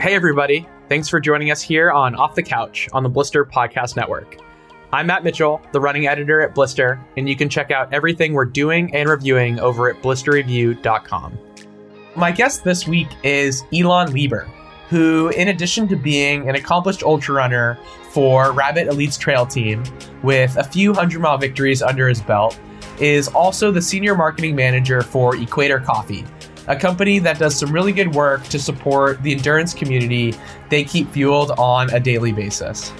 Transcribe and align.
Hey, 0.00 0.14
everybody. 0.14 0.66
Thanks 0.88 1.10
for 1.10 1.20
joining 1.20 1.50
us 1.50 1.60
here 1.60 1.90
on 1.90 2.14
Off 2.14 2.34
the 2.34 2.42
Couch 2.42 2.88
on 2.94 3.02
the 3.02 3.08
Blister 3.10 3.44
Podcast 3.44 3.96
Network. 3.96 4.38
I'm 4.94 5.06
Matt 5.06 5.24
Mitchell, 5.24 5.60
the 5.72 5.80
running 5.80 6.06
editor 6.06 6.40
at 6.40 6.54
Blister, 6.54 6.98
and 7.18 7.28
you 7.28 7.36
can 7.36 7.50
check 7.50 7.70
out 7.70 7.92
everything 7.92 8.32
we're 8.32 8.46
doing 8.46 8.94
and 8.94 9.10
reviewing 9.10 9.60
over 9.60 9.90
at 9.90 10.00
blisterreview.com. 10.00 11.38
My 12.16 12.32
guest 12.32 12.64
this 12.64 12.88
week 12.88 13.08
is 13.22 13.62
Elon 13.74 14.10
Lieber, 14.14 14.48
who, 14.88 15.28
in 15.36 15.48
addition 15.48 15.86
to 15.88 15.96
being 15.96 16.48
an 16.48 16.54
accomplished 16.54 17.02
ultra 17.02 17.34
runner 17.34 17.78
for 18.10 18.52
Rabbit 18.52 18.88
Elite's 18.88 19.18
trail 19.18 19.44
team 19.44 19.84
with 20.22 20.56
a 20.56 20.64
few 20.64 20.94
hundred 20.94 21.20
mile 21.20 21.36
victories 21.36 21.82
under 21.82 22.08
his 22.08 22.22
belt, 22.22 22.58
is 23.00 23.28
also 23.28 23.70
the 23.70 23.82
senior 23.82 24.14
marketing 24.14 24.56
manager 24.56 25.02
for 25.02 25.36
Equator 25.36 25.78
Coffee, 25.78 26.24
a 26.70 26.76
company 26.76 27.18
that 27.18 27.36
does 27.36 27.58
some 27.58 27.72
really 27.72 27.90
good 27.90 28.14
work 28.14 28.44
to 28.44 28.56
support 28.56 29.20
the 29.24 29.32
endurance 29.32 29.74
community 29.74 30.32
they 30.68 30.84
keep 30.84 31.10
fueled 31.10 31.50
on 31.58 31.90
a 31.90 31.98
daily 31.98 32.30
basis. 32.30 32.92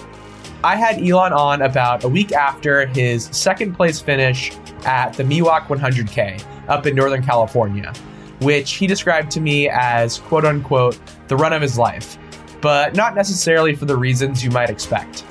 I 0.64 0.74
had 0.74 1.00
Elon 1.00 1.32
on 1.32 1.62
about 1.62 2.02
a 2.02 2.08
week 2.08 2.32
after 2.32 2.86
his 2.86 3.26
second 3.30 3.74
place 3.74 4.00
finish 4.00 4.50
at 4.84 5.12
the 5.12 5.22
Miwok 5.22 5.68
100K 5.68 6.44
up 6.68 6.84
in 6.84 6.96
Northern 6.96 7.22
California, 7.22 7.92
which 8.40 8.72
he 8.72 8.88
described 8.88 9.30
to 9.30 9.40
me 9.40 9.68
as 9.68 10.18
quote 10.18 10.44
unquote 10.44 10.98
the 11.28 11.36
run 11.36 11.52
of 11.52 11.62
his 11.62 11.78
life, 11.78 12.18
but 12.60 12.96
not 12.96 13.14
necessarily 13.14 13.76
for 13.76 13.84
the 13.84 13.96
reasons 13.96 14.42
you 14.42 14.50
might 14.50 14.68
expect. 14.68 15.24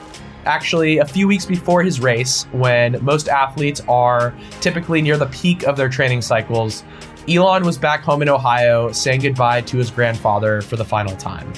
Actually, 0.46 1.00
a 1.00 1.06
few 1.06 1.28
weeks 1.28 1.46
before 1.46 1.84
his 1.84 2.00
race, 2.00 2.46
when 2.54 2.98
most 3.04 3.28
athletes 3.28 3.82
are 3.90 4.34
typically 4.62 5.02
near 5.02 5.18
the 5.18 5.26
peak 5.28 5.64
of 5.64 5.76
their 5.76 5.90
training 5.90 6.22
cycles, 6.22 6.86
Elon 7.30 7.64
was 7.64 7.78
back 7.78 8.02
home 8.02 8.24
in 8.24 8.30
Ohio 8.30 8.92
saying 8.92 9.22
goodbye 9.22 9.62
to 9.62 9.78
his 9.78 9.92
grandfather 9.92 10.62
for 10.62 10.78
the 10.78 10.86
final 10.86 11.16
time. 11.16 11.54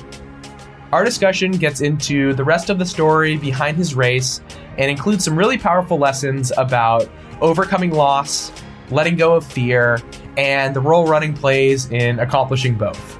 Our 0.91 1.05
discussion 1.05 1.53
gets 1.53 1.79
into 1.79 2.33
the 2.33 2.43
rest 2.43 2.69
of 2.69 2.77
the 2.77 2.85
story 2.85 3.37
behind 3.37 3.77
his 3.77 3.95
race 3.95 4.41
and 4.77 4.91
includes 4.91 5.23
some 5.23 5.39
really 5.39 5.57
powerful 5.57 5.97
lessons 5.97 6.51
about 6.57 7.09
overcoming 7.39 7.91
loss, 7.91 8.51
letting 8.89 9.15
go 9.15 9.33
of 9.33 9.45
fear, 9.45 10.01
and 10.35 10.75
the 10.75 10.81
role 10.81 11.07
running 11.07 11.33
plays 11.33 11.89
in 11.89 12.19
accomplishing 12.19 12.75
both. 12.75 13.17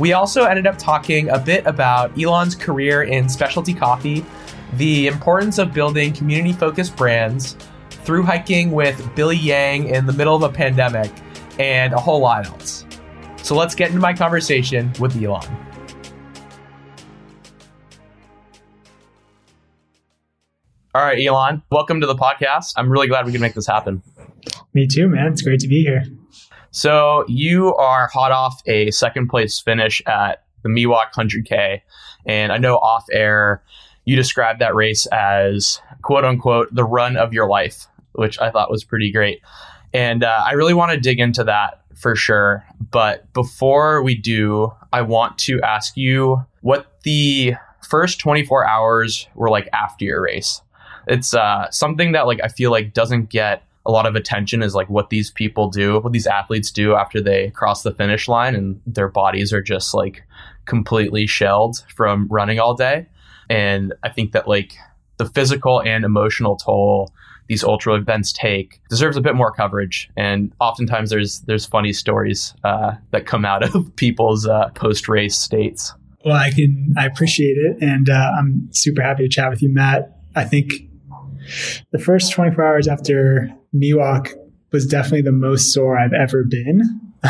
We 0.00 0.14
also 0.14 0.42
ended 0.42 0.66
up 0.66 0.78
talking 0.78 1.28
a 1.28 1.38
bit 1.38 1.64
about 1.64 2.20
Elon's 2.20 2.56
career 2.56 3.04
in 3.04 3.28
specialty 3.28 3.72
coffee, 3.72 4.24
the 4.72 5.06
importance 5.06 5.58
of 5.58 5.72
building 5.72 6.12
community 6.12 6.54
focused 6.54 6.96
brands, 6.96 7.56
through 7.90 8.24
hiking 8.24 8.72
with 8.72 9.14
Billy 9.14 9.36
Yang 9.36 9.90
in 9.90 10.06
the 10.06 10.12
middle 10.12 10.34
of 10.34 10.42
a 10.42 10.48
pandemic, 10.48 11.12
and 11.58 11.92
a 11.92 11.98
whole 11.98 12.20
lot 12.20 12.46
else. 12.46 12.84
So 13.42 13.54
let's 13.56 13.74
get 13.74 13.88
into 13.88 14.00
my 14.00 14.14
conversation 14.14 14.92
with 15.00 15.20
Elon. 15.22 15.44
All 20.94 21.02
right, 21.02 21.18
Elon, 21.24 21.62
welcome 21.70 22.02
to 22.02 22.06
the 22.06 22.14
podcast. 22.14 22.74
I'm 22.76 22.90
really 22.90 23.08
glad 23.08 23.24
we 23.24 23.32
can 23.32 23.40
make 23.40 23.54
this 23.54 23.66
happen. 23.66 24.02
Me 24.74 24.86
too, 24.86 25.08
man. 25.08 25.32
It's 25.32 25.42
great 25.42 25.60
to 25.60 25.68
be 25.68 25.82
here. 25.82 26.04
So, 26.70 27.24
you 27.28 27.74
are 27.74 28.08
hot 28.08 28.32
off 28.32 28.60
a 28.66 28.90
second 28.90 29.28
place 29.28 29.58
finish 29.58 30.02
at 30.06 30.44
the 30.62 30.68
Miwok 30.68 31.12
100K. 31.14 31.80
And 32.26 32.52
I 32.52 32.58
know 32.58 32.76
off 32.76 33.04
air, 33.12 33.62
you 34.04 34.16
described 34.16 34.60
that 34.60 34.74
race 34.74 35.06
as 35.06 35.80
quote 36.02 36.24
unquote 36.24 36.74
the 36.74 36.84
run 36.84 37.16
of 37.16 37.32
your 37.32 37.48
life, 37.48 37.86
which 38.12 38.38
I 38.40 38.50
thought 38.50 38.70
was 38.70 38.84
pretty 38.84 39.12
great. 39.12 39.40
And 39.94 40.24
uh, 40.24 40.42
I 40.46 40.52
really 40.52 40.74
want 40.74 40.92
to 40.92 40.98
dig 40.98 41.20
into 41.20 41.44
that 41.44 41.82
for 41.94 42.16
sure. 42.16 42.64
But 42.90 43.32
before 43.32 44.02
we 44.02 44.14
do, 44.14 44.72
I 44.92 45.02
want 45.02 45.38
to 45.40 45.60
ask 45.62 45.96
you 45.96 46.44
what 46.60 47.00
the 47.02 47.54
first 47.88 48.20
24 48.20 48.68
hours 48.68 49.28
were 49.34 49.50
like 49.50 49.68
after 49.72 50.04
your 50.04 50.22
race 50.22 50.62
it's 51.06 51.34
uh, 51.34 51.70
something 51.70 52.12
that 52.12 52.26
like 52.26 52.40
I 52.42 52.48
feel 52.48 52.70
like 52.70 52.94
doesn't 52.94 53.30
get 53.30 53.64
a 53.84 53.90
lot 53.90 54.06
of 54.06 54.14
attention 54.14 54.62
is 54.62 54.74
like 54.74 54.88
what 54.88 55.10
these 55.10 55.30
people 55.30 55.68
do, 55.68 55.98
what 55.98 56.12
these 56.12 56.26
athletes 56.26 56.70
do 56.70 56.94
after 56.94 57.20
they 57.20 57.50
cross 57.50 57.82
the 57.82 57.92
finish 57.92 58.28
line 58.28 58.54
and 58.54 58.80
their 58.86 59.08
bodies 59.08 59.52
are 59.52 59.62
just 59.62 59.92
like 59.92 60.22
completely 60.66 61.26
shelled 61.26 61.84
from 61.94 62.28
running 62.30 62.60
all 62.60 62.74
day. 62.74 63.06
And 63.50 63.92
I 64.04 64.08
think 64.08 64.32
that 64.32 64.46
like 64.46 64.76
the 65.16 65.26
physical 65.26 65.82
and 65.82 66.04
emotional 66.04 66.56
toll 66.56 67.12
these 67.48 67.64
ultra 67.64 67.94
events 67.94 68.32
take 68.32 68.80
deserves 68.88 69.16
a 69.16 69.20
bit 69.20 69.34
more 69.34 69.52
coverage. 69.52 70.10
And 70.16 70.52
oftentimes 70.60 71.10
there's 71.10 71.40
there's 71.40 71.66
funny 71.66 71.92
stories 71.92 72.54
uh, 72.64 72.92
that 73.10 73.26
come 73.26 73.44
out 73.44 73.62
of 73.74 73.94
people's 73.96 74.46
uh, 74.46 74.70
post 74.74 75.08
race 75.08 75.36
states. 75.36 75.94
Well, 76.24 76.36
I 76.36 76.50
can 76.50 76.94
I 76.96 77.06
appreciate 77.06 77.56
it, 77.56 77.82
and 77.82 78.08
uh, 78.08 78.32
I'm 78.38 78.68
super 78.72 79.02
happy 79.02 79.24
to 79.24 79.28
chat 79.28 79.50
with 79.50 79.62
you, 79.62 79.72
Matt. 79.72 80.16
I 80.34 80.44
think 80.44 80.72
the 81.90 81.98
first 81.98 82.32
24 82.32 82.64
hours 82.64 82.88
after 82.88 83.52
Miwok 83.74 84.32
was 84.70 84.86
definitely 84.86 85.22
the 85.22 85.32
most 85.32 85.72
sore 85.72 85.98
I've 85.98 86.12
ever 86.12 86.44
been 86.44 87.00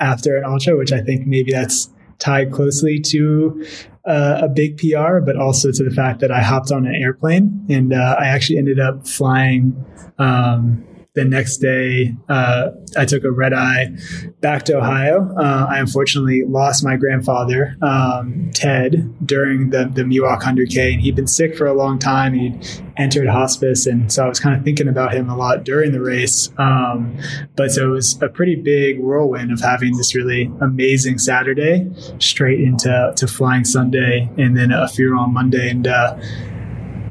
after 0.00 0.36
an 0.36 0.44
ultra, 0.44 0.76
which 0.76 0.92
I 0.92 1.00
think 1.00 1.26
maybe 1.26 1.52
that's 1.52 1.88
tied 2.18 2.52
closely 2.52 3.00
to 3.00 3.64
uh, 4.04 4.40
a 4.42 4.48
big 4.48 4.78
PR, 4.78 5.18
but 5.18 5.36
also 5.36 5.70
to 5.70 5.84
the 5.84 5.90
fact 5.90 6.20
that 6.20 6.30
I 6.30 6.42
hopped 6.42 6.72
on 6.72 6.86
an 6.86 6.94
airplane 6.94 7.66
and 7.68 7.92
uh, 7.92 8.16
I 8.18 8.26
actually 8.26 8.58
ended 8.58 8.80
up 8.80 9.06
flying 9.06 9.84
um, 10.18 10.86
the 11.14 11.24
next 11.24 11.58
day, 11.58 12.14
uh, 12.28 12.70
I 12.96 13.04
took 13.04 13.24
a 13.24 13.32
red 13.32 13.52
eye 13.52 13.88
back 14.40 14.62
to 14.64 14.78
Ohio. 14.78 15.34
Uh, 15.36 15.66
I 15.68 15.78
unfortunately 15.78 16.44
lost 16.44 16.84
my 16.84 16.96
grandfather, 16.96 17.76
um, 17.82 18.50
Ted, 18.54 19.12
during 19.26 19.70
the, 19.70 19.90
the 19.92 20.02
Miwok 20.02 20.42
100K, 20.42 20.92
and 20.92 21.00
he'd 21.00 21.16
been 21.16 21.26
sick 21.26 21.56
for 21.56 21.66
a 21.66 21.74
long 21.74 21.98
time. 21.98 22.34
He'd 22.34 22.64
entered 22.96 23.26
hospice, 23.26 23.86
and 23.86 24.12
so 24.12 24.24
I 24.24 24.28
was 24.28 24.38
kind 24.38 24.56
of 24.56 24.62
thinking 24.62 24.86
about 24.86 25.12
him 25.12 25.28
a 25.28 25.36
lot 25.36 25.64
during 25.64 25.90
the 25.90 26.00
race. 26.00 26.50
Um, 26.58 27.18
but 27.56 27.72
so 27.72 27.88
it 27.88 27.92
was 27.92 28.22
a 28.22 28.28
pretty 28.28 28.54
big 28.54 29.00
whirlwind 29.00 29.50
of 29.50 29.60
having 29.60 29.96
this 29.96 30.14
really 30.14 30.52
amazing 30.60 31.18
Saturday 31.18 31.90
straight 32.20 32.60
into 32.60 33.12
to 33.16 33.26
flying 33.26 33.64
Sunday, 33.64 34.30
and 34.38 34.56
then 34.56 34.70
a 34.70 34.86
funeral 34.86 35.24
on 35.24 35.34
Monday, 35.34 35.70
and 35.70 35.88
uh, 35.88 36.16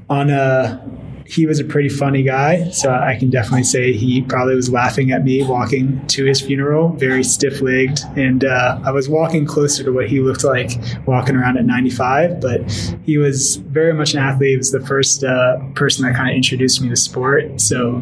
on 0.10 0.30
a 0.30 0.99
he 1.30 1.46
was 1.46 1.60
a 1.60 1.64
pretty 1.64 1.90
funny 1.90 2.24
guy. 2.24 2.68
So 2.72 2.92
I 2.92 3.16
can 3.16 3.30
definitely 3.30 3.64
say 3.64 3.94
he 3.94 4.24
probably 4.24 4.56
was 4.56 4.72
laughing 4.72 5.12
at 5.12 5.24
me 5.24 5.44
walking 5.44 6.06
to 6.08 6.26
his 6.26 6.42
funeral, 6.42 6.90
very 6.94 7.24
stiff 7.24 7.62
legged. 7.62 8.00
And 8.18 8.44
uh, 8.44 8.80
I 8.84 8.92
was 8.92 9.08
walking 9.08 9.46
closer 9.46 9.84
to 9.84 9.92
what 9.92 10.10
he 10.10 10.22
looked 10.22 10.44
like 10.44 10.72
walking 11.06 11.36
around 11.36 11.58
at 11.58 11.66
95, 11.66 12.42
but 12.42 12.72
he 13.04 13.20
was 13.20 13.58
very 13.58 13.94
much 13.94 14.16
an 14.16 14.22
athlete. 14.22 14.50
He 14.50 14.58
was 14.58 14.72
the 14.72 14.80
first 14.80 15.24
uh, 15.24 15.60
person 15.76 16.04
that 16.04 16.16
kind 16.16 16.32
of 16.32 16.36
introduced 16.36 16.82
me 16.82 16.90
to 16.90 16.96
sport. 16.96 17.62
So 17.62 18.02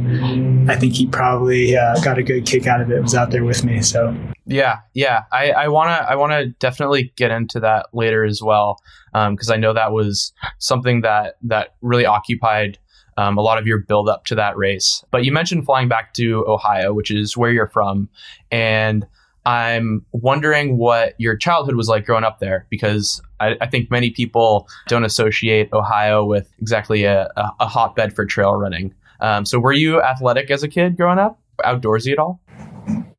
I 0.69 0.77
think 0.77 0.93
he 0.93 1.05
probably 1.05 1.75
uh, 1.75 1.99
got 1.99 2.17
a 2.17 2.23
good 2.23 2.45
kick 2.45 2.65
out 2.65 2.79
of 2.79 2.89
it, 2.91 3.01
was 3.01 3.13
out 3.13 3.31
there 3.31 3.43
with 3.43 3.65
me. 3.65 3.81
So. 3.81 4.15
Yeah, 4.45 4.77
yeah, 4.93 5.23
I, 5.33 5.51
I 5.51 5.67
wanna 5.67 6.05
I 6.07 6.15
wanna 6.15 6.45
definitely 6.45 7.11
get 7.17 7.31
into 7.31 7.59
that 7.59 7.87
later 7.91 8.23
as 8.23 8.41
well 8.41 8.81
because 9.11 9.49
um, 9.49 9.53
I 9.53 9.57
know 9.57 9.73
that 9.73 9.91
was 9.91 10.31
something 10.57 11.01
that 11.01 11.35
that 11.41 11.75
really 11.81 12.05
occupied 12.05 12.79
um, 13.17 13.37
a 13.37 13.41
lot 13.41 13.57
of 13.57 13.67
your 13.67 13.79
build 13.79 14.07
up 14.07 14.25
to 14.25 14.35
that 14.35 14.55
race. 14.57 15.03
But 15.11 15.25
you 15.25 15.31
mentioned 15.31 15.65
flying 15.65 15.89
back 15.89 16.13
to 16.13 16.45
Ohio, 16.47 16.93
which 16.93 17.11
is 17.11 17.35
where 17.35 17.51
you're 17.51 17.67
from. 17.67 18.09
And 18.51 19.05
I'm 19.45 20.05
wondering 20.11 20.77
what 20.77 21.13
your 21.17 21.35
childhood 21.35 21.75
was 21.75 21.87
like 21.87 22.05
growing 22.05 22.23
up 22.23 22.39
there, 22.39 22.67
because 22.69 23.21
I, 23.39 23.55
I 23.61 23.67
think 23.67 23.89
many 23.89 24.11
people 24.11 24.67
don't 24.87 25.05
associate 25.05 25.71
Ohio 25.73 26.25
with 26.25 26.49
exactly 26.59 27.05
a, 27.05 27.31
a, 27.35 27.51
a 27.61 27.67
hotbed 27.67 28.13
for 28.15 28.25
trail 28.25 28.53
running. 28.53 28.93
Um, 29.19 29.45
so, 29.45 29.57
were 29.57 29.73
you 29.73 30.01
athletic 30.01 30.51
as 30.51 30.63
a 30.63 30.67
kid 30.67 30.97
growing 30.97 31.17
up, 31.17 31.39
outdoorsy 31.63 32.11
at 32.11 32.19
all? 32.19 32.39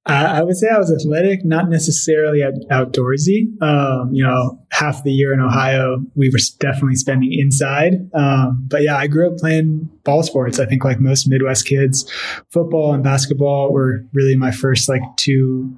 I 0.09 0.43
would 0.43 0.57
say 0.57 0.69
I 0.69 0.79
was 0.79 0.91
athletic, 0.91 1.45
not 1.45 1.69
necessarily 1.69 2.41
outdoorsy. 2.71 3.61
Um, 3.63 4.11
you 4.13 4.25
know, 4.25 4.59
half 4.71 5.05
the 5.05 5.13
year 5.13 5.35
in 5.35 5.41
Ohio, 5.41 5.99
we 6.15 6.31
were 6.31 6.39
definitely 6.59 6.97
spending 6.97 7.33
inside. 7.33 8.11
Um, 8.15 8.65
but 8.69 8.83
yeah, 8.83 8.97
I 8.97 9.07
grew 9.07 9.31
up 9.31 9.37
playing 9.37 9.91
ball 10.05 10.23
sports. 10.23 10.59
I 10.59 10.65
think 10.65 10.83
like 10.83 10.99
most 10.99 11.29
Midwest 11.29 11.67
kids, 11.67 12.11
football 12.51 12.95
and 12.95 13.05
basketball 13.05 13.71
were 13.71 14.07
really 14.15 14.35
my 14.35 14.51
first 14.51 14.89
like 14.89 15.03
two 15.17 15.77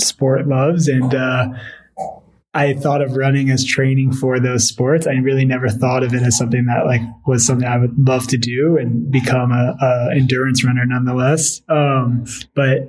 sport 0.00 0.48
loves. 0.48 0.88
And, 0.88 1.14
uh, 1.14 1.48
I 2.54 2.74
thought 2.74 3.02
of 3.02 3.14
running 3.14 3.50
as 3.50 3.64
training 3.64 4.12
for 4.12 4.40
those 4.40 4.66
sports. 4.66 5.06
I 5.06 5.12
really 5.12 5.44
never 5.44 5.68
thought 5.68 6.02
of 6.02 6.14
it 6.14 6.22
as 6.22 6.36
something 6.36 6.64
that 6.64 6.86
like 6.86 7.02
was 7.26 7.46
something 7.46 7.68
I 7.68 7.76
would 7.76 7.96
love 8.08 8.26
to 8.28 8.38
do 8.38 8.78
and 8.78 9.10
become 9.12 9.52
a, 9.52 9.76
a 9.80 10.16
endurance 10.16 10.64
runner 10.64 10.84
nonetheless. 10.84 11.60
Um, 11.68 12.24
but 12.54 12.88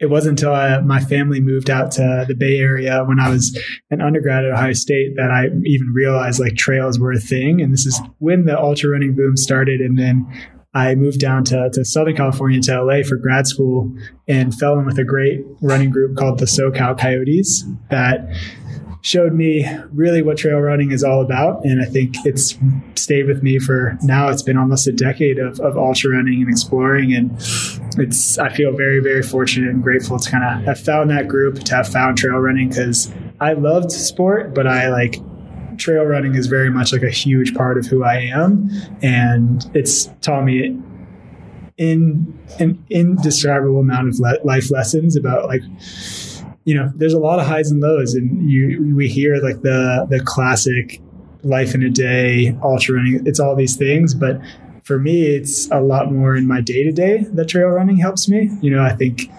it 0.00 0.06
wasn't 0.06 0.40
until 0.40 0.54
I, 0.54 0.80
my 0.80 0.98
family 0.98 1.40
moved 1.40 1.68
out 1.68 1.92
to 1.92 2.24
the 2.26 2.34
Bay 2.34 2.58
Area 2.58 3.04
when 3.04 3.20
I 3.20 3.28
was 3.28 3.56
an 3.90 4.00
undergrad 4.00 4.44
at 4.46 4.52
Ohio 4.52 4.72
State 4.72 5.14
that 5.16 5.30
I 5.30 5.46
even 5.64 5.92
realized 5.94 6.40
like 6.40 6.56
trails 6.56 6.98
were 6.98 7.12
a 7.12 7.20
thing. 7.20 7.60
And 7.60 7.72
this 7.72 7.84
is 7.84 8.00
when 8.18 8.46
the 8.46 8.58
ultra 8.58 8.90
running 8.90 9.14
boom 9.14 9.36
started. 9.36 9.82
And 9.82 9.98
then 9.98 10.26
I 10.72 10.94
moved 10.94 11.20
down 11.20 11.44
to, 11.44 11.68
to 11.74 11.84
Southern 11.84 12.16
California 12.16 12.60
to 12.62 12.82
LA 12.82 13.02
for 13.06 13.16
grad 13.16 13.46
school 13.46 13.94
and 14.26 14.54
fell 14.54 14.78
in 14.78 14.86
with 14.86 14.98
a 14.98 15.04
great 15.04 15.40
running 15.60 15.90
group 15.90 16.16
called 16.16 16.38
the 16.38 16.46
SoCal 16.46 16.98
Coyotes 16.98 17.64
that 17.90 18.26
showed 19.02 19.32
me 19.32 19.66
really 19.92 20.22
what 20.22 20.36
trail 20.36 20.58
running 20.58 20.92
is 20.92 21.02
all 21.02 21.22
about. 21.22 21.64
And 21.64 21.80
I 21.80 21.86
think 21.86 22.14
it's 22.24 22.58
stayed 22.96 23.26
with 23.26 23.42
me 23.42 23.58
for 23.58 23.98
now. 24.02 24.28
It's 24.28 24.42
been 24.42 24.56
almost 24.56 24.86
a 24.86 24.92
decade 24.92 25.38
of, 25.38 25.58
of 25.60 25.76
ultra 25.76 26.10
running 26.10 26.42
and 26.42 26.50
exploring. 26.50 27.14
And 27.14 27.30
it's, 27.98 28.38
I 28.38 28.50
feel 28.50 28.76
very, 28.76 29.00
very 29.00 29.22
fortunate 29.22 29.70
and 29.70 29.82
grateful 29.82 30.18
to 30.18 30.30
kind 30.30 30.44
of 30.44 30.64
have 30.66 30.80
found 30.80 31.10
that 31.10 31.28
group, 31.28 31.60
to 31.64 31.74
have 31.76 31.88
found 31.88 32.18
trail 32.18 32.38
running 32.38 32.68
because 32.68 33.12
I 33.40 33.54
loved 33.54 33.90
sport, 33.90 34.54
but 34.54 34.66
I 34.66 34.90
like 34.90 35.16
trail 35.78 36.04
running 36.04 36.34
is 36.34 36.46
very 36.46 36.70
much 36.70 36.92
like 36.92 37.02
a 37.02 37.10
huge 37.10 37.54
part 37.54 37.78
of 37.78 37.86
who 37.86 38.04
I 38.04 38.16
am. 38.16 38.68
And 39.02 39.64
it's 39.74 40.06
taught 40.20 40.44
me 40.44 40.78
in 41.78 42.38
an 42.58 42.84
indescribable 42.90 43.80
amount 43.80 44.08
of 44.08 44.20
le- 44.20 44.44
life 44.44 44.70
lessons 44.70 45.16
about 45.16 45.46
like 45.46 45.62
you 46.64 46.74
know 46.74 46.90
there's 46.96 47.14
a 47.14 47.18
lot 47.18 47.38
of 47.38 47.46
highs 47.46 47.70
and 47.70 47.80
lows 47.80 48.14
and 48.14 48.50
you 48.50 48.94
we 48.94 49.08
hear 49.08 49.36
like 49.36 49.62
the 49.62 50.06
the 50.10 50.20
classic 50.24 51.00
life 51.42 51.74
in 51.74 51.82
a 51.82 51.90
day 51.90 52.56
ultra 52.62 52.96
running 52.96 53.22
it's 53.26 53.40
all 53.40 53.56
these 53.56 53.76
things 53.76 54.14
but 54.14 54.40
for 54.84 54.98
me 54.98 55.26
it's 55.26 55.70
a 55.70 55.80
lot 55.80 56.12
more 56.12 56.36
in 56.36 56.46
my 56.46 56.60
day 56.60 56.82
to 56.82 56.92
day 56.92 57.24
that 57.32 57.48
trail 57.48 57.68
running 57.68 57.96
helps 57.96 58.28
me 58.28 58.50
you 58.60 58.70
know 58.70 58.82
i 58.82 58.94
think 58.94 59.30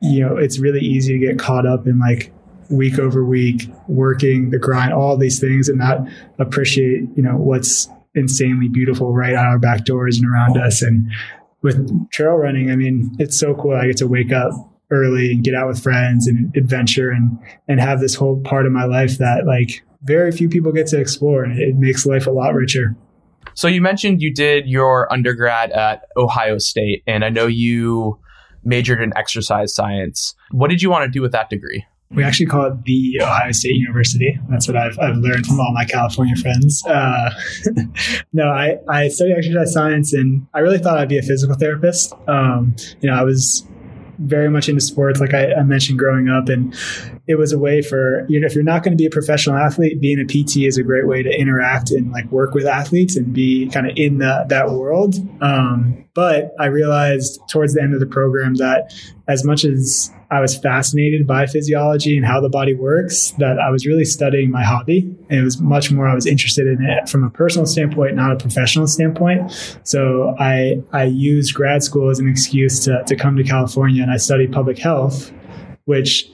you 0.00 0.20
know 0.20 0.36
it's 0.36 0.58
really 0.58 0.80
easy 0.80 1.12
to 1.12 1.18
get 1.18 1.38
caught 1.38 1.66
up 1.66 1.86
in 1.86 1.98
like 1.98 2.32
week 2.70 2.98
over 2.98 3.24
week 3.24 3.68
working 3.88 4.50
the 4.50 4.58
grind 4.58 4.92
all 4.92 5.16
these 5.16 5.38
things 5.38 5.68
and 5.68 5.78
not 5.78 5.98
appreciate 6.38 7.02
you 7.14 7.22
know 7.22 7.36
what's 7.36 7.88
insanely 8.16 8.68
beautiful 8.68 9.12
right 9.12 9.34
on 9.34 9.44
our 9.44 9.58
back 9.58 9.84
doors 9.84 10.18
and 10.18 10.28
around 10.28 10.56
us 10.56 10.82
and 10.82 11.10
with 11.64 12.10
trail 12.10 12.34
running, 12.34 12.70
I 12.70 12.76
mean, 12.76 13.16
it's 13.18 13.40
so 13.40 13.54
cool. 13.54 13.74
I 13.74 13.86
get 13.86 13.96
to 13.96 14.06
wake 14.06 14.32
up 14.32 14.52
early 14.90 15.32
and 15.32 15.42
get 15.44 15.54
out 15.54 15.66
with 15.68 15.82
friends 15.82 16.26
and 16.26 16.54
adventure 16.56 17.10
and 17.10 17.38
and 17.68 17.80
have 17.80 18.00
this 18.00 18.14
whole 18.14 18.40
part 18.40 18.66
of 18.66 18.72
my 18.72 18.84
life 18.84 19.18
that 19.18 19.46
like 19.46 19.82
very 20.02 20.30
few 20.30 20.48
people 20.48 20.72
get 20.72 20.86
to 20.88 21.00
explore 21.00 21.44
and 21.44 21.58
it 21.58 21.76
makes 21.76 22.06
life 22.06 22.26
a 22.26 22.30
lot 22.30 22.54
richer. 22.54 22.94
So 23.54 23.68
you 23.68 23.80
mentioned 23.80 24.20
you 24.20 24.32
did 24.32 24.66
your 24.66 25.10
undergrad 25.12 25.70
at 25.70 26.06
Ohio 26.16 26.58
State 26.58 27.02
and 27.06 27.24
I 27.24 27.28
know 27.28 27.46
you 27.46 28.18
majored 28.64 29.00
in 29.00 29.12
exercise 29.16 29.74
science. 29.74 30.34
What 30.50 30.70
did 30.70 30.82
you 30.82 30.90
want 30.90 31.04
to 31.04 31.10
do 31.10 31.22
with 31.22 31.32
that 31.32 31.50
degree? 31.50 31.84
We 32.10 32.22
actually 32.22 32.46
call 32.46 32.66
it 32.66 32.84
the 32.84 33.20
Ohio 33.22 33.50
State 33.50 33.74
University. 33.74 34.38
That's 34.48 34.68
what 34.68 34.76
I've, 34.76 34.98
I've 35.00 35.16
learned 35.16 35.46
from 35.46 35.58
all 35.58 35.72
my 35.72 35.84
California 35.84 36.36
friends. 36.36 36.84
Uh, 36.86 37.30
no, 38.32 38.44
I, 38.44 38.76
I 38.88 39.08
studied 39.08 39.34
exercise 39.36 39.72
science 39.72 40.12
and 40.12 40.46
I 40.54 40.60
really 40.60 40.78
thought 40.78 40.98
I'd 40.98 41.08
be 41.08 41.18
a 41.18 41.22
physical 41.22 41.56
therapist. 41.56 42.12
Um, 42.28 42.76
you 43.00 43.10
know, 43.10 43.16
I 43.16 43.22
was 43.22 43.66
very 44.18 44.48
much 44.48 44.68
into 44.68 44.80
sports, 44.80 45.20
like 45.20 45.34
I, 45.34 45.52
I, 45.54 45.62
mentioned 45.62 45.98
growing 45.98 46.28
up. 46.28 46.48
And 46.48 46.74
it 47.26 47.36
was 47.36 47.52
a 47.52 47.58
way 47.58 47.82
for, 47.82 48.26
you 48.28 48.40
know, 48.40 48.46
if 48.46 48.54
you're 48.54 48.64
not 48.64 48.82
going 48.82 48.92
to 48.92 49.00
be 49.00 49.06
a 49.06 49.10
professional 49.10 49.56
athlete, 49.56 50.00
being 50.00 50.18
a 50.18 50.24
PT 50.24 50.58
is 50.58 50.78
a 50.78 50.82
great 50.82 51.06
way 51.06 51.22
to 51.22 51.30
interact 51.30 51.90
and 51.90 52.12
like 52.12 52.30
work 52.30 52.54
with 52.54 52.66
athletes 52.66 53.16
and 53.16 53.32
be 53.32 53.68
kind 53.68 53.88
of 53.88 53.96
in 53.96 54.18
the, 54.18 54.44
that 54.48 54.70
world. 54.70 55.16
Um, 55.40 56.04
but 56.14 56.54
I 56.60 56.66
realized 56.66 57.40
towards 57.50 57.74
the 57.74 57.82
end 57.82 57.94
of 57.94 58.00
the 58.00 58.06
program 58.06 58.54
that 58.54 58.94
as 59.26 59.44
much 59.44 59.64
as 59.64 60.10
I 60.34 60.40
was 60.40 60.58
fascinated 60.58 61.26
by 61.26 61.46
physiology 61.46 62.16
and 62.16 62.26
how 62.26 62.40
the 62.40 62.48
body 62.48 62.74
works 62.74 63.30
that 63.38 63.58
I 63.58 63.70
was 63.70 63.86
really 63.86 64.04
studying 64.04 64.50
my 64.50 64.64
hobby. 64.64 65.00
And 65.30 65.38
it 65.38 65.44
was 65.44 65.60
much 65.60 65.92
more 65.92 66.08
I 66.08 66.14
was 66.14 66.26
interested 66.26 66.66
in 66.66 66.84
it 66.84 67.08
from 67.08 67.22
a 67.22 67.30
personal 67.30 67.66
standpoint, 67.66 68.16
not 68.16 68.32
a 68.32 68.36
professional 68.36 68.88
standpoint. 68.88 69.52
So 69.84 70.34
I 70.38 70.82
I 70.92 71.04
used 71.04 71.54
grad 71.54 71.84
school 71.84 72.10
as 72.10 72.18
an 72.18 72.28
excuse 72.28 72.80
to, 72.84 73.04
to 73.06 73.14
come 73.14 73.36
to 73.36 73.44
California 73.44 74.02
and 74.02 74.10
I 74.10 74.16
studied 74.16 74.52
public 74.52 74.78
health, 74.78 75.32
which 75.84 76.28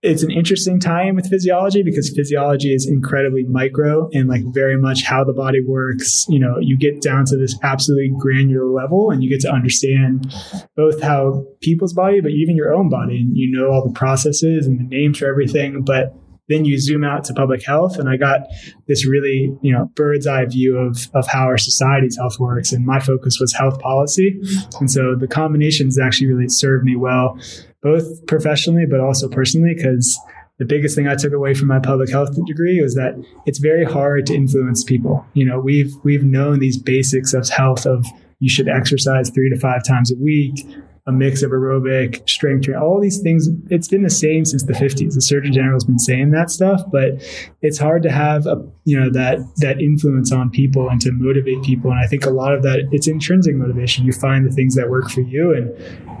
it's 0.00 0.22
an 0.22 0.30
interesting 0.30 0.78
tie-in 0.78 1.16
with 1.16 1.28
physiology 1.28 1.82
because 1.82 2.14
physiology 2.14 2.72
is 2.72 2.86
incredibly 2.86 3.42
micro 3.42 4.08
and 4.12 4.28
like 4.28 4.42
very 4.46 4.76
much 4.76 5.02
how 5.02 5.24
the 5.24 5.32
body 5.32 5.60
works. 5.60 6.24
You 6.28 6.38
know 6.38 6.58
you 6.60 6.78
get 6.78 7.02
down 7.02 7.24
to 7.26 7.36
this 7.36 7.58
absolutely 7.62 8.12
granular 8.18 8.66
level 8.66 9.10
and 9.10 9.24
you 9.24 9.30
get 9.30 9.40
to 9.40 9.52
understand 9.52 10.32
both 10.76 11.02
how 11.02 11.44
people's 11.60 11.92
body 11.92 12.20
but 12.20 12.30
even 12.30 12.56
your 12.56 12.72
own 12.72 12.88
body. 12.88 13.20
And 13.20 13.36
you 13.36 13.50
know 13.50 13.70
all 13.70 13.84
the 13.84 13.92
processes 13.92 14.66
and 14.66 14.78
the 14.78 14.84
names 14.84 15.18
for 15.18 15.26
everything 15.26 15.82
but 15.82 16.14
then 16.48 16.64
you 16.64 16.78
zoom 16.78 17.04
out 17.04 17.24
to 17.24 17.34
public 17.34 17.64
health 17.64 17.98
and 17.98 18.08
i 18.08 18.16
got 18.16 18.40
this 18.86 19.06
really 19.06 19.56
you 19.62 19.72
know 19.72 19.90
bird's 19.94 20.26
eye 20.26 20.44
view 20.44 20.76
of, 20.76 21.08
of 21.14 21.26
how 21.26 21.44
our 21.44 21.58
society's 21.58 22.16
health 22.16 22.38
works 22.38 22.72
and 22.72 22.84
my 22.84 22.98
focus 23.00 23.38
was 23.40 23.52
health 23.52 23.78
policy 23.80 24.40
and 24.80 24.90
so 24.90 25.14
the 25.14 25.28
combinations 25.28 25.98
actually 25.98 26.26
really 26.26 26.48
served 26.48 26.84
me 26.84 26.96
well 26.96 27.38
both 27.82 28.26
professionally 28.26 28.86
but 28.88 29.00
also 29.00 29.28
personally 29.28 29.74
because 29.74 30.18
the 30.58 30.64
biggest 30.64 30.96
thing 30.96 31.06
I 31.06 31.14
took 31.14 31.32
away 31.32 31.54
from 31.54 31.68
my 31.68 31.78
public 31.78 32.10
health 32.10 32.30
degree 32.46 32.82
was 32.82 32.96
that 32.96 33.14
it's 33.46 33.60
very 33.60 33.84
hard 33.84 34.26
to 34.26 34.34
influence 34.34 34.82
people. 34.82 35.24
You 35.32 35.46
know, 35.46 35.60
we've 35.60 35.94
we've 36.02 36.24
known 36.24 36.58
these 36.58 36.76
basics 36.76 37.32
of 37.32 37.48
health 37.48 37.86
of 37.86 38.04
you 38.40 38.50
should 38.50 38.68
exercise 38.68 39.30
three 39.30 39.50
to 39.50 39.58
five 39.58 39.84
times 39.84 40.12
a 40.12 40.16
week, 40.16 40.66
a 41.08 41.12
mix 41.12 41.42
of 41.42 41.50
aerobic, 41.50 42.28
strength 42.28 42.66
training, 42.66 42.82
all 42.82 43.00
these 43.00 43.20
things. 43.20 43.48
It's 43.70 43.88
been 43.88 44.02
the 44.02 44.10
same 44.10 44.44
since 44.44 44.62
the 44.64 44.74
50s. 44.74 45.14
The 45.14 45.22
Surgeon 45.22 45.54
General 45.54 45.74
has 45.74 45.84
been 45.84 45.98
saying 45.98 46.32
that 46.32 46.50
stuff, 46.50 46.82
but 46.92 47.22
it's 47.62 47.78
hard 47.78 48.02
to 48.02 48.10
have 48.10 48.46
a 48.46 48.62
you 48.84 48.98
know 48.98 49.10
that 49.10 49.38
that 49.56 49.80
influence 49.80 50.30
on 50.32 50.50
people 50.50 50.88
and 50.88 51.00
to 51.00 51.10
motivate 51.10 51.62
people. 51.62 51.90
And 51.90 51.98
I 51.98 52.06
think 52.06 52.26
a 52.26 52.30
lot 52.30 52.54
of 52.54 52.62
that 52.62 52.88
it's 52.92 53.08
intrinsic 53.08 53.54
motivation. 53.54 54.04
You 54.04 54.12
find 54.12 54.46
the 54.46 54.52
things 54.52 54.74
that 54.74 54.90
work 54.90 55.08
for 55.08 55.22
you 55.22 55.54
and 55.54 56.18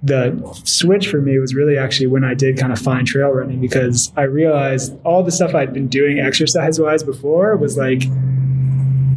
the 0.00 0.40
switch 0.64 1.08
for 1.08 1.20
me 1.20 1.40
was 1.40 1.56
really 1.56 1.76
actually 1.76 2.06
when 2.06 2.22
I 2.22 2.32
did 2.32 2.56
kind 2.56 2.72
of 2.72 2.78
find 2.78 3.04
trail 3.04 3.30
running 3.30 3.60
because 3.60 4.12
I 4.16 4.22
realized 4.22 4.96
all 5.04 5.24
the 5.24 5.32
stuff 5.32 5.56
I'd 5.56 5.72
been 5.72 5.88
doing 5.88 6.20
exercise 6.20 6.78
wise 6.78 7.02
before 7.02 7.56
was 7.56 7.76
like 7.76 8.04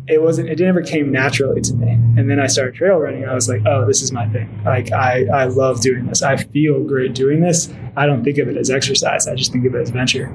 it 0.07 0.21
wasn't 0.21 0.49
it 0.49 0.59
never 0.59 0.81
came 0.81 1.11
naturally 1.11 1.61
to 1.61 1.73
me. 1.75 1.91
And 2.17 2.29
then 2.29 2.39
i 2.39 2.47
started 2.47 2.75
trail 2.75 2.97
running 2.97 3.25
i 3.25 3.33
was 3.33 3.47
like 3.47 3.61
oh 3.65 3.85
this 3.85 4.01
is 4.01 4.11
my 4.11 4.27
thing. 4.29 4.61
Like 4.65 4.91
i 4.91 5.25
i 5.33 5.45
love 5.45 5.81
doing 5.81 6.05
this. 6.07 6.21
I 6.21 6.37
feel 6.37 6.83
great 6.83 7.13
doing 7.13 7.41
this. 7.41 7.73
I 7.95 8.05
don't 8.05 8.23
think 8.23 8.37
of 8.37 8.47
it 8.47 8.57
as 8.57 8.69
exercise. 8.69 9.27
I 9.27 9.35
just 9.35 9.51
think 9.51 9.65
of 9.65 9.75
it 9.75 9.81
as 9.81 9.89
venture 9.89 10.31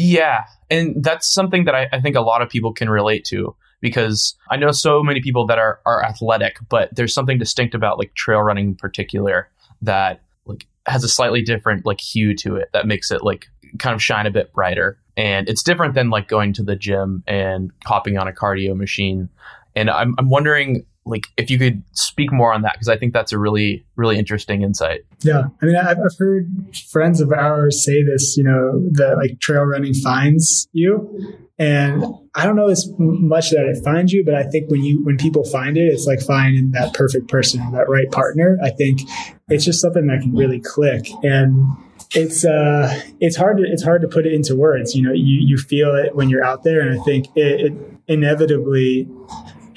yeah. 0.00 0.44
And 0.70 1.02
that's 1.02 1.26
something 1.26 1.64
that 1.64 1.74
I, 1.74 1.88
I 1.92 2.00
think 2.00 2.14
a 2.14 2.20
lot 2.20 2.40
of 2.40 2.48
people 2.48 2.72
can 2.72 2.88
relate 2.88 3.24
to 3.26 3.56
because 3.80 4.36
i 4.50 4.56
know 4.56 4.72
so 4.72 5.04
many 5.04 5.20
people 5.20 5.46
that 5.46 5.58
are 5.58 5.80
are 5.86 6.04
athletic 6.04 6.56
but 6.68 6.88
there's 6.96 7.14
something 7.14 7.38
distinct 7.38 7.76
about 7.76 7.96
like 7.96 8.12
trail 8.14 8.40
running 8.40 8.70
in 8.70 8.74
particular 8.74 9.48
that 9.80 10.20
like 10.46 10.66
has 10.86 11.04
a 11.04 11.08
slightly 11.08 11.42
different 11.42 11.86
like 11.86 12.00
hue 12.00 12.34
to 12.34 12.56
it 12.56 12.70
that 12.72 12.86
makes 12.86 13.10
it 13.10 13.22
like 13.22 13.46
kind 13.78 13.94
of 13.94 14.02
shine 14.02 14.26
a 14.26 14.30
bit 14.30 14.52
brighter. 14.52 14.98
And 15.18 15.48
it's 15.48 15.64
different 15.64 15.94
than 15.94 16.10
like 16.10 16.28
going 16.28 16.52
to 16.54 16.62
the 16.62 16.76
gym 16.76 17.24
and 17.26 17.72
hopping 17.84 18.16
on 18.16 18.28
a 18.28 18.32
cardio 18.32 18.76
machine. 18.76 19.28
And 19.74 19.90
I'm 19.90 20.14
I'm 20.16 20.30
wondering 20.30 20.86
like 21.04 21.26
if 21.36 21.50
you 21.50 21.58
could 21.58 21.82
speak 21.92 22.32
more 22.32 22.52
on 22.52 22.62
that 22.62 22.74
because 22.74 22.88
I 22.88 22.96
think 22.96 23.12
that's 23.12 23.32
a 23.32 23.38
really 23.38 23.84
really 23.96 24.16
interesting 24.16 24.62
insight. 24.62 25.00
Yeah, 25.20 25.48
I 25.60 25.66
mean 25.66 25.74
I've, 25.74 25.98
I've 25.98 26.16
heard 26.18 26.48
friends 26.90 27.20
of 27.20 27.32
ours 27.32 27.84
say 27.84 28.04
this. 28.04 28.36
You 28.36 28.44
know 28.44 28.80
that 28.92 29.16
like 29.16 29.40
trail 29.40 29.62
running 29.62 29.92
finds 29.92 30.68
you, 30.72 31.36
and 31.58 32.04
I 32.36 32.46
don't 32.46 32.54
know 32.54 32.68
as 32.68 32.88
much 32.98 33.50
that 33.50 33.66
it 33.66 33.82
finds 33.82 34.12
you, 34.12 34.24
but 34.24 34.34
I 34.34 34.44
think 34.44 34.70
when 34.70 34.84
you 34.84 35.04
when 35.04 35.16
people 35.16 35.42
find 35.44 35.76
it, 35.76 35.86
it's 35.86 36.06
like 36.06 36.20
finding 36.20 36.70
that 36.72 36.94
perfect 36.94 37.28
person, 37.28 37.72
that 37.72 37.88
right 37.88 38.10
partner. 38.12 38.56
I 38.62 38.70
think 38.70 39.00
it's 39.48 39.64
just 39.64 39.80
something 39.80 40.06
that 40.06 40.20
can 40.22 40.36
really 40.36 40.60
click 40.60 41.08
and 41.24 41.76
it's 42.14 42.44
uh 42.44 43.02
it's 43.20 43.36
hard 43.36 43.58
to 43.58 43.64
it's 43.64 43.82
hard 43.82 44.00
to 44.00 44.08
put 44.08 44.26
it 44.26 44.32
into 44.32 44.56
words 44.56 44.94
you 44.94 45.02
know 45.02 45.12
you 45.12 45.38
you 45.40 45.58
feel 45.58 45.94
it 45.94 46.14
when 46.14 46.30
you're 46.30 46.44
out 46.44 46.62
there 46.62 46.80
and 46.80 46.98
i 46.98 47.02
think 47.04 47.26
it, 47.36 47.60
it 47.60 47.72
inevitably 48.06 49.06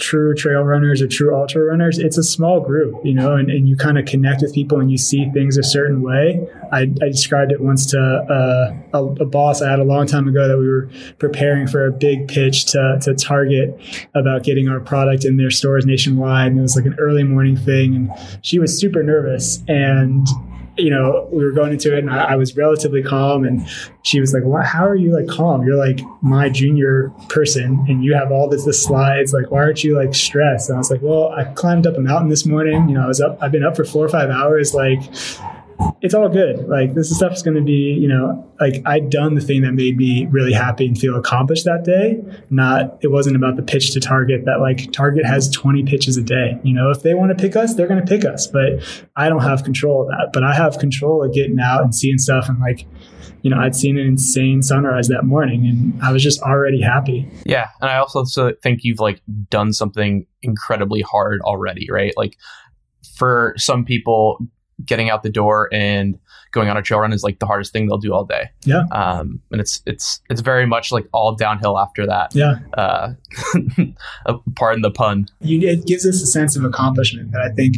true 0.02 0.34
trail 0.34 0.64
runners 0.64 1.02
or 1.02 1.08
true 1.08 1.34
ultra 1.34 1.64
runners, 1.64 1.98
it's 2.00 2.18
a 2.18 2.24
small 2.24 2.60
group, 2.60 2.94
you 3.06 3.14
know, 3.14 3.36
and, 3.36 3.50
and 3.50 3.70
you 3.70 3.78
kind 3.78 3.98
of 3.98 4.06
connect 4.06 4.42
with 4.42 4.54
people 4.54 4.80
and 4.80 4.92
you 4.92 4.98
see 4.98 5.30
things 5.32 5.58
a 5.58 5.64
certain 5.64 6.02
way. 6.02 6.46
I, 6.72 6.82
I 6.82 7.08
described 7.10 7.52
it 7.52 7.62
once 7.62 7.86
to 7.92 8.00
uh, 8.00 8.98
a, 8.98 9.06
a, 9.22 9.26
boss 9.26 9.62
I 9.62 9.70
had 9.70 9.80
a 9.80 9.84
long 9.84 10.08
time 10.08 10.28
ago 10.28 10.48
that 10.48 10.58
we 10.58 10.68
were 10.68 10.90
preparing 11.20 11.68
for 11.68 11.86
a 11.86 11.92
big 11.92 12.28
pitch 12.28 12.66
to, 12.72 12.98
to 13.04 13.14
Target 13.14 13.80
about 14.16 14.44
getting 14.44 14.68
our 14.68 14.80
product 14.80 15.24
in 15.24 15.38
their 15.38 15.52
stores 15.52 15.86
nationwide. 15.86 16.48
And 16.48 16.60
it 16.60 16.64
was 16.64 16.76
like 16.76 16.86
an 16.86 16.96
early 16.98 17.24
morning 17.24 17.56
thing. 17.56 17.96
And 17.96 18.12
she 18.42 18.58
was 18.58 18.78
super 18.78 19.04
nervous. 19.04 19.64
And 19.68 20.28
you 20.82 20.90
know, 20.90 21.28
we 21.32 21.44
were 21.44 21.52
going 21.52 21.72
into 21.72 21.96
it 21.96 22.00
and 22.00 22.10
I, 22.10 22.34
I 22.34 22.36
was 22.36 22.58
relatively 22.58 23.04
calm 23.04 23.44
and 23.44 23.68
she 24.02 24.20
was 24.20 24.34
like, 24.34 24.44
well, 24.46 24.64
how 24.64 24.86
are 24.86 24.96
you 24.96 25.14
like 25.14 25.28
calm? 25.28 25.64
You're 25.64 25.78
like 25.78 26.02
my 26.22 26.50
junior 26.50 27.12
person 27.30 27.86
and 27.88 28.04
you 28.04 28.14
have 28.16 28.32
all 28.32 28.50
this, 28.50 28.66
the 28.66 28.74
slides. 28.74 29.34
Like, 29.34 29.52
why 29.52 29.60
aren't 29.60 29.84
you 29.84 29.96
like 29.96 30.16
stressed? 30.16 30.70
And 30.70 30.78
I 30.78 30.80
was 30.80 30.90
like, 30.90 31.02
well, 31.02 31.30
I 31.30 31.46
climbed 31.54 31.86
up 31.86 31.98
a 31.98 32.02
mountain 32.02 32.30
this 32.30 32.46
morning. 32.46 32.90
You 32.90 32.96
know, 32.96 33.04
I 33.04 33.08
was 33.08 33.22
up, 33.22 33.38
I've 33.42 33.52
been 33.52 33.64
up 33.64 33.76
for 33.76 33.86
four 33.86 34.06
or 34.06 34.10
five 34.10 34.30
hours. 34.30 34.74
Like, 34.74 35.02
it's 36.02 36.14
all 36.14 36.30
good. 36.30 36.68
Like 36.68 36.94
this 36.94 37.16
stuff 37.16 37.34
is 37.34 37.44
going 37.44 37.56
to 37.56 37.64
be, 37.64 37.94
you 37.94 38.08
know, 38.08 38.52
like 38.60 38.82
I'd 38.86 39.10
done 39.10 39.36
the 39.36 39.42
thing 39.42 39.62
that 39.62 39.74
made 39.74 39.98
me 39.98 40.26
really 40.28 40.54
happy 40.54 40.88
and 40.88 40.98
feel 40.98 41.16
accomplished 41.16 41.66
that 41.66 41.84
day. 41.84 42.22
Not, 42.50 42.98
it 43.02 43.10
wasn't 43.10 43.36
about 43.36 43.56
the 43.56 43.62
pitch 43.62 43.92
to 43.92 44.00
Target 44.00 44.46
that 44.46 44.60
like 44.60 44.92
Target 44.92 45.26
has 45.26 45.50
20 45.50 45.84
pitches 45.84 46.18
a 46.18 46.24
day. 46.24 46.60
You 46.64 46.74
know, 46.74 46.90
if 46.90 47.04
they 47.04 47.14
want 47.14 47.38
to 47.38 47.42
pick 47.42 47.56
us, 47.56 47.76
they're 47.76 47.88
going 47.88 48.04
to 48.04 48.08
pick 48.08 48.26
us, 48.26 48.48
but 48.48 48.84
I 49.16 49.30
don't 49.30 49.44
have 49.44 49.64
control 49.64 50.04
of 50.04 50.08
that. 50.10 50.30
But 50.34 50.44
I 50.44 50.54
have 50.54 50.80
control 50.80 51.24
of 51.24 51.34
getting 51.34 51.60
out 51.60 51.84
and 51.84 51.94
seeing 51.94 52.18
stuff 52.18 52.50
and 52.50 52.60
like, 52.60 52.86
you 53.44 53.50
know, 53.50 53.60
I'd 53.60 53.76
seen 53.76 53.98
an 53.98 54.06
insane 54.06 54.62
sunrise 54.62 55.08
that 55.08 55.24
morning 55.24 55.66
and 55.66 56.02
I 56.02 56.12
was 56.12 56.24
just 56.24 56.42
already 56.42 56.82
happy. 56.82 57.30
Yeah. 57.46 57.70
And 57.82 57.90
I 57.90 57.98
also 57.98 58.24
think 58.62 58.82
you've 58.84 59.00
like 59.00 59.22
done 59.50 59.74
something 59.74 60.26
incredibly 60.42 61.02
hard 61.02 61.42
already, 61.42 61.88
right? 61.92 62.14
Like 62.16 62.38
for 63.16 63.54
some 63.58 63.84
people, 63.84 64.40
getting 64.86 65.10
out 65.10 65.24
the 65.24 65.30
door 65.30 65.70
and 65.72 66.18
going 66.52 66.70
on 66.70 66.78
a 66.78 66.82
trail 66.82 67.00
run 67.00 67.14
is 67.14 67.24
like 67.24 67.40
the 67.40 67.46
hardest 67.46 67.72
thing 67.72 67.88
they'll 67.88 67.98
do 67.98 68.14
all 68.14 68.26
day. 68.26 68.50
Yeah. 68.64 68.84
Um, 68.92 69.42
and 69.52 69.62
it's 69.62 69.82
it's 69.86 70.22
it's 70.30 70.42
very 70.42 70.66
much 70.66 70.92
like 70.92 71.08
all 71.14 71.34
downhill 71.36 71.80
after 71.80 72.06
that. 72.06 72.36
Yeah. 72.36 72.60
Uh, 72.74 73.14
pardon 74.56 74.82
the 74.82 74.92
pun. 74.92 75.28
You, 75.40 75.68
it 75.68 75.86
gives 75.86 76.06
us 76.06 76.22
a 76.22 76.28
sense 76.28 76.56
of 76.56 76.64
accomplishment 76.64 77.32
that 77.32 77.42
I 77.42 77.50
think 77.50 77.78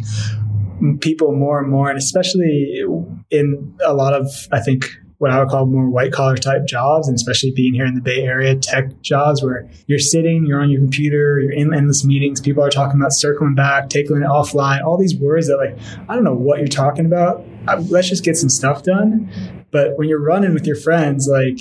people 1.01 1.33
more 1.33 1.60
and 1.60 1.69
more, 1.69 1.89
and 1.89 1.98
especially 1.98 2.83
in 3.29 3.77
a 3.86 3.93
lot 3.93 4.13
of 4.13 4.27
I 4.51 4.60
think 4.60 4.89
what 5.24 5.32
I 5.32 5.39
would 5.39 5.48
call 5.48 5.65
more 5.65 5.89
white 5.89 6.12
collar 6.12 6.36
type 6.36 6.65
jobs, 6.65 7.08
and 7.08 7.15
especially 7.15 7.51
being 7.51 7.74
here 7.74 7.86
in 7.86 7.96
the 7.96 8.01
Bay 8.01 8.24
Area, 8.24 8.58
tech 8.58 9.01
jobs 9.01 9.42
where 9.42 9.70
you're 9.88 9.98
sitting, 9.98 10.46
you're 10.46 10.60
on 10.60 10.70
your 10.70 10.82
computer, 10.82 11.39
you're 11.39 11.53
in 11.53 11.74
endless 11.74 12.03
meetings. 12.03 12.42
People 12.42 12.62
are 12.62 12.70
talking 12.70 13.00
about 13.00 13.13
circling 13.13 13.56
back, 13.56 13.88
taking 13.88 14.18
it 14.18 14.25
offline, 14.25 14.84
all 14.84 14.98
these 14.98 15.15
words 15.15 15.48
that, 15.48 15.56
like, 15.56 15.77
I 16.10 16.15
don't 16.15 16.25
know 16.25 16.36
what 16.36 16.60
you're 16.60 16.68
talking 16.68 17.06
about. 17.06 17.42
Let's 17.89 18.10
just 18.10 18.25
get 18.25 18.36
some 18.36 18.50
stuff 18.50 18.84
done. 18.84 19.32
But 19.72 19.98
when 19.98 20.10
you're 20.10 20.20
running 20.20 20.53
with 20.53 20.68
your 20.68 20.75
friends, 20.75 21.30
like, 21.32 21.58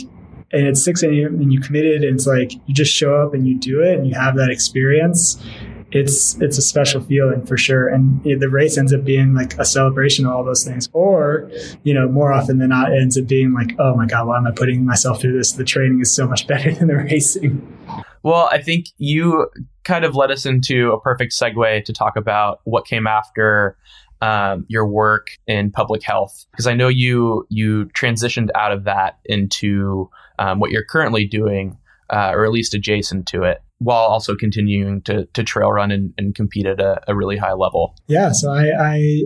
and 0.50 0.66
it's 0.66 0.85
6 0.85 1.04
a.m. 1.04 1.37
and 1.40 1.52
you 1.52 1.61
committed, 1.61 2.02
and 2.02 2.16
it's 2.16 2.26
like 2.26 2.54
you 2.66 2.75
just 2.75 2.92
show 2.92 3.14
up 3.23 3.33
and 3.33 3.47
you 3.47 3.57
do 3.61 3.81
it 3.81 3.97
and 3.97 4.09
you 4.09 4.14
have 4.14 4.35
that 4.38 4.50
experience 4.50 5.40
it's 5.92 6.40
it's 6.40 6.58
a 6.58 6.62
special 6.62 7.00
feeling 7.02 7.44
for 7.44 7.56
sure. 7.56 7.88
And 7.88 8.22
the 8.25 8.49
race 8.49 8.78
ends 8.78 8.92
up 8.92 9.04
being 9.04 9.34
like 9.34 9.56
a 9.58 9.64
celebration 9.64 10.26
of 10.26 10.32
all 10.32 10.44
those 10.44 10.64
things. 10.64 10.88
Or, 10.92 11.50
you 11.84 11.94
know, 11.94 12.08
more 12.08 12.32
often 12.32 12.58
than 12.58 12.70
not, 12.70 12.92
it 12.92 13.00
ends 13.00 13.18
up 13.18 13.26
being 13.26 13.52
like, 13.52 13.75
oh 13.78 13.94
my 13.94 14.06
God, 14.06 14.26
why 14.26 14.38
am 14.38 14.46
I 14.46 14.52
putting 14.52 14.84
myself 14.84 15.20
through 15.20 15.37
this? 15.37 15.52
The 15.52 15.64
training 15.64 16.00
is 16.00 16.14
so 16.14 16.26
much 16.26 16.46
better 16.49 16.72
than 16.72 16.88
the 16.88 16.96
racing. 16.96 17.66
Well, 18.22 18.49
I 18.50 18.62
think 18.62 18.87
you 18.99 19.49
kind 19.84 20.04
of 20.04 20.14
led 20.14 20.30
us 20.30 20.46
into 20.46 20.92
a 20.92 21.00
perfect 21.00 21.32
segue 21.32 21.84
to 21.84 21.92
talk 21.92 22.16
about 22.16 22.61
what 22.64 22.87
came 22.87 23.06
after 23.06 23.76
um, 24.20 24.64
your 24.68 24.87
work 24.87 25.26
in 25.49 25.72
public 25.72 26.04
health, 26.04 26.46
because 26.52 26.68
I 26.68 26.75
know 26.75 26.87
you 26.88 27.44
you 27.50 27.87
transitioned 27.87 28.50
out 28.54 28.72
of 28.72 28.84
that 28.84 29.18
into 29.25 30.08
um, 30.38 30.61
what 30.61 30.70
you're 30.70 30.84
currently 30.84 31.26
doing, 31.26 31.76
uh, 32.08 32.30
or 32.32 32.44
at 32.44 32.52
least 32.52 32.72
adjacent 32.72 33.26
to 33.28 33.42
it 33.42 33.62
while 33.83 34.07
also 34.07 34.35
continuing 34.35 35.03
to, 35.03 35.27
to 35.27 35.43
trail 35.43 35.71
run 35.73 35.91
and, 35.91 36.12
and 36.19 36.35
compete 36.35 36.67
at 36.67 36.81
a, 36.81 37.01
a, 37.09 37.15
really 37.15 37.37
high 37.37 37.53
level? 37.53 37.95
Yeah, 38.07 38.33
so 38.33 38.51
I, 38.51 38.71
I, 38.79 39.23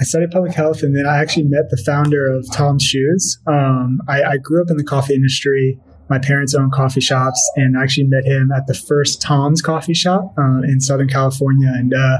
I 0.00 0.04
studied 0.04 0.30
public 0.30 0.52
health 0.52 0.82
and 0.82 0.96
then 0.96 1.06
I 1.06 1.18
actually 1.18 1.44
met 1.44 1.70
the 1.70 1.82
founder 1.84 2.26
of 2.26 2.46
Tom's 2.52 2.82
Shoes. 2.82 3.38
Um, 3.46 4.00
I, 4.08 4.22
I 4.22 4.36
grew 4.36 4.62
up 4.62 4.70
in 4.70 4.76
the 4.76 4.84
coffee 4.84 5.14
industry 5.14 5.78
my 6.10 6.18
parents 6.18 6.54
own 6.54 6.70
coffee 6.70 7.00
shops, 7.00 7.40
and 7.54 7.78
I 7.78 7.84
actually 7.84 8.08
met 8.08 8.24
him 8.24 8.50
at 8.50 8.66
the 8.66 8.74
first 8.74 9.22
Tom's 9.22 9.62
coffee 9.62 9.94
shop 9.94 10.34
uh, 10.36 10.62
in 10.62 10.80
Southern 10.80 11.08
California, 11.08 11.72
and 11.72 11.94
uh, 11.94 12.18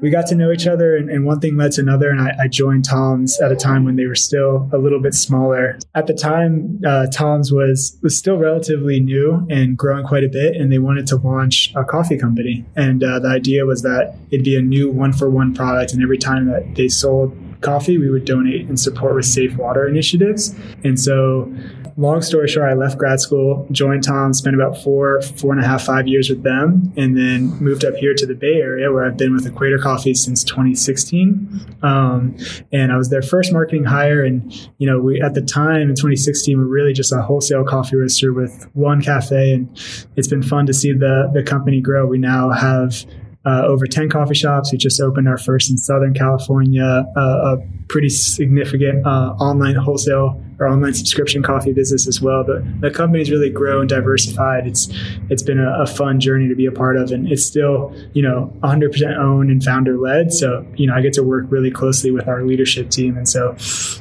we 0.00 0.08
got 0.08 0.26
to 0.28 0.34
know 0.34 0.50
each 0.50 0.66
other. 0.66 0.96
And, 0.96 1.10
and 1.10 1.26
one 1.26 1.38
thing 1.38 1.58
led 1.58 1.72
to 1.72 1.82
another, 1.82 2.08
and 2.08 2.20
I, 2.20 2.34
I, 2.40 2.48
joined 2.48 2.86
Tom's 2.86 3.38
at 3.40 3.52
a 3.52 3.56
time 3.56 3.84
when 3.84 3.96
they 3.96 4.06
were 4.06 4.14
still 4.14 4.68
a 4.72 4.78
little 4.78 5.00
bit 5.00 5.14
smaller. 5.14 5.78
At 5.94 6.06
the 6.06 6.14
time, 6.14 6.80
uh, 6.86 7.06
Tom's 7.12 7.52
was 7.52 7.98
was 8.02 8.16
still 8.16 8.38
relatively 8.38 9.00
new 9.00 9.46
and 9.50 9.76
growing 9.76 10.06
quite 10.06 10.24
a 10.24 10.28
bit, 10.28 10.56
and 10.56 10.72
they 10.72 10.78
wanted 10.78 11.06
to 11.08 11.16
launch 11.16 11.72
a 11.76 11.84
coffee 11.84 12.16
company. 12.16 12.64
And 12.74 13.04
uh, 13.04 13.18
the 13.18 13.28
idea 13.28 13.66
was 13.66 13.82
that 13.82 14.16
it'd 14.30 14.44
be 14.44 14.56
a 14.56 14.62
new 14.62 14.90
one 14.90 15.12
for 15.12 15.28
one 15.28 15.54
product, 15.54 15.92
and 15.92 16.02
every 16.02 16.18
time 16.18 16.46
that 16.46 16.74
they 16.74 16.88
sold 16.88 17.36
coffee, 17.60 17.98
we 17.98 18.08
would 18.08 18.24
donate 18.24 18.66
and 18.68 18.80
support 18.80 19.14
with 19.14 19.26
safe 19.26 19.56
water 19.56 19.86
initiatives. 19.86 20.54
And 20.82 20.98
so 20.98 21.52
long 21.96 22.22
story 22.22 22.48
short, 22.48 22.70
I 22.70 22.74
left 22.74 22.98
grad 22.98 23.20
school, 23.20 23.66
joined 23.70 24.04
Tom, 24.04 24.32
spent 24.34 24.54
about 24.54 24.82
four, 24.82 25.22
four 25.22 25.52
and 25.52 25.62
a 25.62 25.66
half, 25.66 25.84
five 25.84 26.06
years 26.06 26.28
with 26.28 26.42
them, 26.42 26.92
and 26.96 27.16
then 27.16 27.48
moved 27.62 27.84
up 27.84 27.94
here 27.94 28.14
to 28.14 28.26
the 28.26 28.34
Bay 28.34 28.56
Area 28.56 28.92
where 28.92 29.04
I've 29.04 29.16
been 29.16 29.32
with 29.34 29.46
Equator 29.46 29.78
Coffee 29.78 30.14
since 30.14 30.44
2016. 30.44 31.76
Um, 31.82 32.36
and 32.72 32.92
I 32.92 32.96
was 32.96 33.10
their 33.10 33.22
first 33.22 33.52
marketing 33.52 33.84
hire. 33.84 34.24
And, 34.24 34.52
you 34.78 34.86
know, 34.86 35.00
we 35.00 35.20
at 35.20 35.34
the 35.34 35.42
time 35.42 35.82
in 35.82 35.96
2016, 35.96 36.56
we 36.56 36.64
are 36.64 36.66
really 36.66 36.92
just 36.92 37.12
a 37.12 37.22
wholesale 37.22 37.64
coffee 37.64 37.96
roaster 37.96 38.32
with 38.32 38.68
one 38.74 39.02
cafe. 39.02 39.52
And 39.52 39.68
it's 40.16 40.28
been 40.28 40.42
fun 40.42 40.66
to 40.66 40.74
see 40.74 40.92
the, 40.92 41.30
the 41.32 41.42
company 41.42 41.80
grow. 41.80 42.06
We 42.06 42.18
now 42.18 42.50
have 42.50 43.04
uh, 43.44 43.62
over 43.66 43.86
10 43.86 44.10
coffee 44.10 44.34
shops. 44.34 44.72
We 44.72 44.78
just 44.78 45.00
opened 45.00 45.28
our 45.28 45.38
first 45.38 45.70
in 45.70 45.78
Southern 45.78 46.12
California, 46.12 47.04
uh, 47.16 47.20
a 47.20 47.58
pretty 47.88 48.10
significant 48.10 49.06
uh, 49.06 49.34
online 49.40 49.76
wholesale 49.76 50.40
or 50.58 50.68
online 50.68 50.92
subscription 50.92 51.42
coffee 51.42 51.72
business 51.72 52.06
as 52.06 52.20
well. 52.20 52.44
But 52.44 52.80
the 52.80 52.90
company's 52.90 53.30
really 53.30 53.50
grown, 53.50 53.86
diversified. 53.86 54.66
It's 54.66 54.88
it's 55.30 55.42
been 55.42 55.58
a, 55.58 55.82
a, 55.82 55.86
fun 55.86 56.20
journey 56.20 56.48
to 56.48 56.54
be 56.54 56.66
a 56.66 56.72
part 56.72 56.96
of, 56.96 57.10
and 57.10 57.30
it's 57.32 57.44
still 57.44 57.94
you 58.12 58.22
know 58.22 58.52
100% 58.62 59.16
owned 59.16 59.50
and 59.50 59.64
founder 59.64 59.98
led. 59.98 60.32
So 60.32 60.66
you 60.76 60.86
know 60.86 60.94
I 60.94 61.00
get 61.00 61.14
to 61.14 61.22
work 61.22 61.46
really 61.48 61.70
closely 61.70 62.10
with 62.10 62.28
our 62.28 62.44
leadership 62.44 62.90
team, 62.90 63.16
and 63.16 63.28
so 63.28 63.54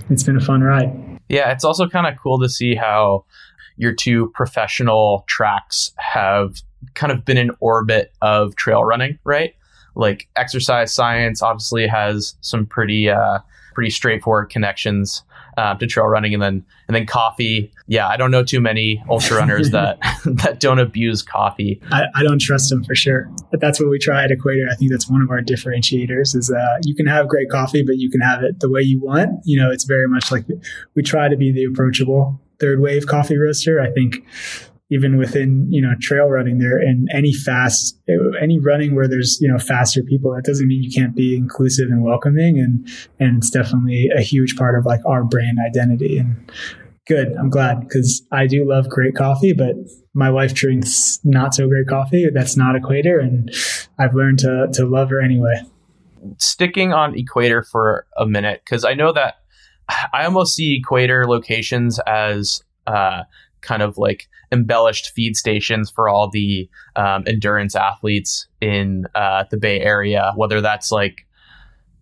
it's 0.09 0.23
been 0.23 0.37
a 0.37 0.41
fun 0.41 0.61
ride. 0.61 0.91
Yeah, 1.29 1.51
it's 1.51 1.63
also 1.63 1.87
kind 1.87 2.07
of 2.07 2.15
cool 2.21 2.39
to 2.39 2.49
see 2.49 2.75
how 2.75 3.25
your 3.77 3.93
two 3.93 4.29
professional 4.35 5.23
tracks 5.27 5.93
have 5.97 6.61
kind 6.93 7.11
of 7.11 7.25
been 7.25 7.37
in 7.37 7.51
orbit 7.59 8.11
of 8.21 8.55
trail 8.55 8.83
running, 8.83 9.19
right? 9.23 9.55
Like 9.95 10.27
exercise 10.35 10.93
science 10.93 11.41
obviously 11.41 11.87
has 11.87 12.35
some 12.41 12.65
pretty 12.65 13.09
uh, 13.09 13.39
pretty 13.73 13.89
straightforward 13.89 14.49
connections 14.49 15.23
uh, 15.57 15.75
to 15.75 15.87
trail 15.87 16.05
running, 16.05 16.33
and 16.33 16.41
then 16.41 16.65
and 16.87 16.95
then 16.95 17.05
coffee. 17.05 17.71
Yeah, 17.87 18.07
I 18.07 18.17
don't 18.17 18.31
know 18.31 18.43
too 18.43 18.61
many 18.61 19.03
ultra 19.09 19.37
runners 19.37 19.69
that 19.71 19.99
that 20.25 20.59
don't 20.59 20.79
abuse 20.79 21.21
coffee. 21.21 21.81
I, 21.91 22.05
I, 22.15 22.23
don't 22.23 22.41
trust 22.41 22.69
them 22.69 22.83
for 22.83 22.95
sure, 22.95 23.29
but 23.51 23.59
that's 23.59 23.79
what 23.79 23.89
we 23.89 23.99
try 23.99 24.23
at 24.23 24.31
Equator. 24.31 24.67
I 24.71 24.75
think 24.75 24.91
that's 24.91 25.09
one 25.09 25.21
of 25.21 25.29
our 25.29 25.41
differentiators 25.41 26.35
is 26.35 26.51
uh, 26.51 26.77
you 26.83 26.95
can 26.95 27.07
have 27.07 27.27
great 27.27 27.49
coffee, 27.49 27.83
but 27.83 27.97
you 27.97 28.09
can 28.09 28.21
have 28.21 28.43
it 28.43 28.59
the 28.59 28.69
way 28.69 28.81
you 28.81 29.01
want. 29.01 29.41
You 29.43 29.59
know, 29.59 29.71
it's 29.71 29.83
very 29.83 30.07
much 30.07 30.31
like 30.31 30.45
we 30.95 31.03
try 31.03 31.27
to 31.27 31.35
be 31.35 31.51
the 31.51 31.65
approachable 31.65 32.39
third 32.59 32.79
wave 32.79 33.07
coffee 33.07 33.37
roaster. 33.37 33.81
I 33.81 33.91
think 33.91 34.25
even 34.91 35.17
within 35.17 35.67
you 35.69 35.81
know 35.81 35.93
trail 36.01 36.25
running 36.25 36.57
there 36.57 36.77
and 36.77 37.07
any 37.13 37.33
fast 37.33 37.99
any 38.41 38.59
running 38.59 38.95
where 38.95 39.07
there's 39.07 39.37
you 39.39 39.47
know 39.47 39.59
faster 39.59 40.01
people 40.03 40.33
that 40.33 40.43
doesn't 40.43 40.67
mean 40.67 40.83
you 40.83 40.91
can't 40.91 41.15
be 41.15 41.35
inclusive 41.35 41.89
and 41.89 42.03
welcoming. 42.03 42.59
And 42.59 42.87
and 43.19 43.37
it's 43.37 43.49
definitely 43.49 44.09
a 44.15 44.21
huge 44.21 44.55
part 44.55 44.77
of 44.77 44.85
like 44.85 45.01
our 45.05 45.23
brand 45.23 45.57
identity. 45.65 46.17
And 46.17 46.51
good. 47.07 47.35
I'm 47.39 47.49
glad 47.49 47.81
because 47.81 48.23
i 48.31 48.45
do 48.45 48.67
love 48.67 48.87
great 48.87 49.15
coffee 49.15 49.53
but 49.53 49.73
my 50.13 50.29
wife 50.29 50.53
drinks 50.53 51.19
not 51.23 51.53
so 51.53 51.67
great 51.67 51.87
coffee. 51.87 52.27
That's 52.33 52.57
not 52.57 52.75
equator. 52.75 53.19
And 53.19 53.53
i've 53.99 54.15
learned 54.15 54.39
to 54.39 54.67
to 54.73 54.85
love 54.85 55.09
her 55.09 55.21
anyway. 55.21 55.61
Sticking 56.37 56.93
on 56.93 57.17
equator 57.17 57.63
for 57.63 58.05
a 58.17 58.25
minute 58.25 58.61
because 58.65 58.83
i 58.83 58.93
know 58.93 59.13
that 59.13 59.35
i 60.13 60.25
almost 60.25 60.55
see 60.55 60.77
equator 60.77 61.27
locations 61.27 61.99
as 61.99 62.63
uh, 62.87 63.23
kind 63.61 63.81
of 63.81 63.97
like 63.97 64.27
embellished 64.51 65.11
feed 65.11 65.35
stations 65.35 65.89
for 65.89 66.09
all 66.09 66.29
the 66.29 66.69
um, 66.95 67.23
endurance 67.27 67.75
athletes 67.75 68.47
in 68.61 69.05
uh, 69.15 69.43
the 69.51 69.57
Bay 69.57 69.79
Area, 69.79 70.33
whether 70.35 70.61
that's 70.61 70.91
like 70.91 71.25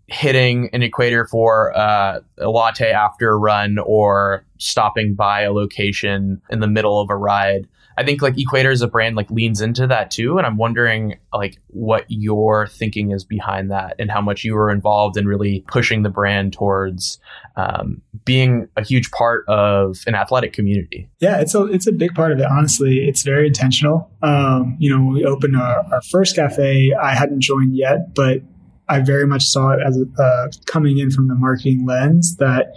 hitting 0.08 0.70
an 0.72 0.82
equator 0.82 1.26
for 1.26 1.78
uh, 1.78 2.20
a 2.38 2.50
latte 2.50 2.92
after 2.92 3.30
a 3.30 3.38
run 3.38 3.78
or 3.78 4.46
stopping 4.58 5.14
by 5.14 5.42
a 5.42 5.52
location 5.52 6.42
in 6.50 6.60
the 6.60 6.68
middle 6.68 7.00
of 7.00 7.10
a 7.10 7.16
ride. 7.16 7.68
I 7.98 8.04
think 8.04 8.22
like 8.22 8.38
Equator 8.38 8.70
as 8.70 8.84
a 8.84 8.88
brand 8.88 9.16
like 9.16 9.32
leans 9.32 9.60
into 9.60 9.88
that 9.88 10.12
too, 10.12 10.38
and 10.38 10.46
I'm 10.46 10.58
wondering 10.58 11.18
like 11.34 11.58
what 11.68 12.06
your 12.08 12.68
thinking 12.68 13.12
is 13.12 13.24
behind 13.24 13.72
that 13.72 13.96
and 13.98 14.12
how 14.12 14.22
much 14.22 14.44
you 14.44 14.54
were 14.54 14.70
involved 14.70 15.18
in 15.18 15.26
really 15.26 15.66
pushing 15.68 16.04
the 16.04 16.10
brand 16.10 16.54
towards 16.54 17.20
um, 17.56 18.04
being 18.24 18.70
a 18.78 18.84
huge 18.84 19.10
part 19.10 19.46
of 19.48 19.98
an 20.06 20.14
athletic 20.14 20.54
community. 20.54 21.10
Yeah, 21.20 21.42
it's 21.42 21.56
a 21.56 21.66
it's 21.66 21.88
a 21.88 21.92
big 21.92 22.14
part 22.14 22.32
of 22.32 22.40
it. 22.40 22.46
Honestly, 22.46 23.00
it's 23.08 23.24
very 23.24 23.48
intentional. 23.48 24.12
Um, 24.22 24.78
you 24.80 24.92
know, 24.92 25.04
when 25.04 25.14
we 25.16 25.26
opened 25.26 25.56
our, 25.56 25.84
our 25.92 26.02
first 26.04 26.36
cafe, 26.36 26.94
I 26.94 27.16
hadn't 27.16 27.42
joined 27.42 27.76
yet, 27.76 28.14
but 28.14 28.42
I 28.88 29.00
very 29.00 29.26
much 29.26 29.46
saw 29.46 29.72
it 29.72 29.80
as 29.84 29.98
uh, 30.20 30.48
coming 30.66 31.00
in 31.00 31.10
from 31.10 31.30
the 31.30 31.36
marketing 31.36 31.88
lens 31.88 32.38
that 32.38 32.76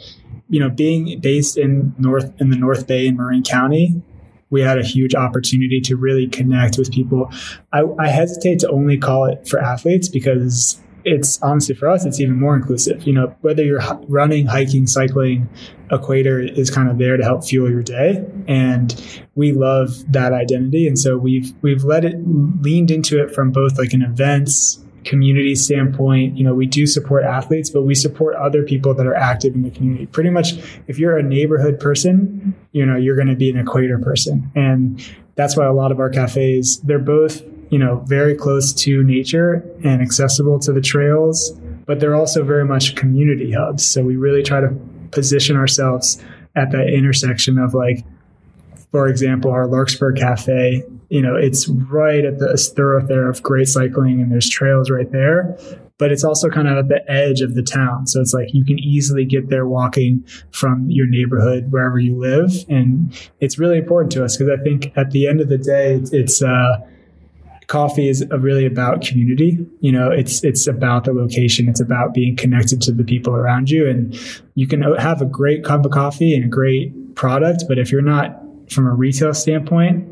you 0.49 0.61
know 0.61 0.71
being 0.71 1.21
based 1.21 1.59
in 1.59 1.95
north 1.99 2.33
in 2.41 2.49
the 2.49 2.57
North 2.57 2.87
Bay 2.87 3.07
in 3.07 3.19
Marin 3.19 3.43
County 3.43 4.03
we 4.51 4.61
had 4.61 4.79
a 4.79 4.85
huge 4.85 5.15
opportunity 5.15 5.81
to 5.81 5.97
really 5.97 6.27
connect 6.27 6.77
with 6.77 6.93
people. 6.93 7.33
I, 7.73 7.85
I 7.99 8.09
hesitate 8.09 8.59
to 8.61 8.71
only 8.71 8.99
call 8.99 9.25
it 9.27 9.49
for 9.49 9.61
athletes 9.61 10.09
because 10.09 10.81
it's 11.05 11.41
honestly 11.43 11.75
for 11.75 11.89
us, 11.89 12.05
it's 12.05 12.21
even 12.21 12.39
more 12.39 12.55
inclusive. 12.55 13.05
You 13.05 13.15
know, 13.15 13.35
whether 13.41 13.65
you're 13.65 13.83
running, 14.09 14.47
hiking, 14.47 14.87
cycling, 14.87 15.49
Equator 15.91 16.41
is 16.41 16.71
kind 16.71 16.89
of 16.89 16.99
there 16.99 17.17
to 17.17 17.25
help 17.25 17.45
fuel 17.45 17.71
your 17.71 17.83
day, 17.83 18.25
and 18.47 19.23
we 19.35 19.53
love 19.53 19.91
that 20.13 20.33
identity. 20.33 20.87
And 20.87 20.99
so 20.99 21.17
we've 21.17 21.53
we've 21.63 21.85
let 21.85 22.05
it 22.05 22.17
leaned 22.61 22.91
into 22.91 23.23
it 23.23 23.35
from 23.35 23.51
both 23.51 23.79
like 23.79 23.93
an 23.93 24.03
events 24.03 24.79
community 25.05 25.55
standpoint, 25.55 26.37
you 26.37 26.45
know, 26.45 26.55
we 26.55 26.67
do 26.67 26.87
support 26.87 27.25
athletes, 27.25 27.71
but 27.71 27.83
we 27.83 27.95
support 27.95 28.35
other 28.37 28.63
people 28.63 28.95
that 28.95 29.07
are 29.07 29.15
active 29.15 29.55
in 29.55 29.63
the 29.63 29.71
community. 29.71 30.07
Pretty 30.07 30.31
much, 30.31 30.53
if 30.87 30.99
you're 30.99 31.17
a 31.17 31.23
neighborhood 31.23 31.81
person, 31.81 32.55
you 32.73 32.85
know, 32.85 32.97
you're 32.97 33.17
going 33.17 33.29
to 33.29 33.37
be 33.37 33.51
an 33.51 33.59
equator 33.59 33.99
person. 33.99 34.51
And 34.55 35.03
that's 35.35 35.57
why 35.57 35.67
a 35.67 35.73
lot 35.73 35.93
of 35.93 36.01
our 36.01 36.11
cafes, 36.11 36.81
they're 36.81 36.99
both, 36.99 37.43
you 37.71 37.79
know, 37.79 38.05
very 38.07 38.35
close 38.35 38.73
to 38.75 39.03
nature 39.03 39.65
and 39.85 40.03
accessible 40.03 40.59
to 40.61 40.73
the 40.73 40.81
trails, 40.81 41.53
but 41.87 42.01
they're 42.01 42.17
also 42.17 42.45
very 42.45 42.65
much 42.65 42.97
community 42.97 43.53
hubs. 43.53 43.87
So 43.87 44.03
we 44.03 44.17
really 44.17 44.43
try 44.43 44.61
to 44.61 44.69
position 45.11 45.57
ourselves 45.57 46.23
at 46.55 46.73
that 46.73 46.89
intersection 46.89 47.59
of 47.59 47.75
like, 47.75 48.05
for 48.91 49.07
example, 49.07 49.51
our 49.51 49.67
Larkspur 49.67 50.13
Cafe, 50.13 50.83
you 51.09 51.23
know, 51.23 51.37
it's 51.37 51.69
right 51.69 52.25
at 52.25 52.39
the 52.39 52.57
thoroughfare 52.57 53.29
of 53.29 53.43
great 53.43 53.69
cycling 53.69 54.21
and 54.21 54.33
there's 54.33 54.49
trails 54.49 54.91
right 54.91 55.11
there, 55.13 55.57
but 55.99 56.11
it's 56.11 56.25
also 56.25 56.49
kind 56.49 56.67
of 56.67 56.77
at 56.77 56.89
the 56.89 57.11
edge 57.11 57.41
of 57.41 57.55
the 57.55 57.63
town. 57.63 58.07
So 58.07 58.21
it's 58.21 58.35
like 58.35 58.53
you 58.53 58.65
can 58.65 58.79
easily 58.79 59.25
get 59.25 59.49
there 59.49 59.67
walking 59.67 60.25
from 60.51 60.91
your 60.91 61.07
neighborhood, 61.07 61.71
wherever 61.71 61.99
you 61.99 62.17
live. 62.17 62.53
And 62.69 63.17
it's 63.41 63.59
really 63.59 63.79
important 63.79 64.13
to 64.13 64.25
us 64.25 64.37
because 64.37 64.53
I 64.59 64.63
think 64.63 64.93
at 64.97 65.13
the 65.13 65.29
end 65.29 65.41
of 65.41 65.49
the 65.49 65.59
day, 65.59 66.01
it's, 66.13 66.43
uh, 66.43 66.79
coffee 67.69 68.09
is 68.09 68.25
really 68.31 68.67
about 68.67 69.01
community. 69.01 69.65
You 69.79 69.93
know, 69.93 70.11
it's 70.11 70.43
it's 70.43 70.67
about 70.67 71.05
the 71.05 71.13
location. 71.13 71.69
It's 71.69 71.81
about 71.81 72.13
being 72.13 72.35
connected 72.35 72.83
to 72.83 72.93
the 72.93 73.05
people 73.05 73.33
around 73.33 73.71
you, 73.71 73.89
and 73.89 74.19
you 74.57 74.67
can 74.67 74.83
have 74.83 75.23
a 75.23 75.25
great 75.25 75.63
cup 75.63 75.85
of 75.85 75.93
coffee 75.93 76.35
and 76.35 76.45
a 76.45 76.49
great 76.49 77.15
product, 77.15 77.65
but 77.69 77.79
if 77.79 77.93
you're 77.93 78.03
not 78.03 78.43
from 78.71 78.87
a 78.87 78.95
retail 78.95 79.35
standpoint 79.35 80.07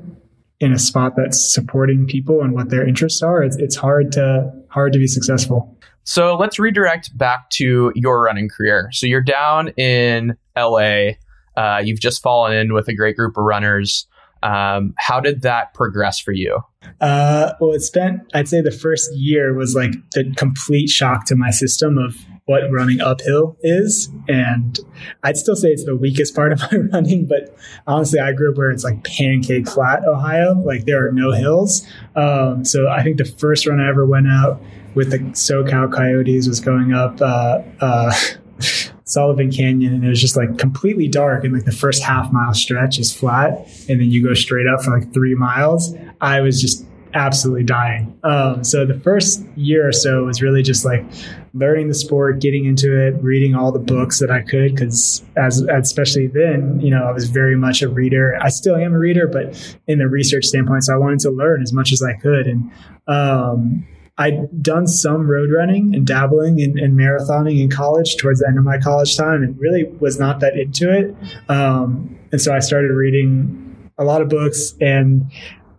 in 0.61 0.73
a 0.73 0.79
spot 0.79 1.15
that's 1.17 1.55
supporting 1.55 2.07
people 2.07 2.41
and 2.41 2.53
what 2.53 2.71
their 2.71 2.87
interests 2.87 3.23
are, 3.23 3.43
it's, 3.43 3.57
it's 3.57 3.77
hard 3.77 4.13
to 4.13 4.53
hard 4.69 4.93
to 4.93 4.99
be 4.99 5.07
successful. 5.07 5.77
So 6.05 6.37
let's 6.37 6.59
redirect 6.59 7.17
back 7.17 7.51
to 7.51 7.93
your 7.95 8.23
running 8.23 8.49
career. 8.49 8.89
So 8.93 9.07
you're 9.07 9.23
down 9.23 9.69
in 9.77 10.37
LA. 10.57 11.11
Uh, 11.57 11.83
you've 11.85 12.01
just 12.01 12.23
fallen 12.23 12.57
in 12.57 12.73
with 12.73 12.89
a 12.89 12.95
great 12.95 13.17
group 13.17 13.37
of 13.37 13.45
runners. 13.45 14.07
Um, 14.43 14.95
how 14.97 15.21
did 15.21 15.43
that 15.43 15.75
progress 15.75 16.19
for 16.19 16.33
you? 16.33 16.61
Uh, 17.01 17.53
well, 17.61 17.73
it 17.73 17.83
spent, 17.83 18.23
I'd 18.33 18.49
say 18.49 18.61
the 18.61 18.71
first 18.71 19.11
year 19.15 19.53
was 19.55 19.75
like 19.75 19.93
the 20.13 20.33
complete 20.37 20.89
shock 20.89 21.27
to 21.27 21.37
my 21.37 21.51
system 21.51 21.99
of 21.99 22.17
what 22.49 22.63
running 22.73 22.99
uphill 22.99 23.59
is. 23.61 24.09
And 24.27 24.81
I'd 25.23 25.37
still 25.37 25.55
say 25.55 25.69
it's 25.69 25.85
the 25.85 25.95
weakest 25.95 26.35
part 26.35 26.51
of 26.51 26.61
my 26.73 26.79
running, 26.79 27.27
but 27.27 27.55
honestly, 27.87 28.21
I 28.21 28.33
grew 28.33 28.51
up 28.51 28.57
where 28.57 28.71
it's 28.71 28.85
like 28.85 29.05
pancake 29.05 29.69
flat 29.69 30.03
Ohio. 30.09 30.55
Like 30.55 30.87
there 30.87 31.07
are 31.07 31.13
no 31.13 31.31
hills. 31.31 31.87
Um, 32.17 32.65
so 32.65 32.89
I 32.89 33.03
think 33.03 33.19
the 33.19 33.27
first 33.27 33.67
run 33.67 33.81
I 33.81 33.89
ever 33.91 34.07
went 34.07 34.29
out 34.29 34.63
with 34.95 35.11
the 35.11 35.19
SoCal 35.19 35.93
Coyotes 35.93 36.49
was 36.49 36.59
going 36.59 36.95
up, 36.95 37.21
uh, 37.21 37.61
uh, 37.83 38.15
Sullivan 39.05 39.51
Canyon, 39.51 39.95
and 39.95 40.05
it 40.05 40.09
was 40.09 40.21
just 40.21 40.37
like 40.37 40.57
completely 40.57 41.07
dark. 41.07 41.45
And 41.45 41.53
like 41.53 41.67
the 41.67 41.73
first 41.73 42.03
half 42.03 42.33
mile 42.33 42.55
stretch 42.55 42.99
is 42.99 43.13
flat, 43.13 43.69
and 43.91 44.01
then 44.01 44.11
you 44.11 44.25
go 44.25 44.33
straight 44.33 44.67
up 44.67 44.83
for 44.83 44.99
like 44.99 45.13
three 45.13 45.35
miles. 45.35 45.95
I 46.21 46.41
was 46.41 46.61
just 46.61 46.87
absolutely 47.15 47.65
dying. 47.65 48.19
Um, 48.25 48.65
so 48.65 48.85
the 48.85 48.99
first 48.99 49.45
year 49.57 49.89
or 49.89 49.93
so 49.93 50.25
was 50.25 50.43
really 50.43 50.63
just 50.63 50.85
like 50.85 51.05
learning 51.55 51.89
the 51.89 51.95
sport, 51.95 52.41
getting 52.41 52.65
into 52.65 52.97
it, 52.97 53.15
reading 53.23 53.55
all 53.55 53.73
the 53.73 53.79
books 53.79 54.19
that 54.21 54.31
I 54.31 54.43
could. 54.43 54.75
Because 54.75 55.25
as 55.37 55.61
especially 55.63 56.27
then, 56.27 56.81
you 56.81 56.91
know, 56.91 57.05
I 57.05 57.13
was 57.13 57.29
very 57.29 57.57
much 57.57 57.83
a 57.83 57.89
reader. 57.89 58.39
I 58.41 58.49
still 58.49 58.77
am 58.77 58.95
a 58.95 58.99
reader, 58.99 59.27
but 59.27 59.79
in 59.87 59.99
the 59.99 60.09
research 60.09 60.45
standpoint, 60.47 60.85
so 60.85 60.95
I 60.95 60.99
wanted 60.99 61.21
to 61.21 61.31
learn 61.31 61.63
as 61.63 61.73
much 61.73 61.93
as 61.93 62.03
I 62.03 62.15
could. 62.15 62.47
And 62.47 62.71
um, 63.07 63.87
I'd 64.19 64.63
done 64.63 64.87
some 64.87 65.29
road 65.29 65.51
running 65.51 65.95
and 65.95 66.07
dabbling 66.07 66.61
and, 66.61 66.79
in, 66.79 66.97
marathoning 66.97 67.61
in 67.61 67.71
college 67.71 68.17
towards 68.17 68.41
the 68.41 68.49
end 68.49 68.59
of 68.59 68.65
my 68.65 68.79
college 68.79 69.17
time, 69.17 69.43
and 69.43 69.59
really 69.59 69.85
was 70.01 70.19
not 70.19 70.41
that 70.41 70.57
into 70.57 70.93
it. 70.93 71.15
Um, 71.49 72.19
and 72.33 72.41
so 72.41 72.53
I 72.53 72.59
started 72.59 72.91
reading 72.91 73.65
a 73.97 74.05
lot 74.05 74.23
of 74.23 74.29
books 74.29 74.75
and 74.81 75.31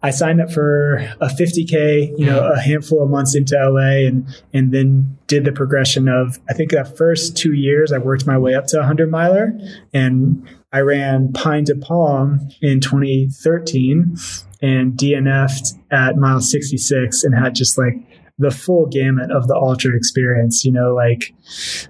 I 0.02 0.12
signed 0.12 0.40
up 0.40 0.52
for 0.52 0.96
a 1.20 1.28
50k, 1.28 2.18
you 2.18 2.26
know, 2.26 2.52
a 2.54 2.60
handful 2.60 3.04
of 3.04 3.10
months 3.10 3.36
into 3.36 3.56
LA, 3.56 4.08
and 4.08 4.28
and 4.54 4.74
then 4.74 5.18
did 5.28 5.44
the 5.44 5.52
progression 5.52 6.08
of 6.08 6.40
I 6.50 6.54
think 6.54 6.72
that 6.72 6.98
first 6.98 7.36
two 7.36 7.54
years 7.54 7.92
I 7.92 7.98
worked 7.98 8.26
my 8.26 8.38
way 8.38 8.56
up 8.56 8.68
to 8.68 8.80
a 8.80 8.84
hundred 8.84 9.12
miler, 9.12 9.60
and 9.94 10.48
I 10.72 10.80
ran 10.82 11.34
Pine 11.34 11.66
to 11.66 11.76
Palm 11.76 12.50
in 12.62 12.80
2013, 12.80 14.16
and 14.62 14.94
DNF'd 14.94 15.78
at 15.92 16.16
mile 16.16 16.42
66, 16.42 17.24
and 17.24 17.36
had 17.36 17.56
just 17.56 17.78
like 17.78 17.96
the 18.38 18.52
full 18.52 18.86
gamut 18.86 19.32
of 19.32 19.48
the 19.48 19.56
ultra 19.56 19.96
experience. 19.96 20.64
You 20.64 20.72
know, 20.72 20.94
like 20.96 21.34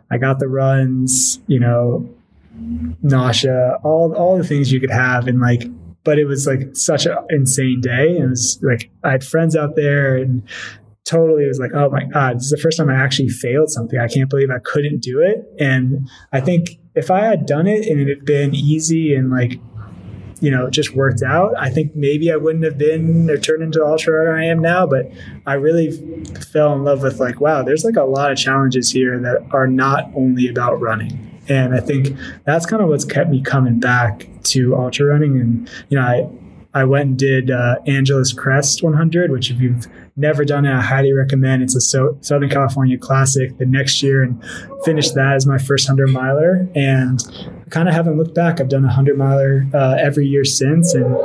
I 0.10 0.18
got 0.18 0.40
the 0.40 0.48
runs, 0.48 1.40
you 1.46 1.60
know, 1.60 2.10
nausea, 3.04 3.78
all 3.84 4.16
all 4.16 4.38
the 4.38 4.44
things 4.44 4.72
you 4.72 4.80
could 4.80 4.90
have, 4.90 5.28
and 5.28 5.40
like 5.40 5.64
but 6.10 6.18
it 6.18 6.26
was 6.26 6.48
like 6.48 6.76
such 6.76 7.06
an 7.06 7.16
insane 7.30 7.82
day. 7.82 8.18
And 8.18 8.24
it 8.24 8.30
was 8.30 8.60
like 8.64 8.90
I 9.04 9.12
had 9.12 9.24
friends 9.24 9.56
out 9.56 9.76
there 9.76 10.16
and 10.18 10.42
totally 11.06 11.48
was 11.48 11.60
like, 11.60 11.70
oh 11.76 11.88
my 11.92 12.06
God, 12.06 12.38
this 12.38 12.46
is 12.46 12.50
the 12.50 12.58
first 12.58 12.80
time 12.80 12.90
I 12.90 12.96
actually 12.96 13.30
failed 13.30 13.70
something. 13.70 14.00
I 14.00 14.08
can't 14.08 14.28
believe 14.28 14.50
I 14.50 14.58
couldn't 14.58 15.04
do 15.04 15.22
it. 15.22 15.46
And 15.60 16.10
I 16.34 16.42
think 16.42 16.80
if 16.96 17.12
I 17.12 17.20
had 17.20 17.46
done 17.46 17.68
it 17.68 17.86
and 17.86 18.00
it 18.00 18.08
had 18.10 18.26
been 18.26 18.56
easy 18.56 19.14
and 19.14 19.30
like, 19.30 19.60
you 20.40 20.50
know, 20.50 20.68
just 20.72 20.96
worked 20.96 21.22
out, 21.22 21.54
I 21.60 21.70
think 21.70 21.96
maybe 21.96 22.32
I 22.32 22.38
wouldn't 22.38 22.64
have 22.64 22.80
been 22.80 23.30
or 23.30 23.38
turned 23.38 23.62
into 23.62 23.78
the 23.78 23.86
ultra 23.86 24.12
runner 24.12 24.36
I 24.36 24.46
am 24.46 24.62
now. 24.62 24.88
But 24.88 25.12
I 25.46 25.54
really 25.54 25.92
fell 26.52 26.74
in 26.74 26.84
love 26.84 27.04
with 27.04 27.20
like, 27.20 27.40
wow, 27.40 27.62
there's 27.62 27.86
like 27.86 27.98
a 27.98 28.04
lot 28.04 28.32
of 28.32 28.38
challenges 28.40 28.90
here 28.90 29.20
that 29.20 29.46
are 29.52 29.68
not 29.68 30.10
only 30.16 30.48
about 30.48 30.82
running. 30.82 31.29
And 31.50 31.74
I 31.74 31.80
think 31.80 32.16
that's 32.46 32.66
kind 32.66 32.82
of 32.82 32.90
what's 32.90 33.06
kept 33.06 33.30
me 33.30 33.42
coming 33.42 33.80
back 33.80 34.28
to 34.44 34.76
ultra 34.76 35.08
running. 35.08 35.40
And, 35.40 35.70
you 35.90 35.98
know, 36.00 36.06
I, 36.06 36.30
I 36.74 36.84
went 36.84 37.10
and 37.10 37.18
did 37.18 37.50
uh, 37.50 37.78
Angeles 37.88 38.32
Crest 38.32 38.84
100, 38.84 39.32
which 39.32 39.50
if 39.50 39.60
you've 39.60 39.88
never 40.16 40.46
done 40.46 40.66
it, 40.66 40.74
I 40.74 40.82
highly 40.82 41.12
recommend. 41.14 41.64
It's 41.64 41.76
a 41.76 41.82
so- 41.82 42.18
Southern 42.22 42.50
California 42.50 42.98
classic 42.98 43.58
the 43.58 43.66
next 43.66 44.04
year 44.04 44.22
and 44.22 44.44
finished 44.86 45.16
that 45.16 45.34
as 45.34 45.48
my 45.48 45.58
first 45.58 45.90
100 45.90 46.14
miler. 46.14 46.70
And 46.76 47.20
I 47.66 47.70
kind 47.70 47.90
of 47.90 47.96
haven't 47.96 48.18
looked 48.18 48.36
back. 48.36 48.62
I've 48.62 48.70
done 48.70 48.84
a 48.84 48.88
100 48.88 49.18
miler 49.18 49.66
uh, 49.74 49.98
every 50.00 50.28
year 50.28 50.46
since. 50.46 50.94
And 50.94 51.16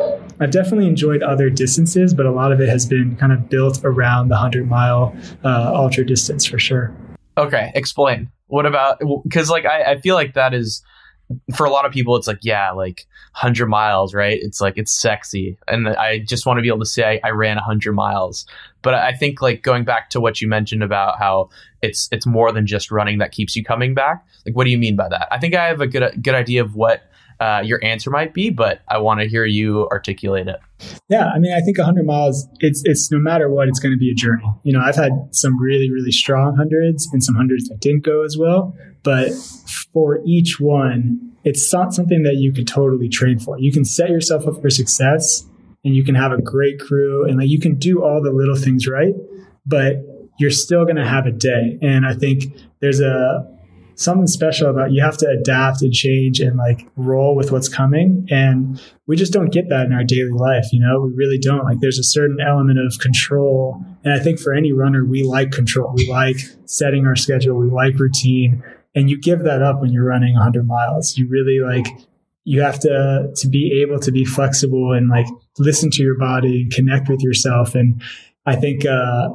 I've 0.41 0.51
definitely 0.51 0.87
enjoyed 0.87 1.23
other 1.23 1.51
distances, 1.51 2.15
but 2.15 2.25
a 2.25 2.33
lot 2.33 2.51
of 2.51 2.61
it 2.61 2.69
has 2.71 2.87
been 2.87 3.17
kind 3.17 3.33
of 3.33 3.51
built 3.51 3.81
around 3.85 4.29
the 4.29 4.35
100 4.35 4.69
mile 4.69 5.15
uh, 5.45 5.73
ultra 5.75 6.07
distance 6.07 6.47
for 6.47 6.59
sure. 6.59 6.95
Okay, 7.37 7.71
explain. 7.75 8.31
What 8.55 8.67
about 8.67 9.01
because 9.25 9.51
like 9.51 9.65
I, 9.65 9.83
I 9.83 10.01
feel 10.01 10.15
like 10.15 10.35
that 10.35 10.55
is 10.55 10.81
for 11.57 11.67
a 11.67 11.71
lot 11.71 11.87
of 11.87 11.93
people 11.93 12.15
it's 12.15 12.29
like 12.29 12.39
yeah 12.43 12.71
like 12.71 13.05
100 13.33 13.67
miles 13.67 14.15
right? 14.15 14.39
It's 14.41 14.61
like 14.61 14.75
it's 14.77 14.93
sexy. 14.93 15.59
And 15.67 15.89
i 15.89 16.21
just 16.21 16.47
want 16.47 16.59
to 16.59 16.63
be 16.63 16.69
able 16.69 16.79
to 16.79 16.87
say 16.87 17.21
I, 17.25 17.29
I, 17.29 17.31
ran 17.31 17.57
100 17.57 17.93
miles. 17.95 18.47
But 18.83 18.95
i 18.95 19.13
think 19.13 19.43
like 19.43 19.63
going 19.63 19.83
back 19.83 20.09
to 20.11 20.21
what 20.21 20.41
you 20.41 20.47
mentioned 20.47 20.85
about 20.85 21.19
how 21.19 21.49
it's 21.83 22.09
it's 22.13 22.27
more 22.27 22.53
than 22.53 22.65
just 22.65 22.93
running 22.93 23.19
that 23.19 23.33
keeps 23.33 23.57
you 23.57 23.65
coming 23.65 23.93
back 23.93 24.25
like 24.47 24.55
what 24.55 24.65
do 24.65 24.71
you 24.71 24.79
mean 24.79 24.95
by 24.95 25.09
that? 25.09 25.27
I 25.33 25.41
think 25.41 25.57
i 25.57 25.67
have 25.67 25.81
a 25.81 25.89
good 25.89 26.23
good 26.23 26.37
idea 26.37 26.63
of 26.63 26.77
what 26.77 27.03
uh, 27.41 27.61
your 27.65 27.85
answer 27.85 28.11
might 28.11 28.33
be, 28.33 28.51
but 28.51 28.83
I 28.89 28.99
want 28.99 29.19
to 29.21 29.27
hear 29.27 29.45
you 29.45 29.89
articulate 29.89 30.47
it. 30.47 30.61
Yeah, 31.09 31.27
I 31.27 31.39
mean, 31.39 31.53
I 31.53 31.61
think 31.61 31.79
100 31.79 32.05
miles, 32.07 32.49
it's 32.61 32.83
it's 32.85 33.11
no 33.11 33.19
matter 33.19 33.51
what, 33.51 33.69
it's 33.69 33.79
going 33.79 33.93
to 33.93 33.99
be 33.99 34.11
a 34.11 34.15
journey. 34.15 34.45
You 34.63 34.73
know, 34.73 34.81
I've 34.81 34.97
had 34.97 35.13
some 35.33 35.61
really 35.61 35.91
really 35.91 36.13
strong 36.13 36.57
hundreds 36.57 37.09
and 37.13 37.23
some 37.23 37.35
hundreds 37.35 37.69
that 37.69 37.81
didn't 37.81 38.05
go 38.05 38.25
as 38.25 38.37
well, 38.39 38.75
but 39.03 39.33
for 39.93 40.21
each 40.25 40.59
one, 40.59 41.33
it's 41.45 41.73
not 41.73 41.93
something 41.95 42.23
that 42.23 42.37
you 42.37 42.53
can 42.53 42.65
totally 42.65 43.09
train 43.09 43.39
for. 43.39 43.59
You 43.59 43.73
can 43.73 43.85
set 43.85 44.09
yourself 44.09 44.47
up 44.47 44.61
for 44.61 44.71
success, 44.71 45.45
and 45.85 45.95
you 45.95 46.05
can 46.05 46.15
have 46.15 46.33
a 46.33 46.41
great 46.41 46.81
crew, 46.81 47.25
and 47.25 47.39
like 47.39 47.49
you 47.49 47.61
can 47.61 47.77
do 47.77 48.03
all 48.03 48.23
the 48.23 48.31
little 48.31 48.57
things 48.57 48.87
right, 48.87 49.15
but 49.67 49.97
you're 50.39 50.51
still 50.51 50.85
going 50.85 50.97
to 50.97 51.07
have 51.07 51.27
a 51.27 51.33
day. 51.33 51.79
And 51.81 52.05
I 52.07 52.15
think 52.15 52.45
there's 52.81 53.01
a 53.01 53.47
something 53.97 54.27
special 54.27 54.71
about 54.71 54.93
you 54.93 55.03
have 55.03 55.17
to 55.19 55.29
adapt 55.29 55.83
and 55.83 55.93
change 55.93 56.41
and 56.41 56.57
like 56.57 56.87
roll 56.97 57.37
with 57.37 57.53
what's 57.53 57.69
coming. 57.69 58.27
And 58.31 58.81
we 59.07 59.17
just 59.17 59.33
don't 59.33 59.53
get 59.53 59.69
that 59.69 59.87
in 59.87 59.93
our 59.93 60.05
daily 60.05 60.31
life. 60.31 60.67
You 60.73 60.81
know, 60.81 61.01
we 61.01 61.13
really 61.15 61.39
don't. 61.39 61.65
Like 61.65 61.81
there's 61.81 61.99
a 61.99 62.05
certain 62.05 62.39
element 62.41 62.79
of 62.79 62.99
control. 63.01 63.85
And 64.05 64.13
I 64.13 64.19
think 64.19 64.41
for 64.41 64.53
any 64.53 64.73
runner, 64.73 65.05
we 65.05 65.23
like 65.23 65.51
control. 65.53 65.93
We 65.95 66.09
like 66.09 66.37
setting 66.65 67.07
our 67.07 67.17
schedule. 67.17 67.57
We 67.57 67.71
like 67.71 67.99
routine. 67.99 68.63
And 68.95 69.11
you 69.11 69.21
give 69.21 69.45
that 69.45 69.63
up 69.63 69.81
when 69.81 69.93
you're 69.93 70.07
running 70.07 70.35
100 70.35 70.67
miles. 70.67 71.17
You 71.17 71.29
really 71.29 71.61
like, 71.61 71.87
you 72.45 72.61
have 72.61 72.79
to 72.81 73.33
to 73.35 73.49
be 73.49 73.83
able 73.83 73.99
to 73.99 74.13
be 74.13 74.25
flexible 74.25 74.93
and 74.93 75.09
like 75.09 75.27
listen 75.59 75.91
to 75.91 76.03
your 76.03 76.19
body 76.19 76.63
and 76.63 76.73
connect 76.73 77.09
with 77.09 77.23
yourself 77.23 77.75
and 77.75 78.03
i 78.45 78.55
think 78.55 78.85
uh 78.85 79.29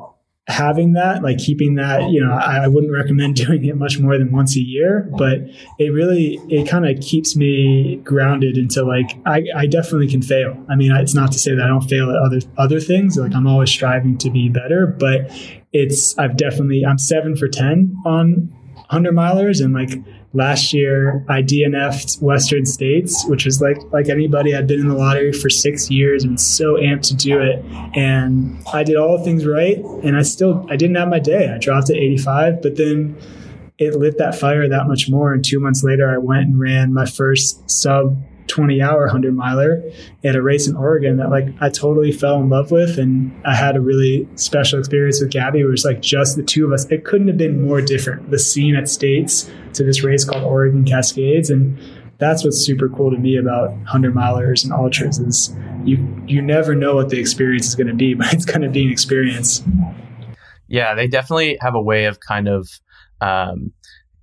having 0.50 0.94
that, 0.94 1.22
like 1.22 1.38
keeping 1.38 1.76
that, 1.76 2.10
you 2.10 2.20
know, 2.20 2.34
I, 2.34 2.64
I, 2.64 2.68
wouldn't 2.68 2.92
recommend 2.92 3.36
doing 3.48 3.66
it 3.66 3.78
much 3.78 4.00
more 4.00 4.18
than 4.18 4.32
once 4.32 4.58
a 4.58 4.60
year, 4.60 5.08
but 5.18 5.42
it 5.78 5.94
really, 5.94 6.40
it 6.50 6.68
kind 6.68 6.88
of 6.88 7.00
keeps 7.02 7.36
me 7.36 7.98
grounded 7.98 8.58
into 8.58 8.84
like, 8.84 9.16
I, 9.28 9.44
I 9.56 9.68
definitely 9.68 10.08
can 10.08 10.24
fail. 10.24 10.58
I 10.68 10.76
mean, 10.76 10.92
it's 10.92 11.14
not 11.14 11.32
to 11.34 11.40
say 11.40 11.54
that 11.54 11.64
I 11.64 11.68
don't 11.68 11.88
fail 11.88 12.10
at 12.10 12.18
other, 12.18 12.40
other 12.58 12.80
things. 12.80 13.16
Like 13.16 13.36
I'm 13.36 13.46
always 13.46 13.70
striving 13.70 14.18
to 14.18 14.32
be 14.32 14.50
better, 14.50 14.88
but 14.88 15.32
it's, 15.72 16.18
I've 16.18 16.36
definitely, 16.36 16.84
I'm 16.84 16.98
seven 16.98 17.36
for 17.36 17.48
10 17.48 17.96
on 18.06 18.52
100 18.74 19.14
milers 19.14 19.64
and 19.64 19.74
like, 19.74 19.92
last 20.34 20.74
year 20.74 21.26
I 21.28 21.42
DNF'd 21.42 22.22
Western 22.22 22.66
States, 22.66 23.26
which 23.28 23.46
was 23.46 23.62
like 23.62 23.78
like 23.92 24.10
anybody 24.10 24.56
I'd 24.56 24.68
been 24.68 24.80
in 24.80 24.88
the 24.88 24.96
lottery 24.96 25.34
for 25.34 25.50
six 25.50 25.90
years 25.90 26.24
and 26.24 26.40
so 26.40 26.76
amped 26.76 27.08
to 27.08 27.16
do 27.16 27.40
it. 27.40 27.64
And 27.96 28.62
I 28.72 28.84
did 28.84 28.96
all 28.96 29.18
the 29.18 29.24
things 29.24 29.46
right, 29.46 29.78
and 30.04 30.18
I 30.18 30.22
still 30.22 30.66
I 30.70 30.76
didn't 30.76 30.96
have 30.96 31.10
my 31.10 31.20
day. 31.20 31.52
I 31.54 31.58
dropped 31.58 31.90
at 31.90 31.96
85, 31.96 32.62
but 32.62 32.76
then 32.76 33.18
it 33.78 33.96
lit 33.96 34.18
that 34.18 34.36
fire 34.36 34.68
that 34.68 34.88
much 34.88 35.10
more. 35.10 35.34
And 35.34 35.44
two 35.44 35.60
months 35.60 35.84
later, 35.84 36.14
I 36.14 36.18
went 36.18 36.48
and 36.48 36.60
ran 36.60 36.94
my 36.94 37.06
first 37.06 37.70
sub 37.70 38.18
20 38.50 38.82
hour 38.82 39.02
100 39.02 39.36
miler 39.36 39.82
at 40.24 40.36
a 40.36 40.42
race 40.42 40.68
in 40.68 40.76
Oregon 40.76 41.18
that 41.18 41.30
like 41.30 41.48
I 41.62 41.70
totally 41.70 42.12
fell 42.12 42.42
in 42.42 42.50
love 42.50 42.72
with. 42.72 42.98
And 42.98 43.34
I 43.46 43.56
had 43.56 43.76
a 43.76 43.82
really 43.82 44.28
special 44.36 44.80
experience 44.80 45.22
with 45.22 45.32
Gabby. 45.32 45.62
It 45.62 45.66
was 45.66 45.86
like 45.86 46.02
just 46.02 46.36
the 46.36 46.44
two 46.44 46.66
of 46.66 46.74
us. 46.74 46.86
It 46.92 47.06
couldn't 47.06 47.28
have 47.28 47.38
been 47.38 47.62
more 47.62 47.82
different. 47.82 48.30
The 48.32 48.40
scene 48.40 48.76
at 48.76 48.90
States 48.90 49.50
to 49.74 49.84
this 49.84 50.04
race 50.04 50.26
called 50.26 50.44
Oregon 50.44 50.84
Cascades. 50.84 51.50
And 51.50 51.78
that's 52.18 52.44
what's 52.44 52.58
super 52.58 52.90
cool 52.90 53.12
to 53.12 53.18
me 53.18 53.38
about 53.38 53.70
100 53.70 54.14
milers 54.14 54.64
and 54.64 54.74
ultras 54.74 55.20
is 55.20 55.56
you, 55.86 56.24
you 56.28 56.42
never 56.42 56.76
know 56.76 56.96
what 56.96 57.10
the 57.10 57.20
experience 57.20 57.68
is 57.68 57.76
going 57.76 57.88
to 57.88 57.94
be, 57.94 58.14
but 58.16 58.34
it's 58.34 58.46
going 58.46 58.62
to 58.62 58.70
be 58.70 58.84
an 58.84 58.92
experience. 58.92 59.64
Yeah, 60.68 60.94
they 60.96 61.08
definitely 61.08 61.58
have 61.62 61.76
a 61.76 61.82
way 61.82 62.06
of 62.06 62.20
kind 62.20 62.48
of 62.48 62.70
um, 63.22 63.72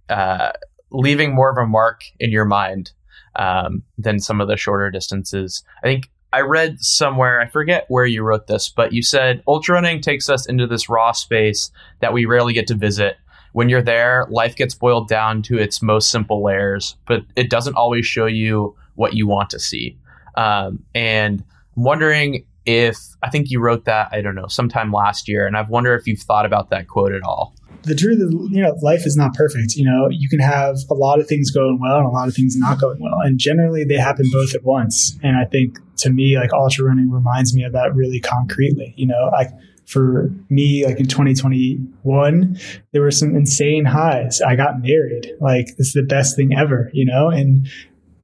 uh, 0.09 0.53
leaving 0.91 1.35
more 1.35 1.51
of 1.51 1.57
a 1.57 1.67
mark 1.67 2.03
in 2.21 2.31
your 2.31 2.45
mind 2.45 2.93
um, 3.37 3.83
than 3.99 4.18
some 4.18 4.40
of 4.40 4.49
the 4.49 4.57
shorter 4.57 4.90
distances. 4.90 5.62
I 5.83 5.87
think 5.87 6.11
I 6.33 6.40
read 6.40 6.81
somewhere, 6.81 7.40
I 7.40 7.46
forget 7.46 7.87
where 7.88 8.05
you 8.05 8.22
wrote 8.22 8.46
this, 8.46 8.68
but 8.68 8.92
you 8.92 9.03
said 9.03 9.42
ultra 9.46 9.75
running 9.75 10.01
takes 10.01 10.29
us 10.29 10.46
into 10.46 10.66
this 10.66 10.88
raw 10.88 11.12
space 11.12 11.70
that 12.01 12.12
we 12.12 12.27
rarely 12.27 12.53
get 12.53 12.66
to 12.68 12.75
visit. 12.75 13.16
When 13.53 13.68
you're 13.68 13.83
there, 13.83 14.27
life 14.29 14.55
gets 14.57 14.75
boiled 14.75 15.09
down 15.09 15.42
to 15.42 15.57
its 15.57 15.81
most 15.81 16.11
simple 16.11 16.44
layers, 16.44 16.96
but 17.07 17.22
it 17.37 17.49
doesn't 17.49 17.77
always 17.77 18.05
show 18.05 18.27
you 18.27 18.77
what 18.96 19.14
you 19.14 19.27
want 19.27 19.51
to 19.51 19.59
see. 19.59 19.96
Um, 20.37 20.85
and 20.94 21.42
I'm 21.77 21.85
wondering 21.85 22.44
if 22.66 22.99
I 23.22 23.31
think 23.31 23.51
you 23.51 23.61
wrote 23.61 23.85
that, 23.87 24.09
I 24.12 24.20
don't 24.20 24.35
know, 24.35 24.49
sometime 24.49 24.92
last 24.92 25.29
year, 25.29 25.46
and 25.46 25.57
I've 25.57 25.70
wondered 25.70 25.99
if 26.01 26.07
you've 26.07 26.20
thought 26.20 26.44
about 26.44 26.68
that 26.70 26.88
quote 26.88 27.12
at 27.12 27.22
all 27.22 27.55
the 27.87 27.94
truth 27.94 28.18
is, 28.20 28.33
you 28.51 28.62
know, 28.62 28.77
life 28.83 29.07
is 29.07 29.16
not 29.16 29.35
perfect. 29.35 29.77
You 29.77 29.85
know, 29.85 30.09
you 30.11 30.29
can 30.29 30.40
have 30.40 30.77
a 30.90 30.94
lot 30.94 31.20
of 31.20 31.29
things 31.29 31.51
going 31.51 31.79
well 31.81 31.99
and 31.99 32.07
a 32.07 32.11
lot 32.11 32.29
of 32.29 32.35
things 32.35 32.57
not 32.57 32.81
going 32.81 33.01
well. 33.01 33.20
And 33.20 33.38
generally 33.38 33.85
they 33.85 33.96
happen 33.96 34.27
both 34.33 34.55
at 34.55 34.64
once. 34.64 35.16
And 35.22 35.37
I 35.37 35.44
think 35.44 35.79
to 35.99 36.11
me, 36.11 36.37
like 36.37 36.53
ultra 36.53 36.85
running 36.85 37.11
reminds 37.11 37.55
me 37.55 37.62
of 37.62 37.72
that 37.72 37.94
really 37.94 38.20
concretely. 38.20 38.92
You 38.96 39.07
know, 39.07 39.31
like 39.33 39.51
for 39.87 40.33
me, 40.51 40.85
like 40.85 40.99
in 40.99 41.07
2021, 41.07 42.59
there 42.92 43.03
were 43.03 43.12
some 43.12 43.37
insane 43.37 43.85
highs. 43.85 44.40
I 44.40 44.57
got 44.57 44.83
married. 44.83 45.33
Like 45.40 45.68
it's 45.79 45.92
the 45.92 46.03
best 46.03 46.35
thing 46.35 46.55
ever, 46.57 46.90
you 46.92 47.05
know, 47.05 47.31
and 47.31 47.68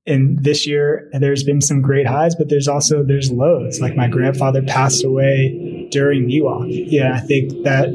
and 0.05 0.43
this 0.43 0.67
year 0.67 1.09
there's 1.13 1.45
been 1.45 1.61
some 1.61 1.81
great 1.81 2.09
highs, 2.09 2.35
but 2.35 2.49
there's 2.49 2.67
also 2.67 3.05
there's 3.05 3.31
lows. 3.31 3.81
Like 3.81 3.95
my 3.95 4.09
grandfather 4.09 4.61
passed 4.63 5.05
away 5.05 5.87
during 5.93 6.27
Miwok. 6.27 6.67
Yeah, 6.69 7.15
I 7.15 7.21
think 7.21 7.63
that 7.63 7.91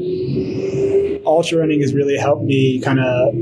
ultra 1.28 1.58
running 1.58 1.80
has 1.80 1.94
really 1.94 2.16
helped 2.16 2.42
me 2.42 2.80
kind 2.80 3.00
of 3.00 3.32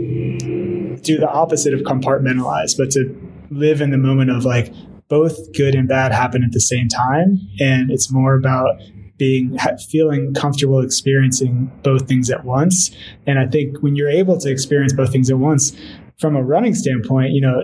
do 1.03 1.19
the 1.19 1.29
opposite 1.29 1.73
of 1.73 1.81
compartmentalize, 1.81 2.77
but 2.77 2.91
to 2.93 3.15
live 3.51 3.81
in 3.81 3.91
the 3.91 3.99
moment 3.99 4.31
of 4.31 4.45
like 4.45 4.73
both 5.09 5.53
good 5.53 5.75
and 5.75 5.89
bad 5.89 6.13
happen 6.13 6.43
at 6.43 6.53
the 6.53 6.61
same 6.61 6.89
time. 6.89 7.39
And 7.61 7.91
it's 7.91 8.11
more 8.11 8.35
about 8.35 8.81
being 9.19 9.57
feeling 9.89 10.35
comfortable 10.35 10.81
experiencing 10.81 11.71
both 11.83 12.07
things 12.07 12.31
at 12.31 12.45
once. 12.45 12.91
And 13.27 13.39
I 13.39 13.47
think 13.47 13.79
when 13.83 13.97
you're 13.97 14.11
able 14.11 14.39
to 14.39 14.51
experience 14.51 14.93
both 14.93 15.11
things 15.11 15.31
at 15.31 15.39
once, 15.39 15.73
from 16.19 16.35
a 16.35 16.43
running 16.43 16.75
standpoint, 16.75 17.33
you 17.33 17.41
know, 17.41 17.63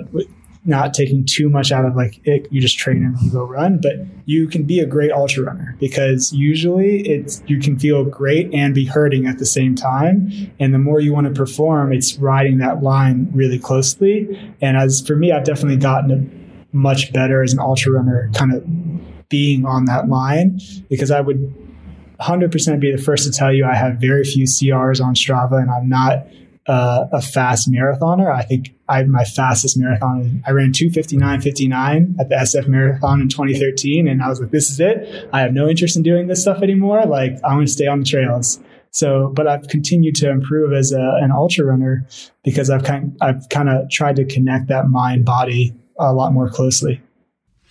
not 0.64 0.94
taking 0.94 1.24
too 1.24 1.48
much 1.48 1.72
out 1.72 1.84
of 1.84 1.96
like 1.96 2.20
it, 2.24 2.46
you 2.52 2.60
just 2.60 2.78
train 2.78 3.04
and 3.04 3.20
you 3.20 3.30
go 3.32 3.44
run, 3.44 3.80
but 3.80 3.94
you 4.26 4.46
can 4.46 4.62
be 4.62 4.78
a 4.78 4.86
great 4.86 5.10
ultra 5.10 5.44
runner 5.44 5.76
because 5.80 6.32
usually 6.32 7.00
it's 7.08 7.42
you 7.46 7.58
can 7.58 7.78
feel 7.78 8.04
great 8.04 8.52
and 8.54 8.74
be 8.74 8.84
hurting 8.84 9.26
at 9.26 9.38
the 9.38 9.46
same 9.46 9.74
time. 9.74 10.30
And 10.60 10.72
the 10.72 10.78
more 10.78 11.00
you 11.00 11.12
want 11.12 11.26
to 11.26 11.32
perform, 11.32 11.92
it's 11.92 12.16
riding 12.16 12.58
that 12.58 12.82
line 12.82 13.28
really 13.32 13.58
closely. 13.58 14.54
And 14.60 14.76
as 14.76 15.04
for 15.04 15.16
me, 15.16 15.32
I've 15.32 15.44
definitely 15.44 15.78
gotten 15.78 16.38
much 16.72 17.12
better 17.12 17.42
as 17.42 17.52
an 17.52 17.58
ultra 17.58 17.92
runner, 17.92 18.30
kind 18.34 18.54
of 18.54 19.28
being 19.28 19.64
on 19.64 19.86
that 19.86 20.08
line 20.08 20.60
because 20.88 21.10
I 21.10 21.20
would 21.20 21.54
100% 22.20 22.80
be 22.80 22.92
the 22.92 23.02
first 23.02 23.24
to 23.24 23.36
tell 23.36 23.52
you 23.52 23.64
I 23.64 23.74
have 23.74 23.96
very 23.96 24.24
few 24.24 24.44
CRs 24.44 25.02
on 25.02 25.14
Strava 25.14 25.60
and 25.60 25.70
I'm 25.70 25.88
not 25.88 26.26
uh, 26.66 27.06
a 27.12 27.20
fast 27.20 27.70
marathoner. 27.70 28.32
I 28.32 28.42
think 28.42 28.74
I, 28.88 29.02
my 29.04 29.24
fastest 29.24 29.76
marathon, 29.78 30.42
I 30.46 30.52
ran 30.52 30.72
259.59 30.72 32.20
at 32.20 32.28
the 32.28 32.34
SF 32.36 32.68
Marathon 32.68 33.20
in 33.20 33.28
2013. 33.28 34.06
And 34.06 34.22
I 34.22 34.28
was 34.28 34.40
like, 34.40 34.50
this 34.50 34.70
is 34.70 34.78
it. 34.78 35.28
I 35.32 35.40
have 35.40 35.52
no 35.52 35.68
interest 35.68 35.96
in 35.96 36.02
doing 36.02 36.28
this 36.28 36.42
stuff 36.42 36.62
anymore. 36.62 37.04
Like, 37.06 37.42
I 37.42 37.54
want 37.54 37.66
to 37.66 37.72
stay 37.72 37.86
on 37.86 38.00
the 38.00 38.04
trails. 38.04 38.60
So, 38.90 39.32
but 39.34 39.48
I've 39.48 39.66
continued 39.68 40.14
to 40.16 40.30
improve 40.30 40.72
as 40.72 40.92
a, 40.92 41.18
an 41.20 41.32
ultra 41.32 41.64
runner 41.64 42.06
because 42.44 42.70
I've 42.70 42.84
kind, 42.84 43.16
I've 43.20 43.48
kind 43.48 43.68
of 43.68 43.88
tried 43.90 44.16
to 44.16 44.24
connect 44.24 44.68
that 44.68 44.88
mind 44.88 45.24
body 45.24 45.74
a 45.98 46.12
lot 46.12 46.32
more 46.32 46.48
closely. 46.48 47.00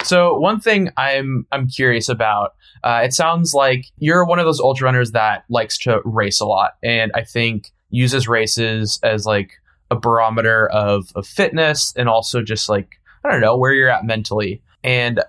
So 0.03 0.37
one 0.39 0.59
thing 0.59 0.89
I'm 0.97 1.45
I'm 1.51 1.67
curious 1.67 2.09
about. 2.09 2.55
Uh, 2.83 3.01
it 3.03 3.13
sounds 3.13 3.53
like 3.53 3.85
you're 3.97 4.25
one 4.25 4.39
of 4.39 4.45
those 4.45 4.59
ultra 4.59 4.85
runners 4.85 5.11
that 5.11 5.43
likes 5.47 5.77
to 5.79 6.01
race 6.03 6.39
a 6.39 6.45
lot, 6.45 6.71
and 6.81 7.11
I 7.13 7.23
think 7.23 7.71
uses 7.91 8.27
races 8.27 8.99
as 9.03 9.25
like 9.25 9.51
a 9.91 9.95
barometer 9.95 10.67
of, 10.69 11.11
of 11.15 11.27
fitness 11.27 11.93
and 11.95 12.09
also 12.09 12.41
just 12.41 12.69
like, 12.69 12.99
I 13.23 13.31
don't 13.31 13.41
know, 13.41 13.57
where 13.57 13.73
you're 13.73 13.89
at 13.89 14.05
mentally. 14.05 14.63
And 14.83 15.21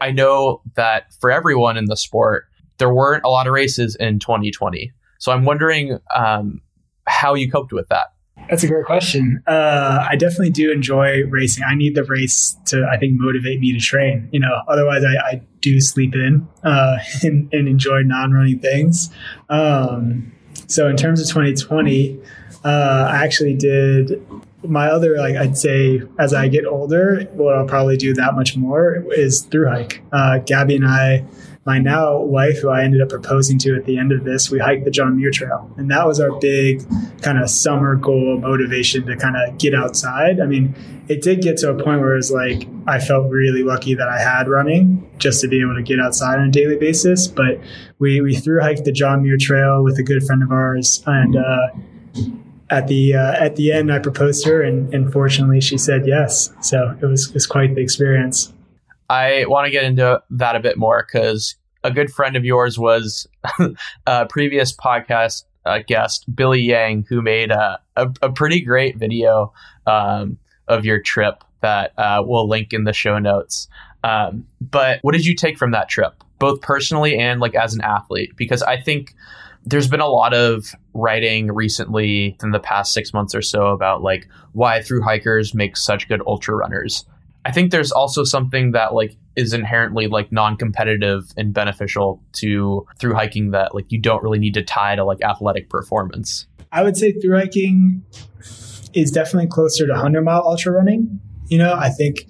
I 0.00 0.10
know 0.10 0.62
that 0.74 1.12
for 1.20 1.30
everyone 1.30 1.76
in 1.76 1.84
the 1.84 1.96
sport, 1.96 2.46
there 2.78 2.92
weren't 2.92 3.24
a 3.24 3.28
lot 3.28 3.46
of 3.46 3.52
races 3.52 3.94
in 3.96 4.18
2020. 4.18 4.92
So 5.18 5.32
I'm 5.32 5.44
wondering 5.44 5.98
um, 6.14 6.60
how 7.06 7.34
you 7.34 7.50
coped 7.50 7.72
with 7.72 7.88
that. 7.88 8.08
That's 8.50 8.62
a 8.62 8.68
great 8.68 8.84
question. 8.84 9.42
Uh, 9.46 10.06
I 10.08 10.14
definitely 10.14 10.50
do 10.50 10.70
enjoy 10.70 11.24
racing. 11.28 11.64
I 11.64 11.74
need 11.74 11.94
the 11.94 12.04
race 12.04 12.56
to, 12.66 12.86
I 12.90 12.96
think, 12.96 13.14
motivate 13.16 13.60
me 13.60 13.72
to 13.72 13.80
train. 13.80 14.28
You 14.30 14.40
know, 14.40 14.60
otherwise 14.68 15.02
I, 15.04 15.16
I 15.16 15.42
do 15.60 15.80
sleep 15.80 16.14
in 16.14 16.46
uh, 16.62 16.98
and, 17.22 17.52
and, 17.52 17.66
enjoy 17.66 18.02
non-running 18.02 18.60
things. 18.60 19.10
Um, 19.48 20.32
so 20.66 20.88
in 20.88 20.96
terms 20.96 21.20
of 21.20 21.28
2020, 21.28 22.20
uh, 22.64 23.08
I 23.10 23.24
actually 23.24 23.54
did 23.54 24.24
my 24.62 24.88
other 24.88 25.16
like 25.16 25.36
I'd 25.36 25.56
say 25.56 26.02
as 26.18 26.34
I 26.34 26.48
get 26.48 26.66
older, 26.66 27.22
what 27.32 27.54
I'll 27.54 27.66
probably 27.66 27.96
do 27.96 28.14
that 28.14 28.34
much 28.34 28.56
more 28.56 29.04
is 29.12 29.42
through 29.42 29.68
hike. 29.68 30.02
Uh, 30.12 30.38
Gabby 30.38 30.76
and 30.76 30.86
I, 30.86 31.24
my 31.66 31.80
now 31.80 32.20
wife, 32.20 32.60
who 32.60 32.70
I 32.70 32.84
ended 32.84 33.02
up 33.02 33.08
proposing 33.08 33.58
to 33.58 33.74
at 33.74 33.86
the 33.86 33.98
end 33.98 34.12
of 34.12 34.22
this, 34.22 34.52
we 34.52 34.60
hiked 34.60 34.84
the 34.84 34.90
John 34.90 35.16
Muir 35.16 35.32
Trail, 35.32 35.68
and 35.76 35.90
that 35.90 36.06
was 36.06 36.20
our 36.20 36.38
big 36.38 36.84
kind 37.22 37.38
of 37.38 37.50
summer 37.50 37.96
goal 37.96 38.38
motivation 38.38 39.04
to 39.06 39.16
kind 39.16 39.36
of 39.36 39.58
get 39.58 39.74
outside. 39.74 40.40
I 40.40 40.46
mean, 40.46 40.76
it 41.08 41.22
did 41.22 41.42
get 41.42 41.56
to 41.58 41.70
a 41.70 41.74
point 41.74 42.00
where 42.00 42.12
it 42.12 42.18
was 42.18 42.30
like 42.30 42.68
I 42.86 43.00
felt 43.00 43.28
really 43.30 43.64
lucky 43.64 43.96
that 43.96 44.08
I 44.08 44.20
had 44.20 44.46
running 44.48 45.10
just 45.18 45.40
to 45.40 45.48
be 45.48 45.60
able 45.60 45.74
to 45.74 45.82
get 45.82 45.98
outside 45.98 46.38
on 46.38 46.48
a 46.48 46.52
daily 46.52 46.76
basis. 46.76 47.26
But 47.26 47.58
we 47.98 48.20
we 48.20 48.36
through 48.36 48.60
hiked 48.60 48.84
the 48.84 48.92
John 48.92 49.24
Muir 49.24 49.36
Trail 49.36 49.82
with 49.82 49.98
a 49.98 50.04
good 50.04 50.22
friend 50.22 50.44
of 50.44 50.52
ours, 50.52 51.02
and 51.04 51.34
uh, 51.34 51.68
at 52.70 52.86
the 52.86 53.14
uh, 53.14 53.44
at 53.44 53.56
the 53.56 53.72
end, 53.72 53.92
I 53.92 53.98
proposed 53.98 54.44
to 54.44 54.50
her, 54.50 54.62
and, 54.62 54.94
and 54.94 55.12
fortunately, 55.12 55.60
she 55.60 55.78
said 55.78 56.06
yes. 56.06 56.52
So 56.60 56.96
it 57.02 57.06
was 57.06 57.28
it 57.28 57.34
was 57.34 57.46
quite 57.46 57.74
the 57.74 57.80
experience. 57.80 58.52
I 59.08 59.44
want 59.46 59.66
to 59.66 59.70
get 59.70 59.84
into 59.84 60.22
that 60.30 60.56
a 60.56 60.60
bit 60.60 60.76
more 60.76 61.06
because 61.06 61.56
a 61.84 61.90
good 61.90 62.10
friend 62.10 62.36
of 62.36 62.44
yours 62.44 62.78
was 62.78 63.26
a 64.06 64.26
previous 64.26 64.74
podcast 64.74 65.44
uh, 65.64 65.80
guest, 65.86 66.24
Billy 66.34 66.60
Yang, 66.60 67.06
who 67.08 67.22
made 67.22 67.50
a, 67.50 67.80
a, 67.96 68.08
a 68.22 68.32
pretty 68.32 68.60
great 68.60 68.96
video 68.96 69.52
um, 69.86 70.38
of 70.68 70.84
your 70.84 71.00
trip 71.00 71.44
that 71.60 71.92
uh, 71.98 72.22
we'll 72.24 72.48
link 72.48 72.72
in 72.72 72.84
the 72.84 72.92
show 72.92 73.18
notes. 73.18 73.68
Um, 74.04 74.46
but 74.60 75.00
what 75.02 75.12
did 75.12 75.26
you 75.26 75.34
take 75.34 75.58
from 75.58 75.72
that 75.72 75.88
trip, 75.88 76.22
both 76.38 76.60
personally 76.60 77.18
and 77.18 77.40
like 77.40 77.54
as 77.54 77.74
an 77.74 77.80
athlete? 77.80 78.36
Because 78.36 78.62
I 78.62 78.80
think 78.80 79.14
there's 79.64 79.88
been 79.88 80.00
a 80.00 80.06
lot 80.06 80.32
of 80.32 80.72
writing 80.94 81.52
recently 81.52 82.36
in 82.42 82.52
the 82.52 82.60
past 82.60 82.92
six 82.92 83.12
months 83.12 83.34
or 83.34 83.42
so 83.42 83.66
about 83.68 84.02
like 84.02 84.28
why 84.52 84.80
through 84.80 85.02
hikers 85.02 85.54
make 85.54 85.76
such 85.76 86.08
good 86.08 86.22
ultra 86.26 86.54
runners. 86.54 87.04
I 87.46 87.52
think 87.52 87.70
there's 87.70 87.92
also 87.92 88.24
something 88.24 88.72
that 88.72 88.92
like 88.92 89.16
is 89.36 89.52
inherently 89.52 90.08
like 90.08 90.32
non-competitive 90.32 91.32
and 91.36 91.54
beneficial 91.54 92.20
to 92.32 92.84
through 92.98 93.14
hiking 93.14 93.52
that 93.52 93.72
like 93.72 93.84
you 93.92 94.00
don't 94.00 94.20
really 94.24 94.40
need 94.40 94.54
to 94.54 94.64
tie 94.64 94.96
to 94.96 95.04
like 95.04 95.22
athletic 95.22 95.70
performance. 95.70 96.48
I 96.72 96.82
would 96.82 96.96
say 96.96 97.12
through 97.12 97.38
hiking 97.38 98.02
is 98.94 99.12
definitely 99.12 99.46
closer 99.46 99.86
to 99.86 99.92
100 99.92 100.22
mile 100.22 100.42
ultra 100.44 100.72
running. 100.72 101.20
You 101.46 101.58
know, 101.58 101.74
I 101.74 101.88
think 101.88 102.26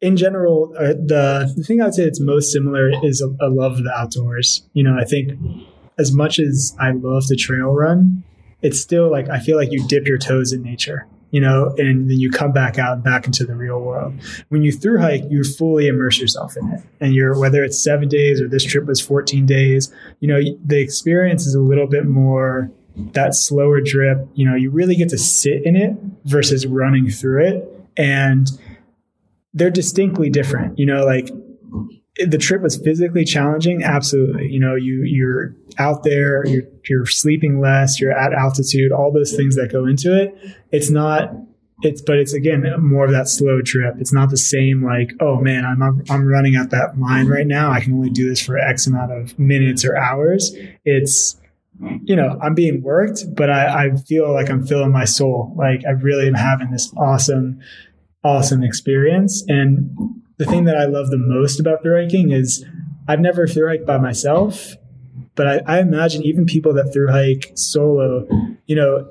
in 0.00 0.16
general, 0.16 0.74
uh, 0.76 0.94
the, 0.94 1.54
the 1.56 1.62
thing 1.62 1.80
I 1.80 1.84
would 1.84 1.94
say 1.94 2.02
that's 2.02 2.20
most 2.20 2.50
similar 2.52 2.90
is 3.04 3.20
a, 3.20 3.28
a 3.40 3.48
love 3.48 3.74
of 3.74 3.84
the 3.84 3.94
outdoors. 3.96 4.68
You 4.72 4.82
know, 4.82 4.96
I 4.98 5.04
think 5.04 5.34
as 6.00 6.12
much 6.12 6.40
as 6.40 6.74
I 6.80 6.90
love 6.90 7.26
to 7.28 7.36
trail 7.36 7.72
run, 7.72 8.24
it's 8.60 8.80
still 8.80 9.08
like 9.08 9.28
I 9.28 9.38
feel 9.38 9.56
like 9.56 9.70
you 9.70 9.86
dip 9.86 10.08
your 10.08 10.18
toes 10.18 10.52
in 10.52 10.62
nature 10.62 11.06
you 11.32 11.40
know, 11.40 11.74
and 11.78 12.10
then 12.10 12.20
you 12.20 12.30
come 12.30 12.52
back 12.52 12.78
out 12.78 13.02
back 13.02 13.26
into 13.26 13.44
the 13.44 13.56
real 13.56 13.80
world. 13.80 14.14
When 14.50 14.62
you 14.62 14.70
through 14.70 15.00
hike, 15.00 15.24
you 15.30 15.42
fully 15.42 15.88
immerse 15.88 16.20
yourself 16.20 16.56
in 16.58 16.70
it. 16.72 16.82
And 17.00 17.14
you're, 17.14 17.36
whether 17.40 17.64
it's 17.64 17.82
seven 17.82 18.08
days 18.08 18.40
or 18.40 18.48
this 18.48 18.62
trip 18.62 18.84
was 18.84 19.00
14 19.00 19.46
days, 19.46 19.90
you 20.20 20.28
know, 20.28 20.40
the 20.64 20.78
experience 20.78 21.46
is 21.46 21.54
a 21.54 21.60
little 21.60 21.86
bit 21.86 22.06
more 22.06 22.70
that 23.14 23.34
slower 23.34 23.80
drip. 23.80 24.28
You 24.34 24.48
know, 24.48 24.54
you 24.54 24.70
really 24.70 24.94
get 24.94 25.08
to 25.08 25.18
sit 25.18 25.64
in 25.64 25.74
it 25.74 25.96
versus 26.24 26.66
running 26.66 27.08
through 27.08 27.46
it. 27.46 27.88
And 27.96 28.48
they're 29.54 29.70
distinctly 29.70 30.28
different. 30.28 30.78
You 30.78 30.84
know, 30.84 31.06
like 31.06 31.30
the 32.16 32.38
trip 32.38 32.60
was 32.62 32.76
physically 32.76 33.24
challenging 33.24 33.82
absolutely. 33.82 34.48
You 34.48 34.60
know 34.60 34.74
you 34.74 35.02
you're 35.04 35.54
out 35.78 36.02
there 36.02 36.46
you're 36.46 36.64
you're 36.88 37.06
sleeping 37.06 37.60
less 37.60 38.00
you're 38.00 38.12
at 38.12 38.32
altitude 38.34 38.92
all 38.92 39.10
those 39.12 39.34
things 39.34 39.56
that 39.56 39.72
go 39.72 39.86
into 39.86 40.20
it. 40.20 40.36
It's 40.70 40.90
not 40.90 41.34
it's 41.82 42.02
but 42.02 42.18
it's 42.18 42.34
again 42.34 42.64
more 42.80 43.06
of 43.06 43.12
that 43.12 43.28
slow 43.28 43.62
trip. 43.62 43.94
It's 43.98 44.12
not 44.12 44.30
the 44.30 44.36
same 44.36 44.84
like 44.84 45.12
oh 45.20 45.40
man 45.40 45.64
i'm 45.64 46.02
i'm 46.10 46.26
running 46.26 46.54
at 46.54 46.70
that 46.70 46.98
line 46.98 47.28
right 47.28 47.46
now. 47.46 47.70
I 47.70 47.80
can 47.80 47.94
only 47.94 48.10
do 48.10 48.28
this 48.28 48.40
for 48.40 48.58
x 48.58 48.86
amount 48.86 49.12
of 49.12 49.38
minutes 49.38 49.84
or 49.84 49.96
hours. 49.96 50.54
It's 50.84 51.40
you 52.02 52.14
know 52.14 52.38
i'm 52.42 52.54
being 52.54 52.82
worked 52.82 53.24
but 53.34 53.50
i 53.50 53.86
i 53.86 53.96
feel 53.96 54.30
like 54.32 54.50
i'm 54.50 54.66
filling 54.66 54.92
my 54.92 55.06
soul. 55.06 55.54
Like 55.56 55.82
i 55.86 55.92
really 55.92 56.28
am 56.28 56.34
having 56.34 56.70
this 56.70 56.92
awesome 56.96 57.60
awesome 58.24 58.62
experience. 58.62 59.44
And 59.48 60.21
the 60.44 60.50
thing 60.50 60.64
that 60.64 60.76
I 60.76 60.86
love 60.86 61.10
the 61.10 61.18
most 61.18 61.60
about 61.60 61.82
through 61.82 62.02
hiking 62.02 62.32
is 62.32 62.64
I've 63.06 63.20
never 63.20 63.46
through 63.46 63.68
hiked 63.68 63.86
by 63.86 63.98
myself, 63.98 64.74
but 65.36 65.46
I, 65.46 65.60
I 65.66 65.80
imagine 65.80 66.22
even 66.24 66.46
people 66.46 66.74
that 66.74 66.92
through 66.92 67.12
hike 67.12 67.52
solo, 67.54 68.26
you 68.66 68.74
know, 68.74 69.08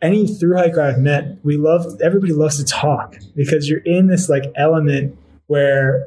any 0.00 0.28
through 0.28 0.56
hiker 0.56 0.80
I've 0.80 0.98
met, 0.98 1.38
we 1.44 1.56
love 1.56 2.00
everybody 2.00 2.32
loves 2.32 2.58
to 2.58 2.64
talk 2.64 3.16
because 3.34 3.68
you're 3.68 3.80
in 3.80 4.06
this 4.06 4.28
like 4.28 4.44
element 4.54 5.18
where 5.46 6.06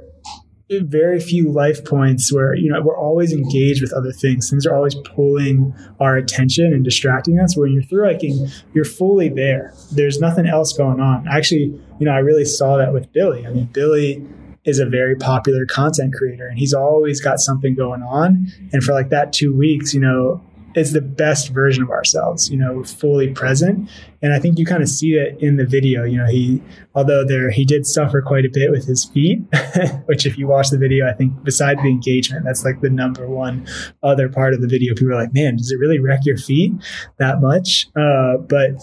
very 0.70 1.20
few 1.20 1.52
life 1.52 1.86
points 1.86 2.34
where 2.34 2.56
you 2.56 2.72
know 2.72 2.82
we're 2.82 2.98
always 2.98 3.32
engaged 3.32 3.82
with 3.82 3.94
other 3.94 4.12
things. 4.12 4.50
Things 4.50 4.66
are 4.66 4.76
always 4.76 4.96
pulling 4.96 5.76
our 6.00 6.18
attention 6.18 6.74
and 6.74 6.84
distracting 6.84 7.40
us. 7.40 7.56
When 7.56 7.72
you're 7.72 7.84
through 7.84 8.06
hiking 8.06 8.48
you're 8.74 8.86
fully 8.86 9.30
there. 9.30 9.74
There's 9.92 10.20
nothing 10.20 10.48
else 10.48 10.74
going 10.74 11.00
on. 11.00 11.28
Actually 11.28 11.80
you 12.00 12.06
know 12.06 12.12
i 12.12 12.20
really 12.20 12.46
saw 12.46 12.78
that 12.78 12.94
with 12.94 13.12
billy. 13.14 13.46
I 13.46 13.52
mean 13.52 13.66
billy 13.66 14.26
is 14.64 14.80
a 14.80 14.86
very 14.86 15.16
popular 15.16 15.66
content 15.68 16.16
creator 16.16 16.48
and 16.48 16.58
he's 16.58 16.74
always 16.74 17.22
got 17.22 17.40
something 17.40 17.76
going 17.76 18.02
on. 18.02 18.48
And 18.74 18.84
for 18.84 18.94
like 18.94 19.10
that 19.10 19.34
two 19.34 19.56
weeks 19.56 19.94
you 19.94 20.00
know 20.00 20.42
is 20.76 20.92
the 20.92 21.02
best 21.02 21.50
version 21.50 21.84
of 21.84 21.90
ourselves, 21.90 22.50
you 22.50 22.58
know, 22.58 22.84
fully 22.84 23.30
present. 23.30 23.90
And 24.22 24.34
I 24.34 24.40
think 24.40 24.60
you 24.60 24.66
kind 24.66 24.84
of 24.84 24.90
see 24.90 25.14
it 25.14 25.40
in 25.40 25.56
the 25.56 25.66
video. 25.66 26.04
You 26.04 26.18
know, 26.18 26.28
he, 26.28 26.62
although 26.94 27.26
there, 27.26 27.50
he 27.50 27.64
did 27.64 27.86
suffer 27.86 28.22
quite 28.22 28.46
a 28.46 28.50
bit 28.52 28.72
with 28.72 28.86
his 28.86 29.06
feet, 29.06 29.40
which 30.06 30.26
if 30.26 30.38
you 30.38 30.48
watch 30.48 30.70
the 30.70 30.78
video, 30.78 31.08
I 31.08 31.14
think 31.14 31.44
besides 31.44 31.82
the 31.82 31.90
engagement, 31.90 32.44
that's 32.44 32.66
like 32.66 32.82
the 32.82 32.90
number 32.90 33.28
one 33.28 33.66
other 34.04 34.30
part 34.30 34.54
of 34.54 34.62
the 34.62 34.68
video. 34.68 34.94
People 34.94 35.14
are 35.14 35.22
like, 35.22 35.34
man, 35.34 35.56
does 35.56 35.72
it 35.72 35.80
really 35.80 36.00
wreck 36.00 36.26
your 36.26 36.38
feet 36.38 36.74
that 37.20 37.42
much? 37.42 37.88
Uh, 37.96 38.38
but, 38.38 38.76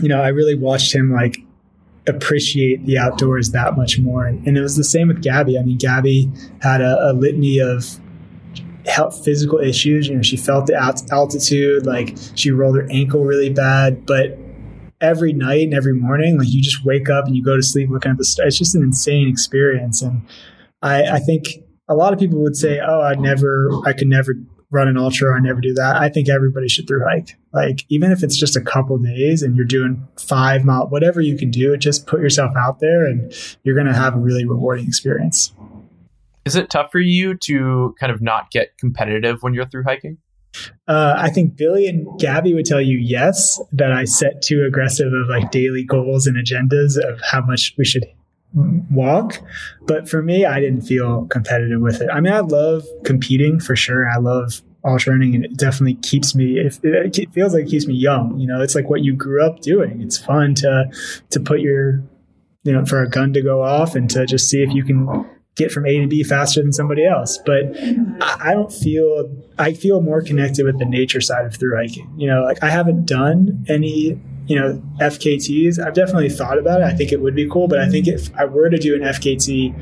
you 0.00 0.08
know, 0.08 0.22
I 0.22 0.28
really 0.28 0.54
watched 0.54 0.94
him 0.94 1.12
like 1.12 1.38
appreciate 2.06 2.86
the 2.86 2.98
outdoors 2.98 3.50
that 3.50 3.76
much 3.76 3.98
more. 3.98 4.24
And, 4.24 4.46
and, 4.46 4.56
it 4.56 4.62
was 4.62 4.76
the 4.76 4.84
same 4.84 5.08
with 5.08 5.22
Gabby. 5.22 5.58
I 5.58 5.62
mean, 5.62 5.76
Gabby 5.76 6.30
had 6.62 6.80
a, 6.80 7.10
a 7.10 7.12
litany 7.12 7.58
of 7.58 8.00
health 8.90 9.24
physical 9.24 9.58
issues. 9.58 10.08
You 10.08 10.16
know, 10.16 10.22
she 10.22 10.36
felt 10.36 10.66
the 10.66 10.74
altitude, 11.10 11.86
like 11.86 12.16
she 12.34 12.50
rolled 12.50 12.76
her 12.76 12.86
ankle 12.90 13.24
really 13.24 13.50
bad, 13.50 14.04
but 14.04 14.36
every 15.00 15.32
night 15.32 15.62
and 15.62 15.74
every 15.74 15.94
morning, 15.94 16.38
like 16.38 16.48
you 16.48 16.62
just 16.62 16.84
wake 16.84 17.08
up 17.08 17.26
and 17.26 17.34
you 17.34 17.42
go 17.42 17.56
to 17.56 17.62
sleep 17.62 17.88
looking 17.90 18.10
at 18.10 18.18
the 18.18 18.24
stars. 18.24 18.48
It's 18.48 18.58
just 18.58 18.74
an 18.74 18.82
insane 18.82 19.28
experience. 19.28 20.02
And 20.02 20.22
I, 20.82 21.04
I 21.04 21.18
think 21.20 21.46
a 21.88 21.94
lot 21.94 22.12
of 22.12 22.18
people 22.18 22.42
would 22.42 22.56
say, 22.56 22.80
"Oh, 22.80 23.00
I 23.00 23.14
never, 23.14 23.68
I 23.86 23.92
could 23.92 24.08
never 24.08 24.34
run 24.70 24.86
an 24.88 24.96
ultra. 24.96 25.34
I 25.34 25.40
never 25.40 25.60
do 25.60 25.74
that." 25.74 25.96
I 25.96 26.08
think 26.08 26.28
everybody 26.28 26.68
should 26.68 26.86
through 26.86 27.04
hike. 27.04 27.36
Like 27.52 27.84
even 27.88 28.12
if 28.12 28.22
it's 28.22 28.38
just 28.38 28.56
a 28.56 28.60
couple 28.60 28.98
days 28.98 29.42
and 29.42 29.56
you're 29.56 29.64
doing 29.64 30.06
five 30.18 30.64
mile, 30.64 30.88
whatever 30.88 31.20
you 31.20 31.36
can 31.36 31.50
do, 31.50 31.76
just 31.76 32.06
put 32.06 32.20
yourself 32.20 32.52
out 32.56 32.80
there, 32.80 33.04
and 33.04 33.32
you're 33.64 33.74
going 33.74 33.86
to 33.88 33.94
have 33.94 34.14
a 34.14 34.18
really 34.18 34.44
rewarding 34.44 34.86
experience. 34.86 35.52
Is 36.44 36.56
it 36.56 36.70
tough 36.70 36.90
for 36.90 37.00
you 37.00 37.34
to 37.34 37.94
kind 37.98 38.12
of 38.12 38.20
not 38.20 38.50
get 38.50 38.76
competitive 38.78 39.42
when 39.42 39.54
you're 39.54 39.66
through 39.66 39.84
hiking? 39.84 40.18
Uh, 40.88 41.14
I 41.16 41.30
think 41.30 41.56
Billy 41.56 41.86
and 41.86 42.18
Gabby 42.18 42.54
would 42.54 42.66
tell 42.66 42.80
you 42.80 42.98
yes, 42.98 43.60
that 43.72 43.92
I 43.92 44.04
set 44.04 44.42
too 44.42 44.64
aggressive 44.66 45.12
of 45.12 45.28
like 45.28 45.50
daily 45.50 45.84
goals 45.84 46.26
and 46.26 46.36
agendas 46.36 46.96
of 46.96 47.20
how 47.20 47.40
much 47.42 47.74
we 47.78 47.84
should 47.84 48.04
walk. 48.54 49.40
But 49.82 50.08
for 50.08 50.22
me, 50.22 50.44
I 50.44 50.60
didn't 50.60 50.82
feel 50.82 51.26
competitive 51.26 51.80
with 51.80 52.00
it. 52.00 52.08
I 52.12 52.20
mean, 52.20 52.32
I 52.32 52.40
love 52.40 52.84
competing 53.04 53.60
for 53.60 53.76
sure. 53.76 54.08
I 54.08 54.16
love 54.16 54.62
ultra 54.84 55.12
running 55.12 55.34
and 55.34 55.44
it 55.44 55.56
definitely 55.56 55.94
keeps 55.96 56.34
me 56.34 56.58
it 56.58 56.72
feels 57.32 57.52
like 57.52 57.66
it 57.66 57.68
keeps 57.68 57.86
me 57.86 57.92
young 57.92 58.38
you 58.38 58.46
know 58.46 58.62
it's 58.62 58.74
like 58.74 58.88
what 58.88 59.02
you 59.02 59.14
grew 59.14 59.44
up 59.44 59.60
doing 59.60 60.00
it's 60.00 60.16
fun 60.16 60.54
to 60.54 60.90
to 61.28 61.38
put 61.38 61.60
your 61.60 62.02
you 62.62 62.72
know 62.72 62.84
for 62.86 63.02
a 63.02 63.08
gun 63.10 63.30
to 63.32 63.42
go 63.42 63.62
off 63.62 63.94
and 63.94 64.08
to 64.08 64.24
just 64.24 64.48
see 64.48 64.62
if 64.62 64.72
you 64.72 64.82
can 64.82 65.28
get 65.60 65.70
from 65.70 65.86
A 65.86 66.00
to 66.00 66.06
B 66.06 66.24
faster 66.24 66.62
than 66.62 66.72
somebody 66.72 67.04
else. 67.04 67.38
But 67.44 67.72
mm-hmm. 67.72 68.18
I 68.20 68.52
don't 68.52 68.72
feel 68.72 69.30
I 69.58 69.74
feel 69.74 70.00
more 70.00 70.22
connected 70.22 70.64
with 70.64 70.78
the 70.78 70.84
nature 70.84 71.20
side 71.20 71.44
of 71.44 71.54
through 71.54 71.76
hiking. 71.76 72.12
You 72.16 72.28
know, 72.28 72.42
like 72.42 72.62
I 72.62 72.70
haven't 72.70 73.06
done 73.06 73.64
any 73.68 74.18
you 74.46 74.58
know 74.58 74.82
FKTs. 75.00 75.78
I've 75.78 75.94
definitely 75.94 76.30
thought 76.30 76.58
about 76.58 76.80
it. 76.80 76.84
I 76.84 76.94
think 76.94 77.12
it 77.12 77.20
would 77.20 77.34
be 77.34 77.48
cool, 77.48 77.68
but 77.68 77.78
I 77.78 77.88
think 77.88 78.08
if 78.08 78.34
I 78.34 78.44
were 78.46 78.70
to 78.70 78.78
do 78.78 78.94
an 78.94 79.02
FKT 79.02 79.74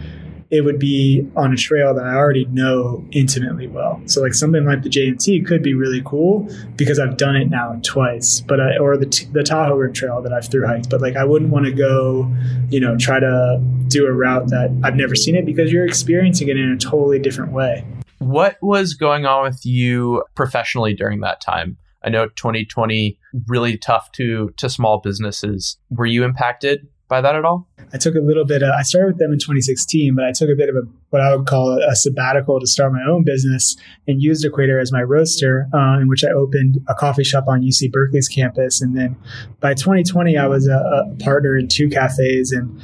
it 0.51 0.63
would 0.63 0.79
be 0.79 1.29
on 1.37 1.53
a 1.53 1.57
trail 1.57 1.95
that 1.95 2.05
I 2.05 2.15
already 2.15 2.47
know 2.47 3.05
intimately 3.11 3.67
well. 3.67 4.01
So 4.07 4.23
like 4.23 4.33
something 4.33 4.65
like 4.65 4.83
the 4.83 4.89
JMT 4.89 5.47
could 5.47 5.63
be 5.63 5.75
really 5.75 6.03
cool 6.05 6.49
because 6.77 6.99
I've 6.99 7.19
done 7.19 7.37
it 7.37 7.51
now 7.51 7.79
twice, 7.83 8.41
but 8.41 8.61
I, 8.61 8.79
or 8.79 8.97
the 8.97 9.07
the 9.33 9.43
Tahoe 9.43 9.77
Rim 9.77 9.93
Trail 9.93 10.23
that 10.23 10.33
I've 10.33 10.49
through 10.49 10.67
hiked. 10.67 10.89
But 10.89 11.03
like 11.03 11.17
I 11.17 11.25
wouldn't 11.25 11.51
want 11.51 11.67
to 11.67 11.73
go, 11.73 12.33
you 12.71 12.81
know, 12.81 12.97
try 12.97 13.21
to 13.21 13.63
do 13.89 14.07
a 14.07 14.13
route 14.13 14.49
that 14.49 14.75
I've 14.83 14.97
never 14.97 15.15
seen 15.15 15.35
it 15.35 15.45
because 15.45 15.71
you're 15.71 15.87
experiencing 15.87 16.49
it 16.49 16.57
in 16.57 16.71
a 16.71 16.79
totally 16.79 17.19
different 17.19 17.53
way. 17.53 17.85
What 18.19 18.57
was 18.63 18.95
going 18.95 19.27
on 19.27 19.45
with 19.45 19.65
you 19.65 20.25
professionally 20.35 20.95
during 20.95 21.21
that 21.21 21.41
time? 21.41 21.77
I 22.03 22.09
know 22.09 22.29
2020 22.29 23.19
really 23.47 23.77
tough 23.77 24.13
to 24.13 24.51
to 24.57 24.71
small 24.71 25.01
businesses. 25.01 25.77
Were 25.91 26.07
you 26.07 26.25
impacted 26.25 26.89
by 27.09 27.21
that 27.21 27.35
at 27.35 27.45
all? 27.45 27.67
I 27.93 27.99
took 27.99 28.15
a 28.15 28.21
little 28.21 28.45
bit. 28.45 28.63
Of, 28.63 28.71
I 28.79 28.83
started 28.83 29.15
with 29.15 29.19
them 29.19 29.33
in 29.33 29.39
2016, 29.39 30.15
but 30.15 30.25
I 30.25 30.33
took 30.33 30.51
a 30.51 30.55
bit 30.55 30.69
of 30.69 30.77
a 30.77 30.83
what 31.11 31.23
I 31.23 31.35
would 31.35 31.47
call 31.47 31.73
a, 31.73 31.97
sabbatical 31.97 32.61
to 32.61 32.67
start 32.67 32.93
my 32.93 33.03
own 33.09 33.25
business 33.25 33.77
and 34.07 34.23
used 34.23 34.45
Equator 34.45 34.79
as 34.79 34.93
my 34.93 35.03
roaster, 35.03 35.67
uh, 35.73 35.99
in 35.99 36.09
which 36.09 36.23
I 36.23 36.29
opened 36.29 36.79
a 36.87 36.95
coffee 36.95 37.25
shop 37.25 37.45
on 37.49 37.63
UC 37.63 37.91
Berkeley's 37.91 38.29
campus. 38.29 38.83
And 38.83 38.97
then 38.97 39.17
by 39.61 39.73
2020, 39.73 40.37
I 40.37 40.47
was 40.47 40.69
a, 40.69 40.75
a 40.75 41.25
partner 41.25 41.57
in 41.57 41.69
two 41.69 41.89
cafes. 41.89 42.53
And 42.53 42.79